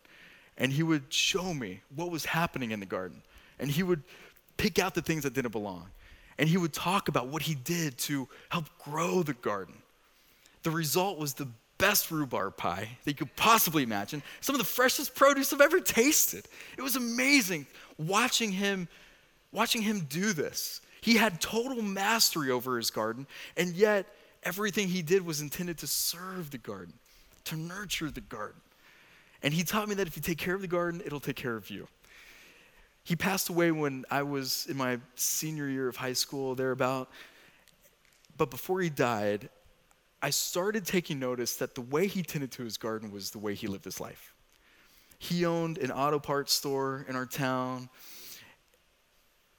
and 0.57 0.73
he 0.73 0.83
would 0.83 1.13
show 1.13 1.53
me 1.53 1.79
what 1.95 2.11
was 2.11 2.25
happening 2.25 2.71
in 2.71 2.81
the 2.81 2.85
garden 2.85 3.21
and 3.57 3.71
he 3.71 3.81
would 3.81 4.03
pick 4.57 4.79
out 4.79 4.93
the 4.93 5.01
things 5.01 5.23
that 5.23 5.33
didn't 5.33 5.53
belong. 5.53 5.87
And 6.37 6.49
he 6.49 6.57
would 6.57 6.73
talk 6.73 7.07
about 7.07 7.27
what 7.27 7.41
he 7.41 7.55
did 7.55 7.97
to 7.99 8.27
help 8.49 8.65
grow 8.79 9.23
the 9.23 9.33
garden. 9.33 9.75
The 10.63 10.71
result 10.71 11.17
was 11.17 11.33
the 11.33 11.47
best 11.79 12.11
rhubarb 12.11 12.57
pie 12.57 12.89
that 13.03 13.11
you 13.11 13.15
could 13.15 13.35
possibly 13.35 13.81
imagine, 13.81 14.21
some 14.41 14.53
of 14.53 14.59
the 14.59 14.65
freshest 14.65 15.15
produce 15.15 15.51
I've 15.51 15.61
ever 15.61 15.79
tasted. 15.79 16.45
It 16.77 16.83
was 16.83 16.95
amazing 16.95 17.65
watching 17.97 18.51
him 18.51 18.87
watching 19.51 19.81
him 19.81 20.01
do 20.01 20.31
this. 20.33 20.81
He 21.01 21.15
had 21.15 21.41
total 21.41 21.81
mastery 21.81 22.51
over 22.51 22.77
his 22.77 22.91
garden, 22.91 23.25
and 23.57 23.73
yet 23.73 24.05
everything 24.43 24.87
he 24.87 25.01
did 25.01 25.25
was 25.25 25.41
intended 25.41 25.79
to 25.79 25.87
serve 25.87 26.51
the 26.51 26.57
garden, 26.57 26.93
to 27.45 27.55
nurture 27.55 28.11
the 28.11 28.21
garden. 28.21 28.61
And 29.41 29.53
he 29.53 29.63
taught 29.63 29.87
me 29.87 29.95
that 29.95 30.07
if 30.07 30.15
you 30.15 30.21
take 30.21 30.37
care 30.37 30.53
of 30.53 30.61
the 30.61 30.67
garden, 30.67 31.01
it'll 31.05 31.19
take 31.19 31.37
care 31.37 31.55
of 31.55 31.69
you. 31.69 31.87
He 33.03 33.15
passed 33.15 33.49
away 33.49 33.71
when 33.71 34.05
I 34.11 34.23
was 34.23 34.67
in 34.69 34.77
my 34.77 34.99
senior 35.15 35.67
year 35.67 35.87
of 35.87 35.95
high 35.95 36.13
school, 36.13 36.53
thereabout. 36.53 37.09
But 38.37 38.51
before 38.51 38.81
he 38.81 38.89
died, 38.89 39.49
I 40.21 40.31
started 40.31 40.85
taking 40.85 41.19
notice 41.19 41.55
that 41.55 41.75
the 41.75 41.81
way 41.81 42.07
he 42.07 42.23
tended 42.23 42.51
to 42.53 42.63
his 42.63 42.77
garden 42.77 43.11
was 43.11 43.31
the 43.31 43.39
way 43.39 43.55
he 43.55 43.67
lived 43.67 43.85
his 43.85 43.99
life. 43.99 44.33
He 45.17 45.45
owned 45.45 45.77
an 45.77 45.91
auto 45.91 46.19
parts 46.19 46.53
store 46.53 47.05
in 47.07 47.15
our 47.15 47.25
town, 47.25 47.89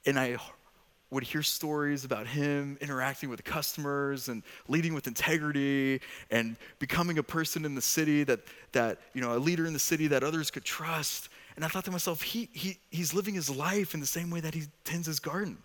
and 0.05 0.19
I 0.19 0.37
would 1.11 1.23
hear 1.23 1.43
stories 1.43 2.05
about 2.05 2.25
him 2.25 2.77
interacting 2.79 3.29
with 3.29 3.43
customers 3.43 4.29
and 4.29 4.43
leading 4.67 4.93
with 4.93 5.07
integrity 5.07 5.99
and 6.31 6.55
becoming 6.79 7.17
a 7.17 7.23
person 7.23 7.65
in 7.65 7.75
the 7.75 7.81
city 7.81 8.23
that, 8.23 8.39
that 8.71 8.99
you 9.13 9.19
know, 9.19 9.35
a 9.35 9.39
leader 9.39 9.65
in 9.65 9.73
the 9.73 9.79
city 9.79 10.07
that 10.07 10.23
others 10.23 10.49
could 10.49 10.63
trust. 10.63 11.27
And 11.57 11.65
I 11.65 11.67
thought 11.67 11.83
to 11.85 11.91
myself, 11.91 12.21
he, 12.21 12.49
he, 12.53 12.79
he's 12.89 13.13
living 13.13 13.33
his 13.33 13.49
life 13.49 13.93
in 13.93 13.99
the 13.99 14.05
same 14.05 14.29
way 14.29 14.39
that 14.39 14.53
he 14.53 14.63
tends 14.85 15.05
his 15.05 15.19
garden. 15.19 15.57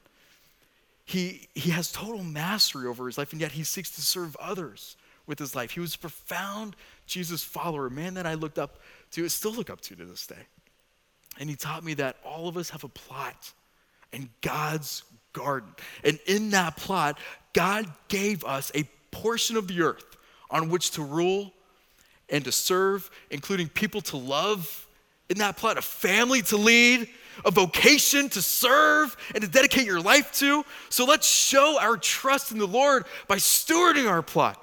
He, 1.07 1.49
he 1.55 1.71
has 1.71 1.91
total 1.91 2.23
mastery 2.23 2.87
over 2.87 3.07
his 3.07 3.17
life, 3.17 3.33
and 3.33 3.41
yet 3.41 3.53
he 3.53 3.63
seeks 3.63 3.93
to 3.93 4.03
serve 4.03 4.37
others 4.37 4.97
with 5.27 5.39
his 5.39 5.55
life. 5.55 5.71
He 5.71 5.81
was 5.81 5.95
a 5.95 5.99
profound 5.99 6.77
Jesus 7.07 7.43
follower, 7.43 7.87
a 7.87 7.91
man 7.91 8.15
that 8.15 8.27
I 8.27 8.35
looked 8.35 8.59
up 8.59 8.81
to, 9.13 9.29
still 9.29 9.53
look 9.53 9.71
up 9.71 9.81
to 9.83 9.95
to 9.97 10.05
this 10.05 10.27
day. 10.27 10.35
And 11.39 11.49
he 11.49 11.55
taught 11.57 11.85
me 11.85 11.95
that 11.95 12.17
all 12.25 12.49
of 12.49 12.57
us 12.57 12.71
have 12.71 12.83
a 12.83 12.89
plot 12.89 13.53
in 14.13 14.29
God's 14.41 15.05
garden. 15.33 15.71
And 16.03 16.19
in 16.27 16.51
that 16.51 16.77
plot, 16.77 17.19
God 17.53 17.87
gave 18.09 18.45
us 18.45 18.73
a 18.75 18.85
portion 19.11 19.57
of 19.57 19.69
the 19.69 19.83
earth 19.83 20.17
on 20.51 20.71
which 20.71 20.93
to 20.93 21.03
rule 21.03 21.53
and 22.29 22.45
to 22.45 22.53
serve, 22.53 23.09
including 23.31 23.69
people 23.69 24.01
to 24.01 24.17
love 24.17 24.89
in 25.29 25.39
that 25.39 25.57
plot, 25.57 25.79
a 25.79 25.83
family 25.83 26.43
to 26.43 26.57
lead, 26.57 27.09
a 27.45 27.51
vocation 27.51 28.29
to 28.31 28.43
serve 28.43 29.17
and 29.35 29.43
to 29.43 29.51
dedicate 29.51 29.87
your 29.87 30.01
life 30.01 30.33
to. 30.35 30.65
So 30.89 31.05
let's 31.05 31.27
show 31.27 31.79
our 31.81 31.97
trust 31.97 32.53
in 32.53 32.59
the 32.59 32.67
Lord 32.67 33.05
by 33.29 33.37
stewarding 33.37 34.09
our 34.09 34.23
plot. 34.23 34.63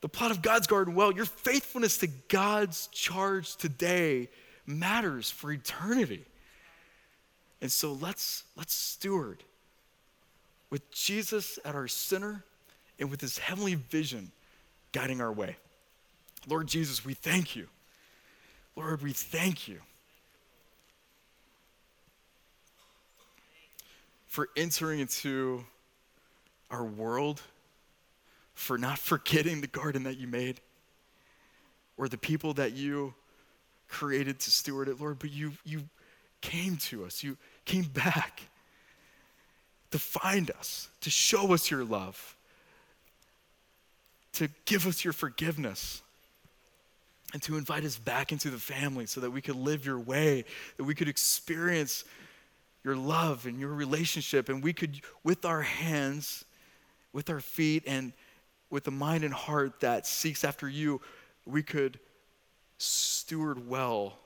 The 0.00 0.08
plot 0.08 0.30
of 0.30 0.42
God's 0.42 0.66
garden 0.66 0.94
well, 0.94 1.12
your 1.12 1.24
faithfulness 1.24 1.98
to 1.98 2.06
God's 2.06 2.86
charge 2.88 3.56
today 3.56 4.28
matters 4.66 5.30
for 5.30 5.50
eternity. 5.50 6.24
And 7.60 7.72
so 7.72 7.92
let's 7.92 8.44
let's 8.56 8.74
steward 8.74 9.42
with 10.70 10.88
Jesus 10.92 11.58
at 11.64 11.74
our 11.74 11.88
center 11.88 12.44
and 13.00 13.10
with 13.10 13.20
his 13.20 13.38
heavenly 13.38 13.74
vision 13.74 14.30
guiding 14.92 15.20
our 15.20 15.32
way. 15.32 15.56
Lord 16.46 16.68
Jesus, 16.68 17.04
we 17.04 17.14
thank 17.14 17.56
you. 17.56 17.66
Lord, 18.78 19.02
we 19.02 19.12
thank 19.12 19.66
you 19.66 19.80
for 24.28 24.48
entering 24.56 25.00
into 25.00 25.64
our 26.70 26.84
world, 26.84 27.42
for 28.54 28.78
not 28.78 28.98
forgetting 29.00 29.62
the 29.62 29.66
garden 29.66 30.04
that 30.04 30.16
you 30.16 30.28
made 30.28 30.60
or 31.96 32.08
the 32.08 32.16
people 32.16 32.54
that 32.54 32.74
you 32.74 33.14
created 33.88 34.38
to 34.38 34.52
steward 34.52 34.86
it, 34.88 35.00
Lord, 35.00 35.18
but 35.18 35.32
you, 35.32 35.54
you 35.64 35.82
came 36.40 36.76
to 36.76 37.04
us. 37.04 37.24
You 37.24 37.36
came 37.64 37.82
back 37.82 38.42
to 39.90 39.98
find 39.98 40.52
us, 40.52 40.88
to 41.00 41.10
show 41.10 41.52
us 41.52 41.68
your 41.68 41.84
love, 41.84 42.36
to 44.34 44.48
give 44.66 44.86
us 44.86 45.02
your 45.02 45.12
forgiveness, 45.12 46.00
and 47.32 47.42
to 47.42 47.56
invite 47.56 47.84
us 47.84 47.98
back 47.98 48.32
into 48.32 48.50
the 48.50 48.58
family 48.58 49.06
so 49.06 49.20
that 49.20 49.30
we 49.30 49.40
could 49.40 49.56
live 49.56 49.84
your 49.84 49.98
way, 49.98 50.44
that 50.76 50.84
we 50.84 50.94
could 50.94 51.08
experience 51.08 52.04
your 52.84 52.96
love 52.96 53.44
and 53.46 53.60
your 53.60 53.72
relationship, 53.74 54.48
and 54.48 54.62
we 54.62 54.72
could, 54.72 55.00
with 55.24 55.44
our 55.44 55.62
hands, 55.62 56.44
with 57.12 57.28
our 57.28 57.40
feet, 57.40 57.82
and 57.86 58.12
with 58.70 58.86
a 58.86 58.90
mind 58.90 59.24
and 59.24 59.34
heart 59.34 59.80
that 59.80 60.06
seeks 60.06 60.44
after 60.44 60.68
you, 60.68 61.00
we 61.44 61.62
could 61.62 61.98
steward 62.78 63.68
well 63.68 64.18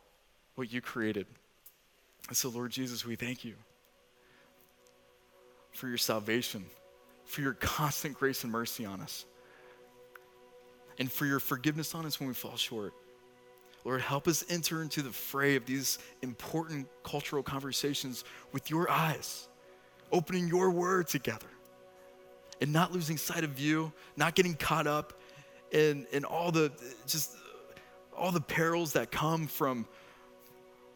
what 0.54 0.72
you 0.72 0.80
created. 0.80 1.26
And 2.28 2.36
so, 2.36 2.50
Lord 2.50 2.70
Jesus, 2.70 3.04
we 3.04 3.16
thank 3.16 3.44
you 3.44 3.54
for 5.72 5.88
your 5.88 5.98
salvation, 5.98 6.64
for 7.24 7.40
your 7.40 7.54
constant 7.54 8.14
grace 8.14 8.44
and 8.44 8.52
mercy 8.52 8.84
on 8.84 9.00
us, 9.00 9.24
and 11.02 11.10
for 11.10 11.26
your 11.26 11.40
forgiveness 11.40 11.96
on 11.96 12.06
us 12.06 12.20
when 12.20 12.28
we 12.28 12.34
fall 12.34 12.56
short. 12.56 12.94
Lord, 13.84 14.02
help 14.02 14.28
us 14.28 14.44
enter 14.48 14.82
into 14.82 15.02
the 15.02 15.10
fray 15.10 15.56
of 15.56 15.66
these 15.66 15.98
important 16.22 16.86
cultural 17.02 17.42
conversations 17.42 18.22
with 18.52 18.70
your 18.70 18.88
eyes, 18.88 19.48
opening 20.12 20.46
your 20.46 20.70
word 20.70 21.08
together, 21.08 21.48
and 22.60 22.72
not 22.72 22.92
losing 22.92 23.16
sight 23.16 23.42
of 23.42 23.58
you, 23.58 23.92
not 24.16 24.36
getting 24.36 24.54
caught 24.54 24.86
up 24.86 25.20
in, 25.72 26.06
in 26.12 26.24
all 26.24 26.52
the 26.52 26.70
just 27.08 27.34
all 28.16 28.30
the 28.30 28.40
perils 28.40 28.92
that 28.92 29.10
come 29.10 29.48
from, 29.48 29.88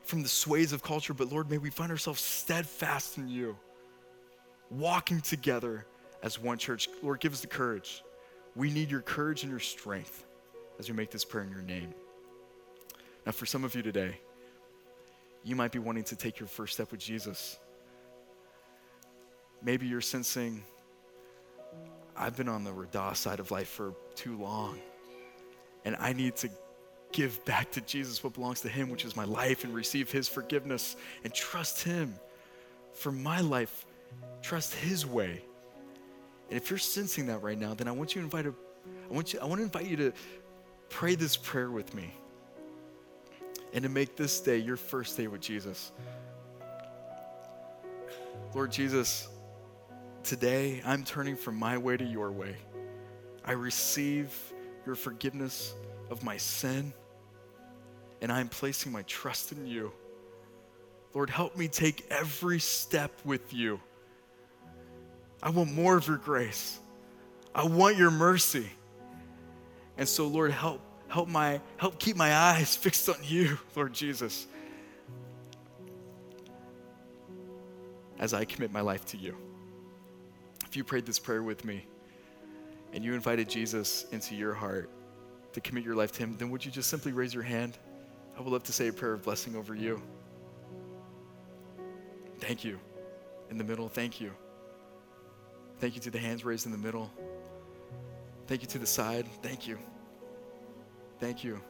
from 0.05 0.23
the 0.23 0.29
sways 0.29 0.73
of 0.73 0.85
culture, 0.85 1.15
but 1.15 1.33
Lord, 1.33 1.51
may 1.51 1.59
we 1.59 1.71
find 1.71 1.91
ourselves 1.91 2.21
steadfast 2.21 3.19
in 3.19 3.27
you, 3.27 3.57
walking 4.71 5.21
together 5.21 5.85
as 6.23 6.41
one 6.41 6.59
church. 6.59 6.89
Lord, 7.03 7.19
give 7.19 7.33
us 7.33 7.41
the 7.41 7.49
courage. 7.49 8.05
We 8.57 8.71
need 8.71 8.91
your 8.91 9.03
courage 9.03 9.43
and 9.43 9.51
your 9.51 9.61
strength 9.61 10.25
as 10.79 10.89
we 10.89 10.97
make 10.97 11.11
this 11.11 11.25
prayer 11.25 11.45
in 11.45 11.51
your 11.51 11.63
name. 11.63 11.95
Now, 13.27 13.33
for 13.33 13.45
some 13.45 13.65
of 13.65 13.75
you 13.75 13.83
today, 13.83 14.19
you 15.45 15.55
might 15.55 15.73
be 15.73 15.79
wanting 15.79 16.05
to 16.05 16.17
take 16.17 16.41
your 16.41 16.49
first 16.49 16.75
step 16.75 16.91
with 16.91 17.01
Jesus. 17.01 17.59
Maybe 19.63 19.87
you're 19.87 20.01
sensing, 20.01 20.65
I've 22.17 22.37
been 22.37 22.49
on 22.49 22.65
the 22.65 22.71
Radah 22.71 23.15
side 23.15 23.41
of 23.41 23.51
life 23.51 23.69
for 23.69 23.95
too 24.15 24.37
long, 24.39 24.79
and 25.85 25.97
I 25.99 26.13
need 26.13 26.37
to 26.37 26.49
give 27.13 27.45
back 27.45 27.71
to 27.73 27.81
Jesus 27.83 28.25
what 28.25 28.35
belongs 28.35 28.61
to 28.63 28.69
Him, 28.69 28.89
which 28.91 29.05
is 29.05 29.17
my 29.17 29.25
life, 29.25 29.65
and 29.65 29.75
receive 29.75 30.11
His 30.11 30.29
forgiveness 30.29 30.97
and 31.25 31.33
trust 31.33 31.83
Him 31.83 32.15
for 32.93 33.13
my 33.13 33.41
life. 33.41 33.87
Trust 34.43 34.75
His 34.75 35.05
way. 35.05 35.43
And 36.49 36.57
if 36.57 36.71
you're 36.71 36.79
sensing 36.79 37.27
that 37.27 37.43
right 37.43 37.59
now, 37.59 37.75
then 37.75 37.89
I 37.89 37.93
want 37.93 38.15
you 38.15 38.21
to 38.21 38.25
invite 38.25 38.47
a, 38.47 38.55
I 39.11 39.15
want 39.15 39.33
you, 39.33 39.41
I 39.41 39.45
want 39.45 39.59
to 39.59 39.65
invite 39.65 39.87
you 39.87 39.97
to 39.97 40.13
pray 40.89 41.15
this 41.15 41.37
prayer 41.37 41.71
with 41.71 41.95
me 41.95 42.15
and 43.73 43.83
to 43.83 43.89
make 43.89 44.17
this 44.17 44.41
day 44.41 44.59
your 44.59 44.77
first 44.77 45.17
day 45.17 45.27
with 45.27 45.41
Jesus. 45.41 45.93
Lord 48.55 48.73
Jesus, 48.73 49.29
today 50.23 50.81
I'm 50.85 51.05
turning 51.05 51.37
from 51.37 51.57
my 51.57 51.77
way 51.77 51.97
to 51.97 52.05
your 52.05 52.31
way. 52.31 52.57
I 53.45 53.53
receive 53.53 54.33
your 54.87 54.95
forgiveness 54.95 55.75
of 56.11 56.23
my 56.25 56.37
sin, 56.37 56.93
and 58.23 58.33
I'm 58.33 58.49
placing 58.49 58.93
my 58.93 59.03
trust 59.03 59.53
in 59.53 59.67
you. 59.67 59.93
Lord, 61.13 61.31
help 61.31 61.57
me 61.57 61.69
take 61.69 62.07
every 62.11 62.61
step 62.61 63.13
with 63.25 63.53
you. 63.53 63.81
I 65.43 65.51
want 65.51 65.73
more 65.73 65.97
of 65.97 66.07
your 66.09 66.17
grace. 66.17 66.79
I 67.55 67.65
want 67.65 67.97
your 67.97 68.11
mercy. 68.11 68.69
And 69.97 70.09
so, 70.09 70.27
Lord, 70.27 70.51
help 70.51 70.81
help 71.09 71.29
my 71.29 71.61
help 71.77 71.99
keep 71.99 72.17
my 72.17 72.35
eyes 72.35 72.77
fixed 72.85 73.09
on 73.09 73.17
you, 73.23 73.59
Lord 73.75 73.93
Jesus. 73.93 74.47
As 78.19 78.33
I 78.33 78.45
commit 78.45 78.73
my 78.73 78.81
life 78.81 79.05
to 79.07 79.17
you. 79.17 79.37
If 80.67 80.77
you 80.77 80.85
prayed 80.85 81.07
this 81.07 81.19
prayer 81.19 81.43
with 81.43 81.65
me 81.65 81.87
and 82.93 83.05
you 83.05 83.15
invited 83.15 83.49
Jesus 83.49 84.07
into 84.11 84.35
your 84.35 84.55
heart 84.55 84.91
to 85.53 85.61
commit 85.61 85.85
your 85.85 85.95
life 85.95 86.13
to 86.13 86.19
him, 86.19 86.37
then 86.39 86.51
would 86.51 86.65
you 86.65 86.71
just 86.71 86.89
simply 86.89 87.13
raise 87.13 87.33
your 87.33 87.43
hand? 87.43 87.79
I 88.37 88.43
would 88.43 88.53
love 88.53 88.65
to 88.65 88.73
say 88.73 88.89
a 88.89 88.93
prayer 88.93 89.13
of 89.13 89.23
blessing 89.23 89.55
over 89.57 89.75
you. 89.75 90.03
Thank 92.39 92.65
you. 92.65 92.79
In 93.51 93.59
the 93.59 93.65
middle, 93.65 93.89
thank 93.89 94.21
you. 94.21 94.33
Thank 95.79 95.95
you 95.95 96.01
to 96.03 96.11
the 96.11 96.19
hands 96.19 96.45
raised 96.45 96.67
in 96.67 96.73
the 96.73 96.79
middle. 96.79 97.11
Thank 98.47 98.63
you 98.63 98.69
to 98.69 98.79
the 98.79 98.87
side. 98.87 99.27
Thank 99.43 99.67
you. 99.67 99.79
Thank 101.21 101.45
you. 101.45 101.61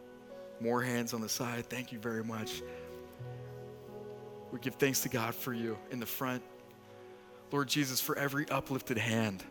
More 0.60 0.82
hands 0.82 1.14
on 1.14 1.20
the 1.20 1.28
side. 1.28 1.66
Thank 1.66 1.92
you 1.92 1.98
very 1.98 2.24
much. 2.24 2.62
We 4.52 4.58
give 4.60 4.74
thanks 4.76 5.00
to 5.00 5.08
God 5.08 5.34
for 5.34 5.52
you 5.52 5.76
in 5.90 6.00
the 6.00 6.06
front. 6.06 6.42
Lord 7.52 7.68
Jesus, 7.68 8.00
for 8.00 8.16
every 8.18 8.48
uplifted 8.48 8.98
hand. 8.98 9.44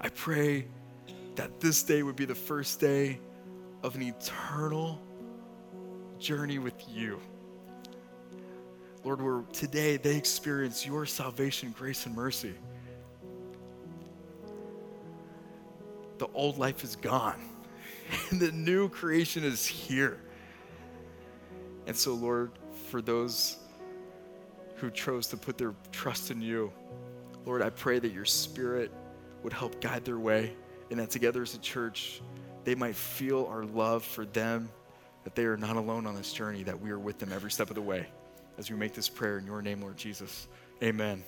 I 0.00 0.08
pray 0.08 0.66
that 1.36 1.60
this 1.60 1.82
day 1.82 2.02
would 2.02 2.16
be 2.16 2.24
the 2.24 2.34
first 2.34 2.80
day 2.80 3.20
of 3.82 3.94
an 3.94 4.02
eternal 4.02 5.00
journey 6.18 6.58
with 6.58 6.74
you. 6.88 7.20
Lord, 9.04 9.20
where 9.20 9.42
today 9.52 9.96
they 9.96 10.16
experience 10.16 10.86
your 10.86 11.06
salvation, 11.06 11.74
grace, 11.76 12.06
and 12.06 12.14
mercy. 12.14 12.54
The 16.22 16.30
old 16.34 16.56
life 16.56 16.84
is 16.84 16.94
gone 16.94 17.40
and 18.30 18.38
the 18.38 18.52
new 18.52 18.88
creation 18.88 19.42
is 19.42 19.66
here. 19.66 20.20
And 21.88 21.96
so, 21.96 22.14
Lord, 22.14 22.52
for 22.90 23.02
those 23.02 23.56
who 24.76 24.88
chose 24.92 25.26
to 25.26 25.36
put 25.36 25.58
their 25.58 25.74
trust 25.90 26.30
in 26.30 26.40
you, 26.40 26.72
Lord, 27.44 27.60
I 27.60 27.70
pray 27.70 27.98
that 27.98 28.12
your 28.12 28.24
spirit 28.24 28.92
would 29.42 29.52
help 29.52 29.80
guide 29.80 30.04
their 30.04 30.20
way 30.20 30.54
and 30.92 31.00
that 31.00 31.10
together 31.10 31.42
as 31.42 31.56
a 31.56 31.58
church, 31.58 32.22
they 32.62 32.76
might 32.76 32.94
feel 32.94 33.46
our 33.50 33.64
love 33.64 34.04
for 34.04 34.24
them, 34.24 34.70
that 35.24 35.34
they 35.34 35.44
are 35.44 35.56
not 35.56 35.74
alone 35.74 36.06
on 36.06 36.14
this 36.14 36.32
journey, 36.32 36.62
that 36.62 36.80
we 36.80 36.92
are 36.92 37.00
with 37.00 37.18
them 37.18 37.32
every 37.32 37.50
step 37.50 37.68
of 37.68 37.74
the 37.74 37.82
way. 37.82 38.06
As 38.58 38.70
we 38.70 38.76
make 38.76 38.94
this 38.94 39.08
prayer 39.08 39.38
in 39.38 39.44
your 39.44 39.60
name, 39.60 39.80
Lord 39.80 39.96
Jesus. 39.96 40.46
Amen. 40.84 41.24